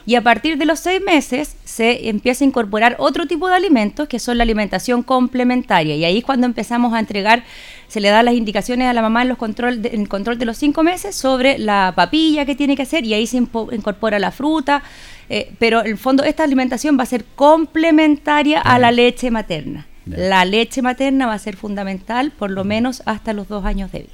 Y 0.07 0.15
a 0.15 0.23
partir 0.23 0.57
de 0.57 0.65
los 0.65 0.81
seis 0.81 1.03
meses 1.03 1.57
se 1.65 2.09
empieza 2.09 2.45
a 2.45 2.49
incorporar 2.49 2.97
otro 2.99 3.27
tipo 3.27 3.49
de 3.49 3.55
alimentos 3.55 4.09
que 4.09 4.19
son 4.19 4.39
la 4.39 4.45
alimentación 4.45 5.03
complementaria. 5.03 5.97
Y 5.97 6.05
ahí 6.05 6.19
es 6.19 6.25
cuando 6.25 6.47
empezamos 6.47 6.95
a 6.95 7.01
entregar, 7.01 7.45
se 7.91 8.01
le 8.01 8.09
da 8.09 8.23
las 8.23 8.35
indicaciones 8.35 8.87
a 8.87 8.93
la 8.93 9.03
mamá 9.03 9.23
en, 9.23 9.29
los 9.29 9.37
control 9.37 9.83
de, 9.83 9.89
en 9.89 10.03
el 10.03 10.09
control 10.09 10.39
de 10.39 10.45
los 10.45 10.57
cinco 10.57 10.85
meses 10.85 11.17
sobre 11.17 11.59
la 11.59 11.93
papilla 11.97 12.47
que 12.47 12.55
tiene 12.55 12.77
que 12.77 12.83
hacer 12.83 13.05
y 13.05 13.15
ahí 13.15 13.27
se 13.27 13.37
incorpora 13.37 14.21
la 14.21 14.31
fruta. 14.31 14.83
eh, 15.29 15.51
pero 15.59 15.81
en 15.81 15.89
el 15.89 15.99
fondo 15.99 16.23
esta 16.23 16.45
alimentación 16.45 16.97
va 16.97 17.03
a 17.03 17.07
ser 17.07 17.25
complementaria 17.35 18.61
a 18.61 18.79
la 18.79 18.93
leche 18.93 19.33
materna. 19.33 19.89
La 20.07 20.45
leche 20.45 20.83
materna 20.83 21.27
va 21.27 21.35
a 21.35 21.39
ser 21.39 21.57
fundamental 21.57 22.31
por 22.31 22.51
lo 22.51 22.63
menos 22.63 23.03
hasta 23.07 23.33
los 23.33 23.49
dos 23.49 23.65
años 23.65 23.91
de 23.91 24.01
vida. 24.01 24.13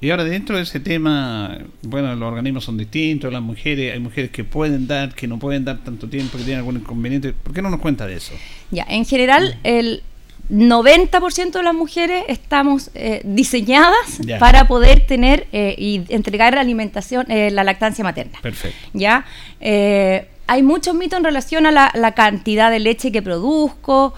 Y 0.00 0.10
ahora 0.10 0.24
dentro 0.24 0.56
de 0.56 0.62
ese 0.62 0.78
tema, 0.78 1.58
bueno, 1.82 2.14
los 2.14 2.28
organismos 2.28 2.64
son 2.64 2.76
distintos, 2.76 3.32
las 3.32 3.42
mujeres, 3.42 3.92
hay 3.92 3.98
mujeres 3.98 4.30
que 4.30 4.44
pueden 4.44 4.86
dar, 4.86 5.14
que 5.14 5.26
no 5.26 5.38
pueden 5.38 5.64
dar 5.64 5.78
tanto 5.78 6.08
tiempo, 6.08 6.38
que 6.38 6.44
tienen 6.44 6.58
algún 6.58 6.76
inconveniente. 6.76 7.32
¿Por 7.32 7.52
qué 7.52 7.62
no 7.62 7.70
nos 7.70 7.80
cuenta 7.80 8.06
de 8.06 8.14
eso? 8.14 8.34
Ya, 8.70 8.86
en 8.88 9.04
general, 9.04 9.58
el 9.64 10.02
90% 10.50 11.50
de 11.52 11.62
las 11.62 11.74
mujeres 11.74 12.24
estamos 12.28 12.90
eh, 12.94 13.20
diseñadas 13.24 14.18
Ya. 14.20 14.38
para 14.38 14.66
poder 14.68 15.06
tener 15.06 15.46
eh, 15.52 15.74
y 15.78 16.02
entregar 16.08 16.56
alimentación, 16.56 17.30
eh, 17.30 17.50
la 17.50 17.64
lactancia 17.64 18.04
materna. 18.04 18.38
Perfecto. 18.42 18.76
¿ya? 18.92 19.24
Eh, 19.60 20.28
hay 20.48 20.62
muchos 20.62 20.94
mitos 20.94 21.16
en 21.18 21.24
relación 21.24 21.66
a 21.66 21.72
la, 21.72 21.90
la 21.94 22.12
cantidad 22.12 22.70
de 22.70 22.78
leche 22.78 23.10
que 23.10 23.20
produzco 23.20 24.14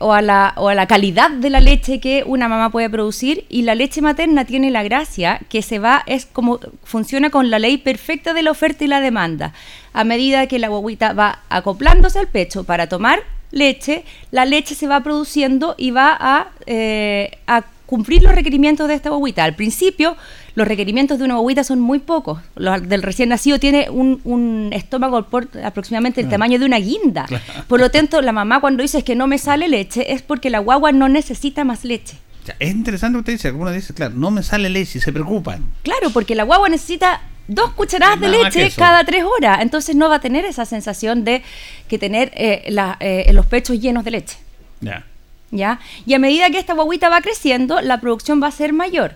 o, 0.00 0.12
a 0.12 0.20
la, 0.20 0.54
o 0.56 0.68
a 0.68 0.74
la 0.74 0.86
calidad 0.88 1.30
de 1.30 1.50
la 1.50 1.60
leche 1.60 2.00
que 2.00 2.24
una 2.26 2.48
mamá 2.48 2.70
puede 2.70 2.90
producir 2.90 3.44
y 3.48 3.62
la 3.62 3.76
leche 3.76 4.02
materna 4.02 4.44
tiene 4.44 4.72
la 4.72 4.82
gracia 4.82 5.40
que 5.48 5.62
se 5.62 5.78
va, 5.78 6.02
es 6.06 6.26
como 6.26 6.58
funciona 6.82 7.30
con 7.30 7.48
la 7.48 7.60
ley 7.60 7.76
perfecta 7.78 8.34
de 8.34 8.42
la 8.42 8.50
oferta 8.50 8.82
y 8.84 8.88
la 8.88 9.00
demanda. 9.00 9.52
A 9.92 10.02
medida 10.02 10.48
que 10.48 10.58
la 10.58 10.66
guaguita 10.66 11.12
va 11.12 11.38
acoplándose 11.48 12.18
al 12.18 12.26
pecho 12.26 12.64
para 12.64 12.88
tomar 12.88 13.22
leche, 13.50 14.04
la 14.30 14.44
leche 14.44 14.74
se 14.74 14.86
va 14.86 15.00
produciendo 15.02 15.74
y 15.78 15.90
va 15.90 16.16
a, 16.18 16.48
eh, 16.66 17.38
a 17.46 17.62
cumplir 17.86 18.22
los 18.22 18.34
requerimientos 18.34 18.88
de 18.88 18.94
esta 18.94 19.10
guaguita. 19.10 19.44
Al 19.44 19.54
principio, 19.54 20.16
los 20.56 20.66
requerimientos 20.66 21.18
de 21.18 21.24
una 21.24 21.36
guaguita 21.36 21.62
son 21.62 21.78
muy 21.80 22.00
pocos. 22.00 22.40
Los 22.56 22.88
del 22.88 23.02
recién 23.02 23.28
nacido 23.28 23.60
tiene 23.60 23.88
un, 23.90 24.20
un 24.24 24.70
estómago 24.72 25.22
por 25.24 25.48
aproximadamente 25.62 26.20
el 26.20 26.26
Claro. 26.26 26.34
tamaño 26.34 26.58
de 26.58 26.66
una 26.66 26.78
guinda. 26.78 27.26
Por 27.68 27.78
lo 27.80 27.90
tanto, 27.90 28.20
la 28.22 28.32
mamá 28.32 28.60
cuando 28.60 28.82
dice 28.82 29.04
que 29.04 29.14
no 29.14 29.26
me 29.28 29.38
sale 29.38 29.68
leche 29.68 30.12
es 30.12 30.22
porque 30.22 30.50
la 30.50 30.58
guagua 30.58 30.90
no 30.92 31.08
necesita 31.08 31.62
más 31.62 31.84
leche. 31.84 32.16
O 32.42 32.46
sea, 32.46 32.56
es 32.58 32.70
interesante 32.70 33.18
usted 33.18 33.32
dice, 33.34 33.48
algunos 33.48 33.74
dicen, 33.74 33.94
claro, 33.96 34.14
no 34.16 34.30
me 34.30 34.42
sale 34.42 34.68
leche, 34.70 35.00
se 35.00 35.12
preocupan. 35.12 35.64
Claro, 35.82 36.10
porque 36.10 36.34
la 36.34 36.42
guagua 36.44 36.68
necesita 36.68 37.20
dos 37.48 37.72
cucharadas 37.72 38.20
de 38.20 38.28
leche 38.44 38.60
cada 38.76 39.04
tres 39.04 39.24
horas. 39.24 39.60
Entonces 39.62 39.94
no 39.96 40.08
va 40.08 40.16
a 40.16 40.20
tener 40.20 40.44
esa 40.44 40.64
sensación 40.64 41.24
de 41.24 41.42
que 41.88 41.98
tener 41.98 42.32
eh, 42.34 42.64
la- 42.68 42.96
eh, 43.00 43.30
los 43.32 43.46
pechos 43.46 43.78
llenos 43.80 44.04
de 44.04 44.10
leche. 44.10 44.36
Ya. 44.80 45.04
¿ya? 45.50 45.80
Y 46.06 46.14
a 46.14 46.18
medida 46.18 46.50
que 46.50 46.58
esta 46.58 46.74
guaguita 46.74 47.08
va 47.08 47.20
creciendo, 47.20 47.80
la 47.80 48.00
producción 48.00 48.42
va 48.42 48.48
a 48.48 48.52
ser 48.52 48.72
mayor. 48.72 49.14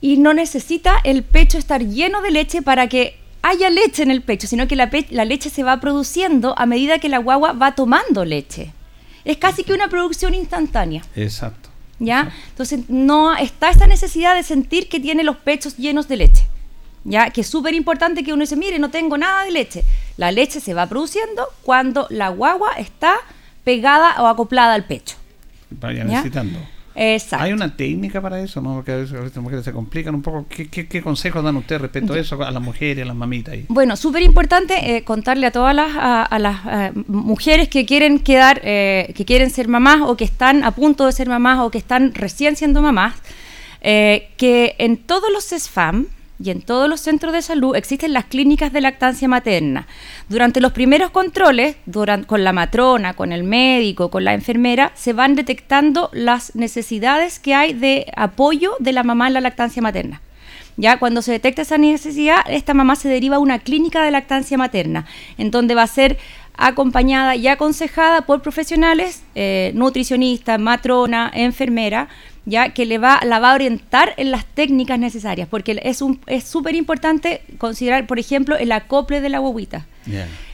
Y 0.00 0.18
no 0.18 0.34
necesita 0.34 0.96
el 1.04 1.22
pecho 1.22 1.58
estar 1.58 1.82
lleno 1.82 2.20
de 2.22 2.30
leche 2.30 2.62
para 2.62 2.88
que 2.88 3.18
haya 3.42 3.68
leche 3.70 4.02
en 4.02 4.10
el 4.10 4.22
pecho, 4.22 4.46
sino 4.46 4.66
que 4.68 4.76
la, 4.76 4.88
pe- 4.90 5.06
la 5.10 5.24
leche 5.24 5.50
se 5.50 5.62
va 5.62 5.80
produciendo 5.80 6.54
a 6.58 6.66
medida 6.66 6.98
que 6.98 7.08
la 7.08 7.18
guagua 7.18 7.52
va 7.52 7.74
tomando 7.74 8.24
leche. 8.24 8.72
Es 9.24 9.36
casi 9.38 9.64
que 9.64 9.72
una 9.74 9.88
producción 9.88 10.34
instantánea. 10.34 11.02
Exacto. 11.16 11.70
¿ya? 11.98 12.32
Entonces 12.50 12.80
no 12.88 13.34
está 13.36 13.70
esa 13.70 13.86
necesidad 13.86 14.34
de 14.34 14.42
sentir 14.42 14.88
que 14.88 15.00
tiene 15.00 15.22
los 15.24 15.36
pechos 15.36 15.76
llenos 15.76 16.08
de 16.08 16.16
leche, 16.16 16.46
¿ya? 17.04 17.30
Que 17.30 17.42
es 17.42 17.46
súper 17.46 17.74
importante 17.74 18.24
que 18.24 18.32
uno 18.32 18.42
dice, 18.42 18.56
mire, 18.56 18.78
no 18.78 18.90
tengo 18.90 19.16
nada 19.16 19.44
de 19.44 19.52
leche. 19.52 19.84
La 20.16 20.32
leche 20.32 20.60
se 20.60 20.74
va 20.74 20.86
produciendo 20.86 21.46
cuando 21.62 22.06
la 22.10 22.28
guagua 22.28 22.72
está 22.78 23.16
pegada 23.64 24.22
o 24.22 24.26
acoplada 24.26 24.74
al 24.74 24.84
pecho. 24.84 25.16
Vaya 25.70 25.98
¿Ya? 25.98 26.04
necesitando. 26.04 26.58
Exacto. 26.96 27.44
¿Hay 27.44 27.52
una 27.52 27.76
técnica 27.76 28.20
para 28.20 28.40
eso? 28.40 28.60
¿no? 28.60 28.74
Porque 28.74 28.92
a 28.92 28.96
veces, 28.96 29.18
a 29.18 29.22
las 29.22 29.36
mujeres 29.36 29.64
se 29.64 29.72
complican 29.72 30.14
un 30.14 30.22
poco. 30.22 30.46
¿Qué, 30.48 30.68
qué, 30.68 30.86
qué 30.86 31.02
consejos 31.02 31.42
dan 31.42 31.56
ustedes 31.56 31.82
respecto 31.82 32.12
a 32.12 32.18
eso 32.18 32.40
a 32.42 32.50
las 32.50 32.62
mujeres, 32.62 33.02
a 33.02 33.06
las 33.06 33.16
mamitas? 33.16 33.54
Ahí? 33.54 33.66
Bueno, 33.68 33.96
súper 33.96 34.22
importante 34.22 34.96
eh, 34.96 35.02
contarle 35.02 35.46
a 35.46 35.50
todas 35.50 35.74
las, 35.74 35.90
a, 35.96 36.22
a 36.22 36.38
las 36.38 36.60
eh, 36.66 36.92
mujeres 37.08 37.68
que 37.68 37.84
quieren 37.84 38.20
quedar, 38.20 38.60
eh, 38.62 39.12
que 39.16 39.24
quieren 39.24 39.50
ser 39.50 39.66
mamás 39.66 40.02
o 40.02 40.16
que 40.16 40.24
están 40.24 40.62
a 40.62 40.70
punto 40.70 41.06
de 41.06 41.12
ser 41.12 41.28
mamás 41.28 41.58
o 41.60 41.70
que 41.70 41.78
están 41.78 42.14
recién 42.14 42.54
siendo 42.54 42.80
mamás, 42.80 43.14
eh, 43.80 44.30
que 44.36 44.76
en 44.78 44.96
todos 44.96 45.32
los 45.32 45.48
CESFAM 45.48 46.06
y 46.42 46.50
en 46.50 46.62
todos 46.62 46.88
los 46.88 47.00
centros 47.00 47.32
de 47.32 47.42
salud 47.42 47.76
existen 47.76 48.12
las 48.12 48.24
clínicas 48.24 48.72
de 48.72 48.80
lactancia 48.80 49.28
materna. 49.28 49.86
Durante 50.28 50.60
los 50.60 50.72
primeros 50.72 51.10
controles, 51.10 51.76
con 52.26 52.44
la 52.44 52.52
matrona, 52.52 53.14
con 53.14 53.32
el 53.32 53.44
médico, 53.44 54.10
con 54.10 54.24
la 54.24 54.34
enfermera, 54.34 54.92
se 54.94 55.12
van 55.12 55.34
detectando 55.34 56.10
las 56.12 56.54
necesidades 56.56 57.38
que 57.38 57.54
hay 57.54 57.72
de 57.72 58.06
apoyo 58.16 58.72
de 58.80 58.92
la 58.92 59.04
mamá 59.04 59.28
en 59.28 59.34
la 59.34 59.40
lactancia 59.40 59.82
materna. 59.82 60.20
Ya 60.76 60.98
cuando 60.98 61.22
se 61.22 61.30
detecta 61.30 61.62
esa 61.62 61.78
necesidad, 61.78 62.40
esta 62.48 62.74
mamá 62.74 62.96
se 62.96 63.08
deriva 63.08 63.36
a 63.36 63.40
una 63.40 63.60
clínica 63.60 64.02
de 64.02 64.10
lactancia 64.10 64.58
materna, 64.58 65.06
en 65.38 65.52
donde 65.52 65.76
va 65.76 65.82
a 65.82 65.86
ser 65.86 66.18
acompañada 66.56 67.36
y 67.36 67.46
aconsejada 67.46 68.22
por 68.22 68.42
profesionales, 68.42 69.22
eh, 69.34 69.72
nutricionista, 69.74 70.58
matrona, 70.58 71.30
enfermera, 71.32 72.08
ya 72.46 72.74
que 72.74 72.84
le 72.84 72.98
va, 72.98 73.20
la 73.24 73.38
va 73.38 73.52
a 73.52 73.54
orientar 73.54 74.12
en 74.16 74.30
las 74.30 74.44
técnicas 74.44 74.98
necesarias, 74.98 75.48
porque 75.50 75.80
es 75.82 76.02
un 76.02 76.20
es 76.26 76.44
súper 76.44 76.74
importante 76.74 77.42
considerar, 77.58 78.06
por 78.06 78.18
ejemplo, 78.18 78.56
el 78.56 78.70
acople 78.72 79.20
de 79.20 79.28
la 79.30 79.38
guaguita. 79.38 79.86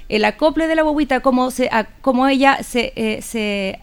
el 0.09 0.25
acople 0.25 0.67
de 0.67 0.75
la 0.75 0.83
guaguita, 0.83 1.21
cómo, 1.21 1.51
se, 1.53 1.69
a- 1.71 1.85
cómo 2.01 2.27
ella 2.27 2.63
se, 2.65 2.93
eh, 2.97 3.23
se, 3.23 3.79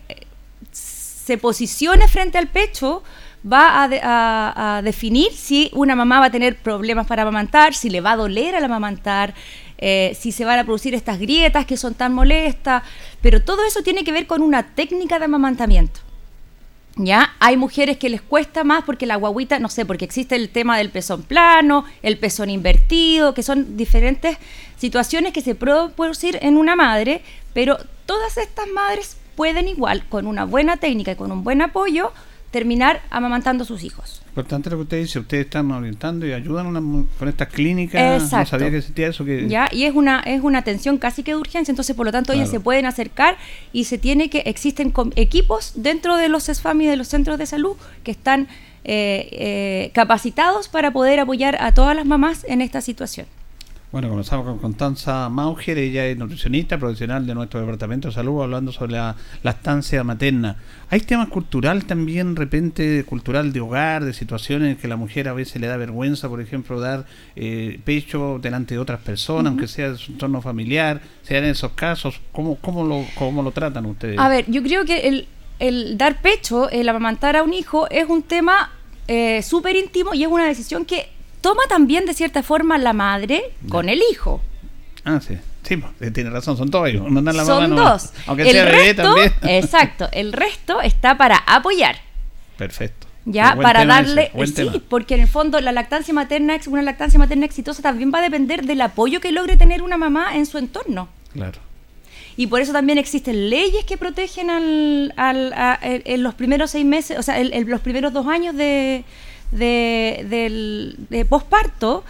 se 0.72 1.38
posicione 1.38 2.08
frente 2.08 2.38
al 2.38 2.48
pecho, 2.48 3.04
va 3.50 3.84
a, 3.84 3.88
de- 3.88 4.02
a- 4.04 4.78
a 4.78 4.82
definir 4.82 5.32
si 5.34 5.70
una 5.74 5.96
mamá 5.96 6.20
va 6.20 6.26
a 6.28 6.32
tener 6.32 6.58
problemas 6.58 7.08
para 7.08 7.22
amamantar, 7.24 7.74
si 7.74 7.90
le 7.90 8.02
va 8.02 8.14
a 8.14 8.16
doler 8.18 8.56
al 8.56 8.64
amamantar, 8.64 9.34
eh, 9.78 10.18
si 10.20 10.32
se 10.32 10.44
van 10.44 10.58
a 10.60 10.64
producir 10.64 10.94
estas 10.96 11.20
grietas 11.20 11.66
que 11.66 11.78
son 11.78 11.94
tan 11.94 12.14
molestas, 12.14 12.84
pero 13.22 13.42
todo 13.42 13.64
eso 13.66 13.82
tiene 13.84 14.04
que 14.04 14.12
ver 14.12 14.26
con 14.28 14.42
una 14.42 14.64
técnica 14.76 15.20
de 15.20 15.26
amamantamiento. 15.26 16.00
¿Ya? 17.00 17.36
Hay 17.40 17.58
mujeres 17.58 17.98
que 17.98 18.10
les 18.10 18.22
cuesta 18.22 18.64
más 18.64 18.84
porque 18.84 19.06
la 19.06 19.18
guaguita, 19.18 19.60
no 19.60 19.70
sé, 19.70 19.86
porque 19.86 20.06
existe 20.06 20.36
el 20.36 20.50
tema 20.50 20.78
del 20.78 20.90
pezón 20.90 21.22
plano, 21.22 21.86
el 22.02 22.18
pezón 22.18 22.50
invertido, 22.50 23.36
que 23.36 23.44
son 23.44 23.78
diferentes 23.78 24.38
situaciones 24.78 25.32
que 25.32 25.42
se 25.42 25.54
pueden 25.54 25.92
producir 25.92 26.40
en 26.42 26.58
una 26.58 26.76
madre, 26.76 27.22
pero 27.54 27.78
todas 28.08 28.38
estas 28.38 28.68
madres 28.70 29.18
pueden 29.36 29.68
igual, 29.68 30.06
con 30.10 30.26
una 30.26 30.46
buena 30.46 30.78
técnica 30.78 31.12
y 31.12 31.16
con 31.16 31.32
un 31.32 31.44
buen 31.44 31.62
apoyo, 31.62 32.12
terminar 32.52 33.02
amamantando 33.10 33.64
a 33.64 33.68
sus 33.68 33.84
hijos. 33.84 34.22
Importante 34.30 34.70
lo 34.70 34.78
que 34.78 34.84
usted 34.84 34.98
dice, 35.00 35.20
ustedes 35.20 35.46
están 35.46 35.72
orientando 35.72 36.26
y 36.26 36.32
ayudan 36.32 36.68
una 36.68 36.80
con 37.18 37.28
estas 37.28 37.48
clínicas. 37.50 38.22
Exacto. 38.22 38.38
No 38.38 38.46
sabía 38.46 38.72
que 38.72 38.78
existía 38.78 39.08
eso. 39.08 39.26
Que... 39.26 39.48
¿Ya? 39.48 39.68
Y 39.72 39.84
es 39.84 39.96
una, 39.96 40.20
es 40.22 40.42
una 40.42 40.60
atención 40.60 40.98
casi 40.98 41.24
que 41.24 41.32
de 41.32 41.38
urgencia, 41.38 41.72
entonces 41.72 41.96
por 41.96 42.06
lo 42.06 42.12
tanto 42.12 42.34
ellas 42.34 42.50
se 42.50 42.60
pueden 42.60 42.86
acercar 42.86 43.38
y 43.74 43.86
se 43.86 43.98
tiene 43.98 44.30
que, 44.30 44.40
existen 44.40 44.94
equipos 45.16 45.74
dentro 45.76 46.16
de 46.18 46.30
los 46.30 46.44
SESFAM 46.44 46.82
y 46.82 46.86
de 46.86 46.98
los 46.98 47.08
centros 47.08 47.38
de 47.38 47.46
salud 47.46 47.76
que 48.04 48.12
están 48.12 48.48
eh, 48.84 49.28
eh, 49.32 49.92
capacitados 49.94 50.70
para 50.70 50.92
poder 50.92 51.20
apoyar 51.20 51.58
a 51.62 51.74
todas 51.74 51.96
las 51.96 52.06
mamás 52.06 52.46
en 52.48 52.62
esta 52.62 52.82
situación. 52.82 53.28
Bueno, 53.90 54.10
comenzamos 54.10 54.46
con 54.46 54.58
Constanza 54.58 55.30
Mauger, 55.30 55.78
ella 55.78 56.06
es 56.06 56.18
nutricionista 56.18 56.78
profesional 56.78 57.26
de 57.26 57.34
nuestro 57.34 57.62
departamento 57.62 58.10
de 58.10 58.14
salud, 58.14 58.44
hablando 58.44 58.74
sobre 58.74 58.92
la 58.92 59.16
lactancia 59.44 60.04
materna. 60.04 60.58
Hay 60.90 61.00
temas 61.00 61.30
cultural 61.30 61.86
también, 61.86 62.36
de 62.36 62.40
repente, 62.40 63.06
cultural 63.06 63.54
de 63.54 63.62
hogar, 63.62 64.04
de 64.04 64.12
situaciones 64.12 64.72
en 64.72 64.78
que 64.78 64.90
la 64.90 64.98
mujer 64.98 65.30
a 65.30 65.34
veces 65.34 65.62
le 65.62 65.68
da 65.68 65.78
vergüenza, 65.78 66.28
por 66.28 66.42
ejemplo, 66.42 66.82
dar 66.82 67.06
eh, 67.38 67.80
pecho 67.86 68.40
delante 68.42 68.76
de 68.76 68.80
otras 68.82 69.00
personas, 69.00 69.52
aunque 69.52 69.70
sea 69.70 69.92
de 69.92 69.98
su 69.98 70.12
entorno 70.12 70.42
familiar, 70.42 71.00
sean 71.22 71.46
en 71.46 71.52
esos 71.52 71.72
casos, 71.72 72.20
¿cómo, 72.34 72.58
cómo, 72.58 72.84
lo, 72.84 73.06
cómo 73.16 73.42
lo 73.42 73.52
tratan 73.52 73.86
ustedes? 73.86 74.20
A 74.20 74.28
ver, 74.28 74.52
yo 74.52 74.62
creo 74.64 74.84
que 74.84 75.08
el, 75.08 75.30
el 75.60 75.98
dar 75.98 76.22
pecho, 76.22 76.70
el 76.70 76.90
amamantar 76.90 77.38
a 77.38 77.44
un 77.44 77.54
hijo, 77.54 77.90
es 77.90 78.10
un 78.10 78.22
tema 78.22 78.70
eh, 79.08 79.42
súper 79.44 79.78
íntimo 79.78 80.14
y 80.14 80.24
es 80.24 80.30
una 80.30 80.46
decisión 80.46 80.84
que 80.84 81.08
toma 81.48 81.64
también 81.70 82.06
de 82.06 82.14
cierta 82.14 82.44
forma 82.44 82.78
la 82.78 82.94
madre 82.94 83.42
con 83.70 83.88
el 83.90 84.02
hijo. 84.12 84.42
Ah, 85.06 85.20
sí. 85.26 85.38
Sí, 85.64 85.78
pues, 85.78 85.92
eh, 86.02 86.12
tiene 86.12 86.30
razón, 86.30 86.58
son 86.58 86.70
todos 86.72 86.88
ellos. 86.88 87.04
La 87.12 87.46
Son 87.46 87.70
mamá 87.70 87.92
dos. 87.92 88.12
Aunque 88.26 88.44
el 88.44 88.52
sea 88.52 88.66
bebé 88.66 88.78
resto, 88.94 89.04
también. 89.04 89.34
exacto, 89.44 90.10
el 90.12 90.34
resto 90.34 90.82
está 90.82 91.18
para 91.18 91.38
apoyar. 91.38 91.98
Perfecto. 92.58 93.08
Ya, 93.26 93.56
para 93.62 93.80
ese, 93.80 93.88
darle, 93.88 94.32
sí, 94.46 94.54
tema. 94.54 94.74
porque 94.90 95.16
en 95.16 95.22
el 95.22 95.28
fondo 95.28 95.60
la 95.60 95.74
lactancia 95.74 96.14
materna, 96.14 96.58
una 96.68 96.82
lactancia 96.82 97.20
materna 97.20 97.46
exitosa 97.46 97.82
también 97.82 98.12
va 98.14 98.20
a 98.20 98.22
depender 98.22 98.66
del 98.66 98.80
apoyo 98.82 99.20
que 99.20 99.32
logre 99.34 99.58
tener 99.58 99.82
una 99.84 99.98
mamá 99.98 100.36
en 100.38 100.46
su 100.46 100.58
entorno. 100.58 101.10
Claro. 101.34 101.60
Y 102.38 102.48
por 102.48 102.62
eso 102.62 102.72
también 102.72 102.98
existen 102.98 103.50
leyes 103.50 103.84
que 103.84 103.98
protegen 103.98 104.50
al, 104.50 105.14
al- 105.18 105.52
a- 105.54 105.80
en 105.82 106.04
en 106.06 106.24
los 106.24 106.36
primeros 106.36 106.72
seis 106.72 106.86
meses, 106.86 107.18
o 107.20 107.24
sea, 107.24 107.40
en, 107.40 107.52
en 107.54 107.70
los 107.70 107.82
primeros 107.82 108.14
dos 108.14 108.28
años 108.28 108.56
de, 108.56 109.04
de, 109.52 110.26
del- 110.30 110.96
de 111.10 111.26
posparto, 111.26 112.04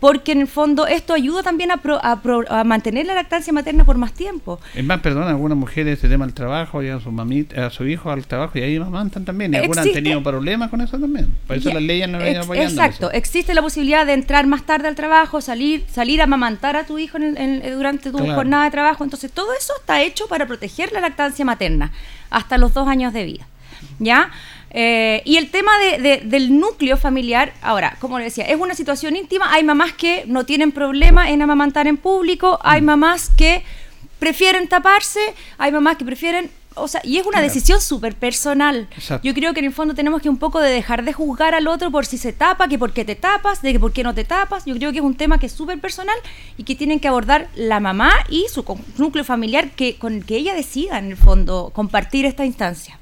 porque 0.00 0.30
en 0.30 0.42
el 0.42 0.46
fondo 0.46 0.86
esto 0.86 1.12
ayuda 1.12 1.42
también 1.42 1.72
a, 1.72 1.78
pro- 1.78 1.98
a 2.04 2.22
pro- 2.22 2.44
a 2.48 2.62
mantener 2.62 3.04
la 3.04 3.14
lactancia 3.14 3.52
materna 3.52 3.84
por 3.84 3.98
más 3.98 4.12
tiempo. 4.12 4.60
Es 4.76 4.84
más, 4.84 5.00
perdón, 5.00 5.24
algunas 5.24 5.58
mujeres 5.58 5.98
se 5.98 6.08
tema 6.08 6.24
al 6.24 6.34
trabajo, 6.34 6.80
llevan 6.82 6.98
a 7.00 7.02
su 7.02 7.10
mamita, 7.10 7.66
a 7.66 7.70
su 7.70 7.84
hijo 7.84 8.08
al 8.12 8.24
trabajo 8.24 8.56
y 8.58 8.62
ahí 8.62 8.76
amamantan 8.76 9.24
también. 9.24 9.52
Y 9.52 9.56
algunas 9.56 9.78
han 9.78 9.88
Existe- 9.88 9.94
tenido 10.04 10.22
problemas 10.22 10.70
con 10.70 10.80
eso 10.82 11.00
también. 11.00 11.34
Por 11.48 11.56
eso 11.56 11.70
Ya, 11.70 11.74
las 11.74 11.82
leyes 11.82 12.08
no 12.08 12.20
ex- 12.20 12.38
apoyando. 12.44 12.70
Exacto, 12.80 13.10
existe 13.10 13.54
la 13.54 13.60
posibilidad 13.62 14.06
de 14.06 14.12
entrar 14.12 14.46
más 14.46 14.62
tarde 14.62 14.86
al 14.86 14.94
trabajo, 14.94 15.40
salir, 15.40 15.84
salir 15.90 16.20
a 16.20 16.24
amamantar 16.24 16.76
a 16.76 16.84
tu 16.86 16.96
hijo 16.98 17.16
en 17.16 17.36
en- 17.36 17.74
durante 17.76 18.12
tu 18.12 18.18
Claro. 18.18 18.34
jornada 18.36 18.64
de 18.66 18.70
trabajo. 18.70 19.02
Entonces, 19.02 19.32
todo 19.32 19.52
eso 19.52 19.72
está 19.80 20.00
hecho 20.02 20.28
para 20.28 20.46
proteger 20.46 20.92
la 20.92 21.00
lactancia 21.00 21.44
materna 21.44 21.90
hasta 22.30 22.56
los 22.56 22.72
dos 22.72 22.86
años 22.86 23.12
de 23.12 23.24
vida. 23.24 23.46
¿Ya? 23.98 24.30
Eh, 24.70 25.22
y 25.24 25.36
el 25.38 25.50
tema 25.50 25.70
de- 25.78 25.98
de- 25.98 26.20
del 26.24 26.58
núcleo 26.60 26.96
familiar, 26.96 27.52
ahora, 27.62 27.96
como 28.00 28.18
le 28.18 28.24
decía, 28.24 28.44
es 28.44 28.58
una 28.60 28.74
situación 28.74 29.16
íntima. 29.16 29.52
Hay 29.52 29.64
mamás 29.64 29.92
que 29.94 30.24
no 30.26 30.44
tienen 30.44 30.72
problema 30.72 31.30
en 31.30 31.40
amamantar 31.42 31.86
en 31.86 31.96
público, 31.96 32.58
hay 32.62 32.82
mamás 32.82 33.30
que 33.36 33.62
prefieren 34.18 34.68
taparse, 34.68 35.20
hay 35.58 35.72
mamás 35.72 35.96
que 35.96 36.04
prefieren, 36.04 36.50
o 36.74 36.86
sea, 36.88 37.00
y 37.04 37.16
es 37.18 37.22
una 37.22 37.38
Claro. 37.38 37.46
decisión 37.46 37.80
súper 37.80 38.14
personal. 38.14 38.88
Exacto. 38.96 39.26
Yo 39.26 39.32
creo 39.32 39.54
que 39.54 39.60
en 39.60 39.66
el 39.66 39.72
fondo 39.72 39.94
tenemos 39.94 40.20
que 40.20 40.28
un 40.28 40.36
poco 40.38 40.60
de 40.60 40.70
dejar 40.70 41.02
de 41.04 41.12
juzgar 41.12 41.54
al 41.54 41.66
otro 41.66 41.90
por 41.90 42.04
si 42.04 42.18
se 42.18 42.32
tapa, 42.32 42.68
que 42.68 42.78
por 42.78 42.92
qué 42.92 43.04
te 43.04 43.14
tapas, 43.14 43.62
de 43.62 43.72
que 43.72 43.80
por 43.80 43.92
qué 43.92 44.02
no 44.02 44.14
te 44.14 44.24
tapas. 44.24 44.64
Yo 44.66 44.74
creo 44.74 44.92
que 44.92 44.98
es 44.98 45.04
un 45.04 45.14
tema 45.16 45.38
que 45.38 45.46
es 45.46 45.52
súper 45.52 45.78
personal 45.80 46.16
y 46.56 46.64
que 46.64 46.74
tienen 46.74 47.00
que 47.00 47.08
abordar 47.08 47.48
la 47.54 47.80
mamá 47.80 48.12
y 48.28 48.46
su 48.52 48.64
núcleo 48.98 49.24
familiar 49.24 49.70
que 49.70 49.96
con 49.96 50.12
el 50.14 50.26
que 50.26 50.36
ella 50.36 50.54
decida 50.54 50.98
en 50.98 51.06
el 51.06 51.16
fondo 51.16 51.70
compartir 51.74 52.26
esta 52.26 52.44
instancia. 52.44 52.98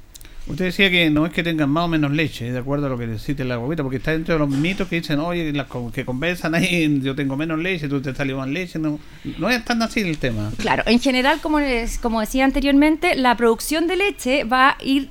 Usted 0.48 0.66
decía 0.66 0.90
que 0.90 1.10
no 1.10 1.26
es 1.26 1.32
que 1.32 1.42
tengan 1.42 1.68
más 1.70 1.84
o 1.86 1.88
menos 1.88 2.12
leche, 2.12 2.52
de 2.52 2.58
acuerdo 2.58 2.86
a 2.86 2.88
lo 2.88 2.96
que 2.96 3.06
necesite 3.08 3.44
la 3.44 3.56
guaguita, 3.56 3.82
porque 3.82 3.96
está 3.96 4.12
dentro 4.12 4.34
de 4.34 4.38
los 4.38 4.48
mitos 4.48 4.86
que 4.86 5.00
dicen, 5.00 5.18
oye, 5.18 5.52
las 5.52 5.66
que 5.92 6.04
conversan 6.04 6.54
ahí, 6.54 7.00
yo 7.02 7.16
tengo 7.16 7.36
menos 7.36 7.58
leche, 7.58 7.88
tú 7.88 8.00
te 8.00 8.14
salió 8.14 8.36
más 8.36 8.48
leche. 8.48 8.78
No, 8.78 9.00
no 9.38 9.50
es 9.50 9.64
tan 9.64 9.82
así 9.82 10.00
el 10.00 10.18
tema. 10.18 10.52
Claro, 10.58 10.84
en 10.86 11.00
general, 11.00 11.40
como, 11.40 11.58
les- 11.58 11.98
como 11.98 12.20
decía 12.20 12.44
anteriormente, 12.44 13.16
la 13.16 13.36
producción 13.36 13.88
de 13.88 13.96
leche 13.96 14.44
va 14.44 14.70
a 14.70 14.76
ir 14.84 15.10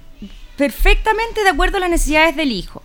perfectamente 0.56 1.44
de 1.44 1.50
acuerdo 1.50 1.78
a 1.78 1.80
las 1.82 1.90
necesidades 1.90 2.36
del 2.36 2.52
hijo. 2.52 2.82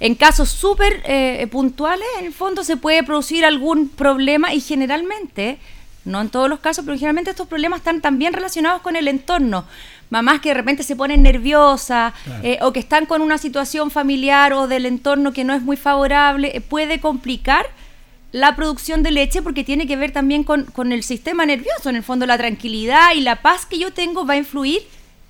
En 0.00 0.14
casos 0.14 0.50
súper 0.50 1.02
eh, 1.06 1.46
puntuales, 1.50 2.06
en 2.20 2.26
el 2.26 2.32
fondo 2.32 2.64
se 2.64 2.76
puede 2.76 3.02
producir 3.02 3.44
algún 3.44 3.88
problema 3.88 4.52
y 4.52 4.60
generalmente, 4.60 5.58
no 6.04 6.20
en 6.20 6.28
todos 6.28 6.50
los 6.50 6.60
casos, 6.60 6.84
pero 6.84 6.96
generalmente 6.98 7.30
estos 7.30 7.48
problemas 7.48 7.78
están 7.78 8.00
también 8.02 8.34
relacionados 8.34 8.82
con 8.82 8.96
el 8.96 9.08
entorno. 9.08 9.64
Mamás 10.14 10.40
que 10.40 10.50
de 10.50 10.54
repente 10.54 10.82
se 10.84 10.94
ponen 10.94 11.22
nerviosas 11.22 12.12
Claro. 12.24 12.40
eh, 12.44 12.58
o 12.62 12.72
que 12.72 12.78
están 12.80 13.04
con 13.06 13.20
una 13.20 13.36
situación 13.36 13.90
familiar 13.90 14.52
o 14.52 14.68
del 14.68 14.86
entorno 14.86 15.32
que 15.32 15.42
no 15.44 15.52
es 15.54 15.62
muy 15.62 15.76
favorable, 15.76 16.52
eh, 16.56 16.60
puede 16.60 17.00
complicar 17.00 17.66
la 18.30 18.54
producción 18.54 19.02
de 19.02 19.10
leche 19.10 19.42
porque 19.42 19.64
tiene 19.64 19.86
que 19.86 19.96
ver 19.96 20.10
también 20.12 20.44
con, 20.44 20.64
con 20.66 20.92
el 20.92 21.02
sistema 21.02 21.44
nervioso. 21.46 21.88
En 21.90 21.96
el 21.96 22.02
fondo, 22.04 22.26
la 22.26 22.38
tranquilidad 22.38 23.08
y 23.16 23.20
la 23.22 23.42
paz 23.42 23.66
que 23.66 23.78
yo 23.78 23.92
tengo 23.92 24.24
va 24.26 24.34
a 24.34 24.36
influir 24.36 24.80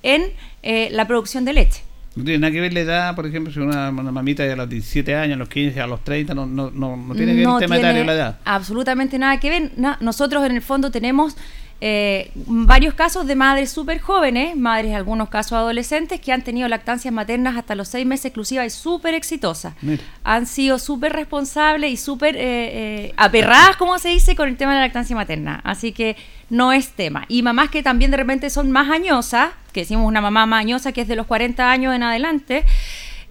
en 0.03 0.23
eh, 0.63 0.89
la 0.91 1.05
producción 1.07 1.45
de 1.45 1.53
leche. 1.53 1.81
No 2.15 2.23
tiene 2.23 2.39
nada 2.39 2.51
que 2.53 2.61
ver 2.61 2.71
la 2.73 2.79
edad, 2.79 3.15
por 3.15 3.25
ejemplo, 3.25 3.51
si 3.51 3.59
una, 3.59 3.89
una 3.89 4.11
mamita 4.11 4.43
de 4.43 4.53
a 4.53 4.55
los 4.55 4.69
17 4.69 5.15
años, 5.15 5.35
a 5.35 5.39
los 5.39 5.49
15, 5.49 5.81
a 5.81 5.87
los 5.87 6.03
30, 6.03 6.33
no, 6.33 6.45
no, 6.45 6.71
no, 6.71 6.95
no 6.95 7.13
tiene 7.15 7.33
que 7.33 7.39
ver 7.39 7.49
el 7.49 7.59
tema 7.59 7.77
etario 7.77 8.03
la 8.05 8.13
edad. 8.13 8.39
Absolutamente 8.45 9.19
nada 9.19 9.39
que 9.39 9.49
ver. 9.49 9.71
Na- 9.77 9.97
nosotros 9.99 10.45
en 10.45 10.53
el 10.55 10.61
fondo 10.61 10.91
tenemos 10.91 11.35
eh, 11.81 12.31
varios 12.35 12.93
casos 12.93 13.27
de 13.27 13.35
madres 13.35 13.69
súper 13.69 13.99
jóvenes, 13.99 14.55
madres 14.55 14.91
en 14.91 14.95
algunos 14.95 15.29
casos 15.29 15.53
adolescentes, 15.53 16.21
que 16.21 16.31
han 16.31 16.41
tenido 16.41 16.67
lactancias 16.67 17.13
maternas 17.13 17.57
hasta 17.57 17.75
los 17.75 17.89
seis 17.89 18.05
meses 18.05 18.25
exclusivas 18.25 18.67
y 18.67 18.69
súper 18.69 19.13
exitosas. 19.13 19.73
Mira. 19.81 20.01
Han 20.23 20.45
sido 20.47 20.79
súper 20.79 21.13
responsables 21.13 21.91
y 21.91 21.97
súper 21.97 22.37
eh, 22.37 22.41
eh, 22.41 23.13
aperradas, 23.17 23.75
como 23.75 23.99
se 23.99 24.09
dice, 24.09 24.35
con 24.35 24.47
el 24.47 24.57
tema 24.57 24.71
de 24.71 24.79
la 24.79 24.85
lactancia 24.85 25.15
materna. 25.15 25.59
Así 25.63 25.91
que 25.91 26.15
no 26.49 26.71
es 26.71 26.91
tema. 26.91 27.25
Y 27.27 27.41
mamás 27.41 27.69
que 27.69 27.83
también 27.83 28.11
de 28.11 28.17
repente 28.17 28.49
son 28.49 28.71
más 28.71 28.89
añosas, 28.89 29.49
que 29.73 29.81
decimos 29.81 30.07
una 30.07 30.21
mamá 30.21 30.45
más 30.45 30.61
añosa 30.61 30.91
que 30.91 31.01
es 31.01 31.07
de 31.07 31.15
los 31.15 31.25
40 31.25 31.69
años 31.69 31.93
en 31.93 32.03
adelante, 32.03 32.63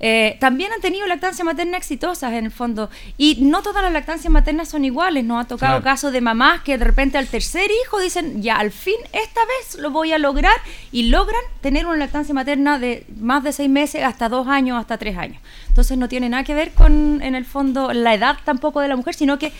eh, 0.01 0.37
también 0.41 0.73
han 0.73 0.81
tenido 0.81 1.07
lactancia 1.07 1.45
materna 1.45 1.77
exitosas 1.77 2.33
en 2.33 2.45
el 2.47 2.51
fondo. 2.51 2.91
Y 3.17 3.37
no 3.43 3.63
todas 3.63 3.83
las 3.83 3.93
lactancias 3.93 4.31
maternas 4.33 4.69
son 4.69 4.85
iguales. 4.85 5.25
Nos 5.25 5.45
ha 5.45 5.49
tocado 5.49 5.73
Claro. 5.81 5.85
casos 5.85 6.13
de 6.13 6.21
mamás 6.21 6.63
que 6.63 6.77
de 6.79 6.85
repente 6.85 7.17
al 7.19 7.27
tercer 7.29 7.71
hijo 7.85 7.99
dicen, 8.01 8.43
ya 8.43 8.57
al 8.57 8.71
fin 8.71 8.97
esta 9.13 9.41
vez 9.41 9.79
lo 9.81 9.91
voy 9.91 10.13
a 10.13 10.19
lograr 10.19 10.57
y 10.93 11.05
logran 11.05 11.41
tener 11.61 11.87
una 11.87 11.97
lactancia 11.97 12.35
materna 12.35 12.79
de 12.79 13.07
más 13.21 13.43
de 13.45 13.53
seis 13.53 13.71
meses 13.71 14.03
hasta 14.03 14.29
dos 14.29 14.47
años, 14.49 14.79
hasta 14.79 14.99
tres 14.99 15.17
años. 15.17 15.41
Entonces 15.69 15.97
no 15.99 16.09
tiene 16.09 16.29
nada 16.29 16.45
que 16.45 16.55
ver 16.55 16.73
con, 16.73 17.23
en 17.23 17.35
el 17.35 17.45
fondo, 17.45 17.93
la 17.93 18.15
edad 18.15 18.37
tampoco 18.45 18.81
de 18.81 18.89
la 18.89 18.97
mujer, 18.97 19.15
sino 19.15 19.39
que 19.39 19.53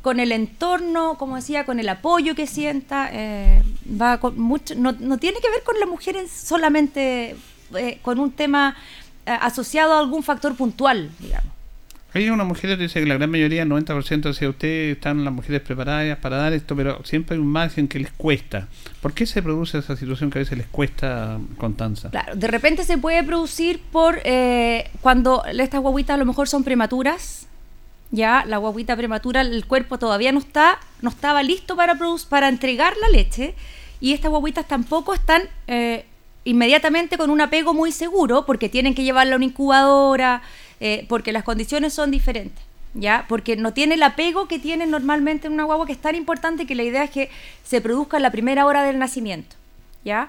con 0.00 0.18
el 0.18 0.32
entorno, 0.32 1.16
como 1.16 1.36
decía, 1.36 1.64
con 1.64 1.78
el 1.78 1.88
apoyo 1.88 2.34
que 2.34 2.48
sienta, 2.48 3.08
eh, 3.12 3.62
va 4.00 4.18
con 4.18 4.36
mucho, 4.40 4.74
no, 4.74 4.90
no 4.98 5.18
tiene 5.18 5.38
que 5.40 5.48
ver 5.48 5.62
con 5.62 5.78
la 5.78 5.86
mujer 5.86 6.16
en- 6.16 6.28
solamente 6.28 7.36
eh, 7.76 7.98
con 8.02 8.18
un 8.18 8.32
tema 8.32 8.76
asociado 9.26 9.94
a 9.94 10.00
algún 10.00 10.22
factor 10.22 10.54
puntual, 10.56 11.10
digamos. 11.18 11.52
Hay 12.14 12.28
una 12.28 12.44
mujer 12.44 12.76
que 12.76 12.82
dice 12.82 13.00
que 13.00 13.06
la 13.06 13.14
gran 13.14 13.30
mayoría, 13.30 13.64
90% 13.64 14.20
decía 14.20 14.50
usted, 14.50 14.90
están 14.90 15.24
las 15.24 15.32
mujeres 15.32 15.62
preparadas 15.62 16.18
para 16.18 16.36
dar 16.36 16.52
esto, 16.52 16.76
pero 16.76 17.02
siempre 17.04 17.36
hay 17.36 17.40
un 17.40 17.46
margen 17.46 17.88
que 17.88 17.98
les 17.98 18.12
cuesta. 18.12 18.68
¿Por 19.00 19.14
qué 19.14 19.24
se 19.24 19.42
produce 19.42 19.78
esa 19.78 19.96
situación 19.96 20.30
que 20.30 20.38
a 20.38 20.40
veces 20.40 20.58
les 20.58 20.66
cuesta, 20.66 21.38
Constanza? 21.56 22.10
Claro, 22.10 22.36
de 22.36 22.46
repente 22.48 22.84
se 22.84 22.98
puede 22.98 23.24
producir 23.24 23.80
por 23.90 24.20
eh, 24.24 24.90
cuando 25.00 25.42
estas 25.46 25.80
guaguitas 25.80 26.14
a 26.14 26.18
lo 26.18 26.26
mejor 26.26 26.48
son 26.48 26.64
prematuras, 26.64 27.46
ya 28.10 28.44
la 28.46 28.58
guaguita 28.58 28.94
prematura, 28.94 29.40
el 29.40 29.64
cuerpo 29.64 29.98
todavía 29.98 30.32
no 30.32 30.38
está, 30.38 30.78
no 31.00 31.08
estaba 31.08 31.42
listo 31.42 31.76
para 31.76 31.96
para 32.28 32.48
entregar 32.50 32.92
la 33.00 33.08
leche 33.08 33.54
y 34.00 34.12
estas 34.12 34.30
guaguitas 34.30 34.68
tampoco 34.68 35.14
están 35.14 35.42
eh, 35.66 36.04
inmediatamente 36.44 37.16
con 37.16 37.30
un 37.30 37.40
apego 37.40 37.74
muy 37.74 37.92
seguro 37.92 38.44
porque 38.46 38.68
tienen 38.68 38.94
que 38.94 39.04
llevarla 39.04 39.34
a 39.34 39.36
una 39.36 39.44
incubadora, 39.44 40.42
eh, 40.80 41.06
porque 41.08 41.32
las 41.32 41.44
condiciones 41.44 41.92
son 41.92 42.10
diferentes. 42.10 42.62
¿Ya? 42.94 43.24
Porque 43.26 43.56
no 43.56 43.72
tiene 43.72 43.94
el 43.94 44.02
apego 44.02 44.48
que 44.48 44.58
tiene 44.58 44.86
normalmente 44.86 45.46
en 45.46 45.54
una 45.54 45.64
guagua, 45.64 45.86
que 45.86 45.92
es 45.92 45.98
tan 45.98 46.14
importante 46.14 46.66
que 46.66 46.74
la 46.74 46.82
idea 46.82 47.04
es 47.04 47.10
que 47.10 47.30
se 47.64 47.80
produzca 47.80 48.18
en 48.18 48.22
la 48.22 48.30
primera 48.30 48.66
hora 48.66 48.82
del 48.82 48.98
nacimiento. 48.98 49.56
¿Ya? 50.04 50.28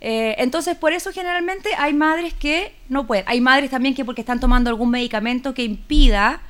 Eh, 0.00 0.36
entonces, 0.38 0.76
por 0.76 0.92
eso 0.92 1.10
generalmente 1.10 1.70
hay 1.76 1.92
madres 1.92 2.32
que 2.34 2.72
no 2.88 3.06
pueden. 3.06 3.24
Hay 3.26 3.40
madres 3.40 3.70
también 3.70 3.96
que 3.96 4.04
porque 4.04 4.20
están 4.20 4.38
tomando 4.38 4.70
algún 4.70 4.90
medicamento 4.90 5.54
que 5.54 5.64
impida 5.64 6.40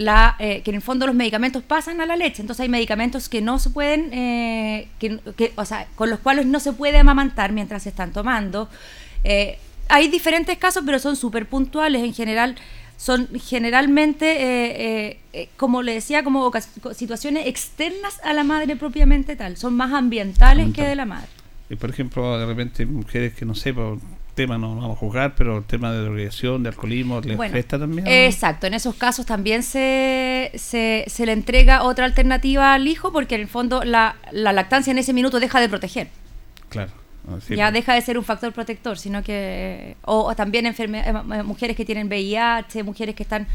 la, 0.00 0.34
eh, 0.38 0.62
que 0.62 0.70
en 0.70 0.76
el 0.76 0.82
fondo 0.82 1.06
los 1.06 1.14
medicamentos 1.14 1.62
pasan 1.62 2.00
a 2.00 2.06
la 2.06 2.16
leche. 2.16 2.40
Entonces 2.40 2.62
hay 2.62 2.70
medicamentos 2.70 3.28
que 3.28 3.42
no 3.42 3.58
se 3.58 3.68
pueden, 3.68 4.10
eh, 4.14 4.88
que, 4.98 5.52
o 5.56 5.64
sea, 5.66 5.86
con 5.94 6.08
los 6.08 6.20
cuales 6.20 6.46
no 6.46 6.58
se 6.58 6.72
puede 6.72 6.96
amamantar 6.96 7.52
mientras 7.52 7.82
se 7.82 7.90
están 7.90 8.10
tomando. 8.10 8.70
Eh, 9.24 9.58
hay 9.88 10.08
diferentes 10.08 10.56
casos, 10.56 10.84
pero 10.86 10.98
son 10.98 11.16
súper 11.16 11.44
puntuales. 11.46 12.02
En 12.02 12.14
general, 12.14 12.56
son 12.96 13.28
generalmente, 13.38 15.18
como 15.56 15.82
le 15.82 15.94
decía, 15.94 16.24
como 16.24 16.50
situaciones 16.94 17.46
externas 17.46 18.20
a 18.24 18.32
la 18.32 18.44
madre 18.44 18.76
propiamente 18.76 19.36
tal. 19.36 19.58
Son 19.58 19.74
más 19.74 19.92
ambientales 19.92 20.72
que 20.72 20.82
de 20.82 20.96
la 20.96 21.04
madre. 21.04 21.28
Y 21.68 21.76
por 21.76 21.90
ejemplo, 21.90 22.38
de 22.38 22.46
repente 22.46 22.86
mujeres 22.86 23.34
que 23.34 23.44
no 23.44 23.54
sé, 23.54 23.74
tema 24.34 24.58
no 24.58 24.74
vamos 24.74 24.96
a 24.96 24.98
jugar, 24.98 25.34
pero 25.36 25.58
el 25.58 25.64
tema 25.64 25.92
de 25.92 26.00
drogación, 26.00 26.62
de 26.62 26.70
alcoholismo, 26.70 27.20
¿le 27.20 27.34
afecta 27.34 27.78
también? 27.78 28.06
Exacto, 28.06 28.66
en 28.66 28.74
esos 28.74 28.94
casos 28.94 29.26
también 29.26 29.62
se, 29.62 30.50
se, 30.54 31.04
se, 31.06 31.26
le 31.26 31.32
entrega 31.32 31.82
otra 31.82 32.04
alternativa 32.04 32.74
al 32.74 32.86
hijo 32.88 33.12
porque 33.12 33.34
en 33.34 33.42
el 33.42 33.48
fondo 33.48 33.82
la, 33.84 34.16
la 34.32 34.52
lactancia 34.52 34.90
en 34.90 34.98
ese 34.98 35.12
minuto 35.12 35.40
deja 35.40 35.60
de 35.60 35.68
proteger. 35.68 36.08
Claro. 36.68 36.92
ya 37.48 37.70
deja 37.70 37.94
de 37.94 38.00
ser 38.00 38.16
un 38.16 38.24
factor 38.24 38.52
protector, 38.52 38.96
sino 38.96 39.22
que... 39.22 39.96
O, 40.02 40.34
también 40.34 40.66
eh, 40.66 40.74
eh, 40.78 41.42
mujeres 41.42 41.76
que 41.76 41.84
tienen 41.84 42.06
VIH, 42.06 42.82
mujeres 42.82 43.14
que 43.14 43.24
están 43.24 43.46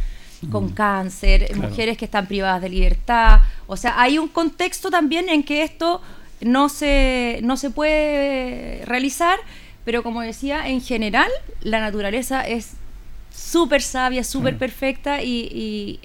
con 0.52 0.66
mm. 0.66 0.74
cáncer, 0.74 1.56
mujeres 1.56 1.98
que 1.98 2.06
están 2.06 2.28
privadas 2.28 2.62
de 2.62 2.70
libertad. 2.70 3.42
O 3.68 3.78
sea, 3.78 4.00
hay 4.00 4.18
un 4.18 4.28
contexto 4.28 4.92
también 4.92 5.30
en 5.30 5.44
que 5.44 5.64
esto 5.64 6.02
no 6.42 6.70
se, 6.70 7.40
no 7.44 7.58
se 7.58 7.70
puede 7.70 8.84
realizar 8.86 9.40
pero 9.86 10.04
como 10.04 10.22
decía, 10.22 10.68
en 10.68 10.82
general 10.82 11.30
la 11.62 11.80
naturaleza 11.80 12.46
es 12.46 12.74
súper 13.32 13.82
sabia, 13.82 14.24
súper 14.24 14.58
perfecta 14.58 15.22
y, 15.22 16.00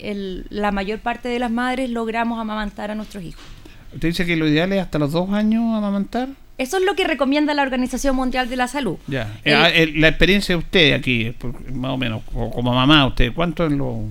la 0.51 0.71
mayor 0.71 1.01
parte 1.01 1.29
de 1.29 1.39
las 1.39 1.51
madres 1.51 1.91
logramos 1.91 2.39
amamantar 2.39 2.91
a 2.91 2.95
nuestros 2.95 3.25
hijos. 3.25 3.43
¿Usted 3.95 4.09
dice 4.09 4.27
que 4.27 4.37
lo 4.37 4.47
ideal 4.47 4.73
es 4.73 4.83
hasta 4.83 4.99
los 4.99 5.13
dos 5.13 5.31
años 5.33 5.63
amamantar? 5.75 6.29
Eso 6.59 6.77
es 6.77 6.85
lo 6.85 6.95
que 6.95 7.05
recomienda 7.05 7.55
la 7.55 7.63
Organización 7.63 8.15
Mundial 8.15 8.51
de 8.51 8.57
la 8.57 8.69
Salud. 8.69 8.99
Ya. 9.07 9.41
Ah, 9.47 9.71
la 9.95 10.09
experiencia 10.09 10.55
de 10.55 10.59
usted 10.59 10.93
aquí, 10.93 11.35
más 11.73 11.93
o 11.93 11.97
menos, 11.97 12.23
como 12.31 12.75
mamá, 12.75 13.07
usted, 13.07 13.33
¿cuánto 13.33 13.65
es 13.65 13.73
lo...? 13.73 14.05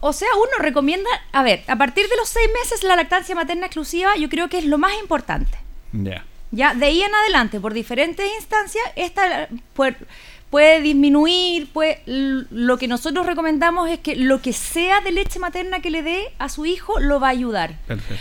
O 0.00 0.12
sea, 0.12 0.28
uno 0.34 0.64
recomienda, 0.64 1.10
a 1.32 1.42
ver, 1.42 1.62
a 1.66 1.76
partir 1.76 2.08
de 2.08 2.16
los 2.16 2.28
seis 2.28 2.48
meses 2.62 2.82
la 2.84 2.96
lactancia 2.96 3.34
materna 3.34 3.66
exclusiva 3.66 4.10
yo 4.18 4.28
creo 4.28 4.48
que 4.48 4.58
es 4.58 4.64
lo 4.64 4.78
más 4.78 4.92
importante. 5.00 5.58
Ya. 5.92 6.24
Ya, 6.50 6.74
de 6.74 6.86
ahí 6.86 7.02
en 7.02 7.14
adelante, 7.14 7.60
por 7.60 7.74
diferentes 7.74 8.26
instancias, 8.38 8.84
esta 8.96 9.48
puede, 9.74 9.96
puede 10.50 10.80
disminuir, 10.80 11.70
puede, 11.72 12.00
lo 12.06 12.78
que 12.78 12.88
nosotros 12.88 13.26
recomendamos 13.26 13.90
es 13.90 13.98
que 13.98 14.16
lo 14.16 14.40
que 14.40 14.52
sea 14.52 15.00
de 15.00 15.12
leche 15.12 15.38
materna 15.38 15.80
que 15.80 15.90
le 15.90 16.02
dé 16.02 16.32
a 16.38 16.48
su 16.48 16.64
hijo 16.64 17.00
lo 17.00 17.20
va 17.20 17.28
a 17.28 17.30
ayudar. 17.30 17.74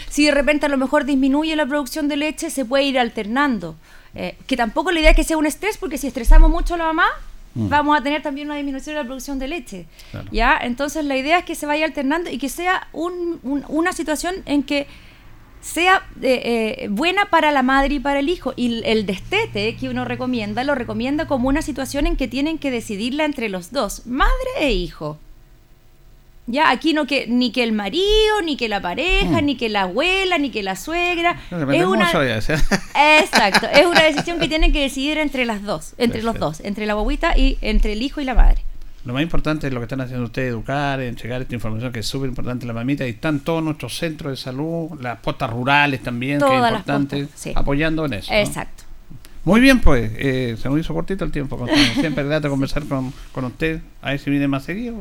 Si 0.09 0.25
de 0.25 0.31
repente 0.31 0.65
a 0.65 0.69
lo 0.69 0.77
mejor 0.77 1.05
disminuye 1.05 1.55
la 1.55 1.65
producción 1.65 2.07
de 2.07 2.17
leche, 2.17 2.49
se 2.49 2.65
puede 2.65 2.83
ir 2.83 2.99
alternando. 2.99 3.75
Eh, 4.13 4.35
que 4.47 4.57
tampoco 4.57 4.91
la 4.91 4.99
idea 4.99 5.11
es 5.11 5.15
que 5.15 5.23
sea 5.23 5.37
un 5.37 5.45
estrés, 5.45 5.77
porque 5.77 5.97
si 5.97 6.07
estresamos 6.07 6.49
mucho 6.49 6.73
a 6.73 6.77
la 6.77 6.85
mamá, 6.85 7.07
mm. 7.53 7.69
vamos 7.69 7.97
a 7.97 8.01
tener 8.01 8.21
también 8.23 8.47
una 8.47 8.55
disminución 8.55 8.95
de 8.95 9.01
la 9.01 9.05
producción 9.05 9.39
de 9.39 9.47
leche. 9.47 9.85
¿ya? 10.31 10.57
Entonces 10.61 11.05
la 11.05 11.15
idea 11.15 11.39
es 11.39 11.45
que 11.45 11.55
se 11.55 11.65
vaya 11.65 11.85
alternando 11.85 12.29
y 12.29 12.37
que 12.39 12.49
sea 12.49 12.87
una 12.91 13.93
situación 13.93 14.35
en 14.45 14.63
que 14.63 14.87
sea 15.61 16.03
eh, 16.21 16.81
eh, 16.83 16.87
buena 16.89 17.25
para 17.29 17.51
la 17.51 17.63
madre 17.63 17.95
y 17.95 17.99
para 17.99 18.19
el 18.19 18.29
hijo. 18.29 18.53
Y 18.55 18.81
el 18.85 19.05
destete 19.05 19.75
que 19.75 19.89
uno 19.89 20.05
recomienda, 20.05 20.63
lo 20.63 20.75
recomienda 20.75 21.27
como 21.27 21.49
una 21.49 21.61
situación 21.61 22.07
en 22.07 22.15
que 22.15 22.27
tienen 22.27 22.57
que 22.57 22.71
decidirla 22.71 23.25
entre 23.25 23.49
los 23.49 23.71
dos, 23.71 24.05
madre 24.05 24.31
e 24.59 24.71
hijo. 24.71 25.19
Ya, 26.49 26.71
aquí 26.71 26.93
no 26.93 27.05
que 27.05 27.27
ni 27.27 27.51
que 27.51 27.61
el 27.61 27.73
marido, 27.73 28.41
ni 28.41 28.55
que 28.55 28.69
la 28.69 28.81
pareja, 28.81 29.41
mm. 29.41 29.45
ni 29.45 29.57
que 29.57 29.67
la 29.67 29.81
abuela, 29.81 30.37
ni 30.37 30.49
que 30.49 30.63
la 30.63 30.77
suegra. 30.77 31.37
es 31.51 31.85
una, 31.85 32.09
exacto, 33.19 33.67
es 33.67 33.85
una 33.85 34.03
decisión 34.03 34.39
que 34.39 34.47
tienen 34.47 34.71
que 34.71 34.79
decidir 34.79 35.17
entre 35.17 35.45
las 35.45 35.61
dos, 35.63 35.93
entre 35.97 36.23
los 36.23 36.39
dos, 36.39 36.61
entre 36.61 36.85
la 36.85 36.93
bobita 36.93 37.37
y 37.37 37.57
entre 37.61 37.91
el 37.91 38.01
hijo 38.01 38.21
y 38.21 38.23
la 38.23 38.33
madre. 38.33 38.63
Lo 39.07 39.13
más 39.13 39.23
importante 39.23 39.67
es 39.67 39.73
lo 39.73 39.79
que 39.79 39.85
están 39.85 40.01
haciendo 40.01 40.25
ustedes, 40.25 40.49
educar, 40.49 40.99
entregar 40.99 41.41
esta 41.41 41.55
información 41.55 41.93
que 41.93 42.01
es 42.01 42.05
súper 42.05 42.27
importante 42.27 42.65
la 42.65 42.73
mamita. 42.73 43.07
Y 43.07 43.11
están 43.11 43.39
todos 43.39 43.63
nuestros 43.63 43.97
centros 43.97 44.33
de 44.33 44.35
salud, 44.35 44.99
las 44.99 45.17
postas 45.19 45.49
rurales 45.49 46.03
también, 46.03 46.41
que 46.41 46.45
es 46.45 46.61
importante, 46.61 47.27
apoyando 47.55 48.03
en 48.03 48.15
eso. 48.15 48.33
Exacto. 48.33 48.83
Muy 49.45 49.61
bien, 49.61 49.79
pues, 49.79 50.11
eh, 50.17 50.57
se 50.61 50.67
nos 50.67 50.77
hizo 50.81 50.93
cortito 50.93 51.23
el 51.23 51.31
tiempo. 51.31 51.57
Siempre 51.93 52.23
es 52.23 52.27
grato 52.27 52.49
conversar 52.49 52.83
con, 52.83 53.13
con 53.31 53.45
usted. 53.45 53.79
A 54.01 54.09
ver 54.09 54.19
si 54.19 54.29
viene 54.29 54.49
más 54.49 54.65
seguido. 54.65 54.97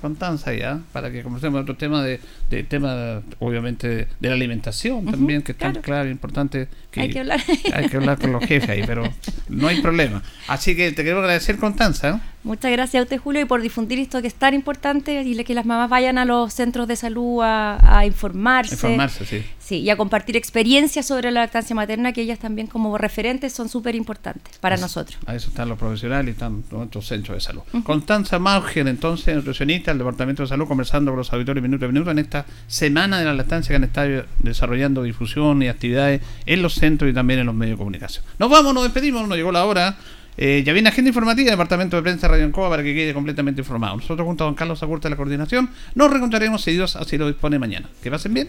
Constanza 0.00 0.52
ya, 0.52 0.78
para 0.92 1.10
que 1.10 1.24
conversemos 1.24 1.62
otro 1.62 1.76
tema 1.76 2.04
de, 2.04 2.20
de 2.50 2.62
tema, 2.62 3.20
obviamente, 3.40 4.06
de 4.20 4.28
la 4.28 4.34
alimentación 4.34 5.06
también, 5.06 5.42
que 5.42 5.52
es 5.52 5.58
tan 5.58 5.74
claro 5.76 6.08
e 6.08 6.12
importante 6.12 6.68
que 6.92 7.00
hay 7.00 7.10
que 7.10 7.20
hablar. 7.20 7.40
hay 7.72 7.88
que 7.88 7.96
hablar 7.96 8.18
con 8.18 8.30
los 8.30 8.44
jefes 8.44 8.68
ahí, 8.68 8.84
pero 8.86 9.02
no 9.48 9.66
hay 9.66 9.80
problema. 9.80 10.22
Así 10.46 10.76
que 10.76 10.92
te 10.92 11.02
quiero 11.02 11.18
agradecer, 11.18 11.56
Constanza. 11.56 12.20
Muchas 12.44 12.70
gracias 12.70 13.00
a 13.00 13.04
usted, 13.04 13.18
Julio, 13.18 13.40
y 13.40 13.44
por 13.46 13.62
difundir 13.62 13.98
esto 13.98 14.20
que 14.20 14.28
es 14.28 14.34
tan 14.34 14.52
importante 14.52 15.22
y 15.22 15.44
que 15.44 15.54
las 15.54 15.64
mamás 15.64 15.88
vayan 15.88 16.18
a 16.18 16.26
los 16.26 16.52
centros 16.52 16.86
de 16.86 16.94
salud 16.94 17.42
a, 17.42 17.98
a 17.98 18.04
informarse. 18.04 18.74
Informarse, 18.74 19.24
sí. 19.24 19.42
Sí, 19.58 19.76
y 19.78 19.88
a 19.88 19.96
compartir 19.96 20.36
experiencias 20.36 21.06
sobre 21.06 21.30
la 21.30 21.40
lactancia 21.40 21.74
materna, 21.74 22.12
que 22.12 22.20
ellas 22.20 22.38
también 22.38 22.66
como 22.66 22.98
referentes 22.98 23.54
son 23.54 23.70
súper 23.70 23.94
importantes 23.94 24.58
para 24.58 24.76
nosotros. 24.76 25.18
A 25.24 25.34
eso 25.34 25.48
están 25.48 25.70
los 25.70 25.78
profesionales 25.78 26.28
y 26.28 26.30
están 26.32 26.62
nuestros 26.70 27.06
centros 27.06 27.36
de 27.36 27.40
salud. 27.40 27.62
Constanza 27.82 28.38
Mauger, 28.38 28.86
entonces, 28.88 29.34
nutricionista 29.34 29.90
del 29.90 29.98
Departamento 29.98 30.42
de 30.42 30.48
Salud, 30.50 30.68
conversando 30.68 31.12
con 31.12 31.18
los 31.18 31.32
auditores 31.32 31.62
minuto 31.62 31.86
a 31.86 31.88
minuto 31.88 32.10
en 32.10 32.18
esta 32.18 32.44
semana 32.66 33.18
de 33.18 33.24
la 33.24 33.32
lactancia 33.32 33.70
que 33.70 33.76
han 33.76 33.84
estado 33.84 34.24
desarrollando 34.40 35.02
difusión 35.02 35.62
y 35.62 35.68
actividades 35.68 36.20
en 36.44 36.60
los 36.60 36.74
centros 36.74 37.10
y 37.10 37.14
también 37.14 37.40
en 37.40 37.46
los 37.46 37.54
medios 37.54 37.78
de 37.78 37.78
comunicación. 37.78 38.22
Nos 38.38 38.50
vamos, 38.50 38.74
nos 38.74 38.82
despedimos, 38.82 39.26
nos 39.26 39.38
llegó 39.38 39.50
la 39.50 39.64
hora. 39.64 39.96
Eh, 40.36 40.62
ya 40.64 40.72
viene 40.72 40.88
agenda 40.88 41.08
informativa 41.08 41.50
Departamento 41.50 41.96
de 41.96 42.02
Prensa 42.02 42.28
Radio 42.28 42.44
Ancoa 42.44 42.68
para 42.68 42.82
que 42.82 42.94
quede 42.94 43.14
completamente 43.14 43.60
informado. 43.60 43.96
Nosotros 43.96 44.26
junto 44.26 44.44
a 44.44 44.46
don 44.46 44.54
Carlos 44.54 44.82
Agurta 44.82 45.08
de 45.08 45.10
la 45.10 45.16
coordinación 45.16 45.70
nos 45.94 46.10
reencontraremos 46.10 46.62
si 46.62 46.72
Dios 46.72 46.96
así 46.96 47.18
lo 47.18 47.26
dispone 47.26 47.58
mañana. 47.58 47.88
Que 48.02 48.10
pasen 48.10 48.34
bien. 48.34 48.48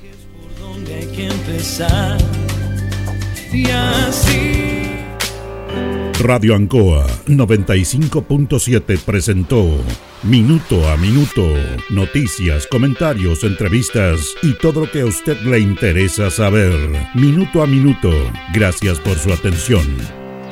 Radio 6.20 6.56
Ancoa 6.56 7.06
95.7 7.28 9.00
presentó 9.00 9.84
Minuto 10.24 10.90
a 10.90 10.98
Minuto, 10.98 11.46
noticias, 11.90 12.66
comentarios, 12.68 13.44
entrevistas 13.44 14.34
y 14.42 14.54
todo 14.54 14.82
lo 14.82 14.92
que 14.92 15.02
a 15.02 15.06
usted 15.06 15.40
le 15.42 15.60
interesa 15.60 16.32
saber. 16.32 16.74
Minuto 17.14 17.62
a 17.62 17.68
Minuto, 17.68 18.12
gracias 18.54 19.00
por 19.00 19.18
su 19.18 19.32
atención. 19.32 20.25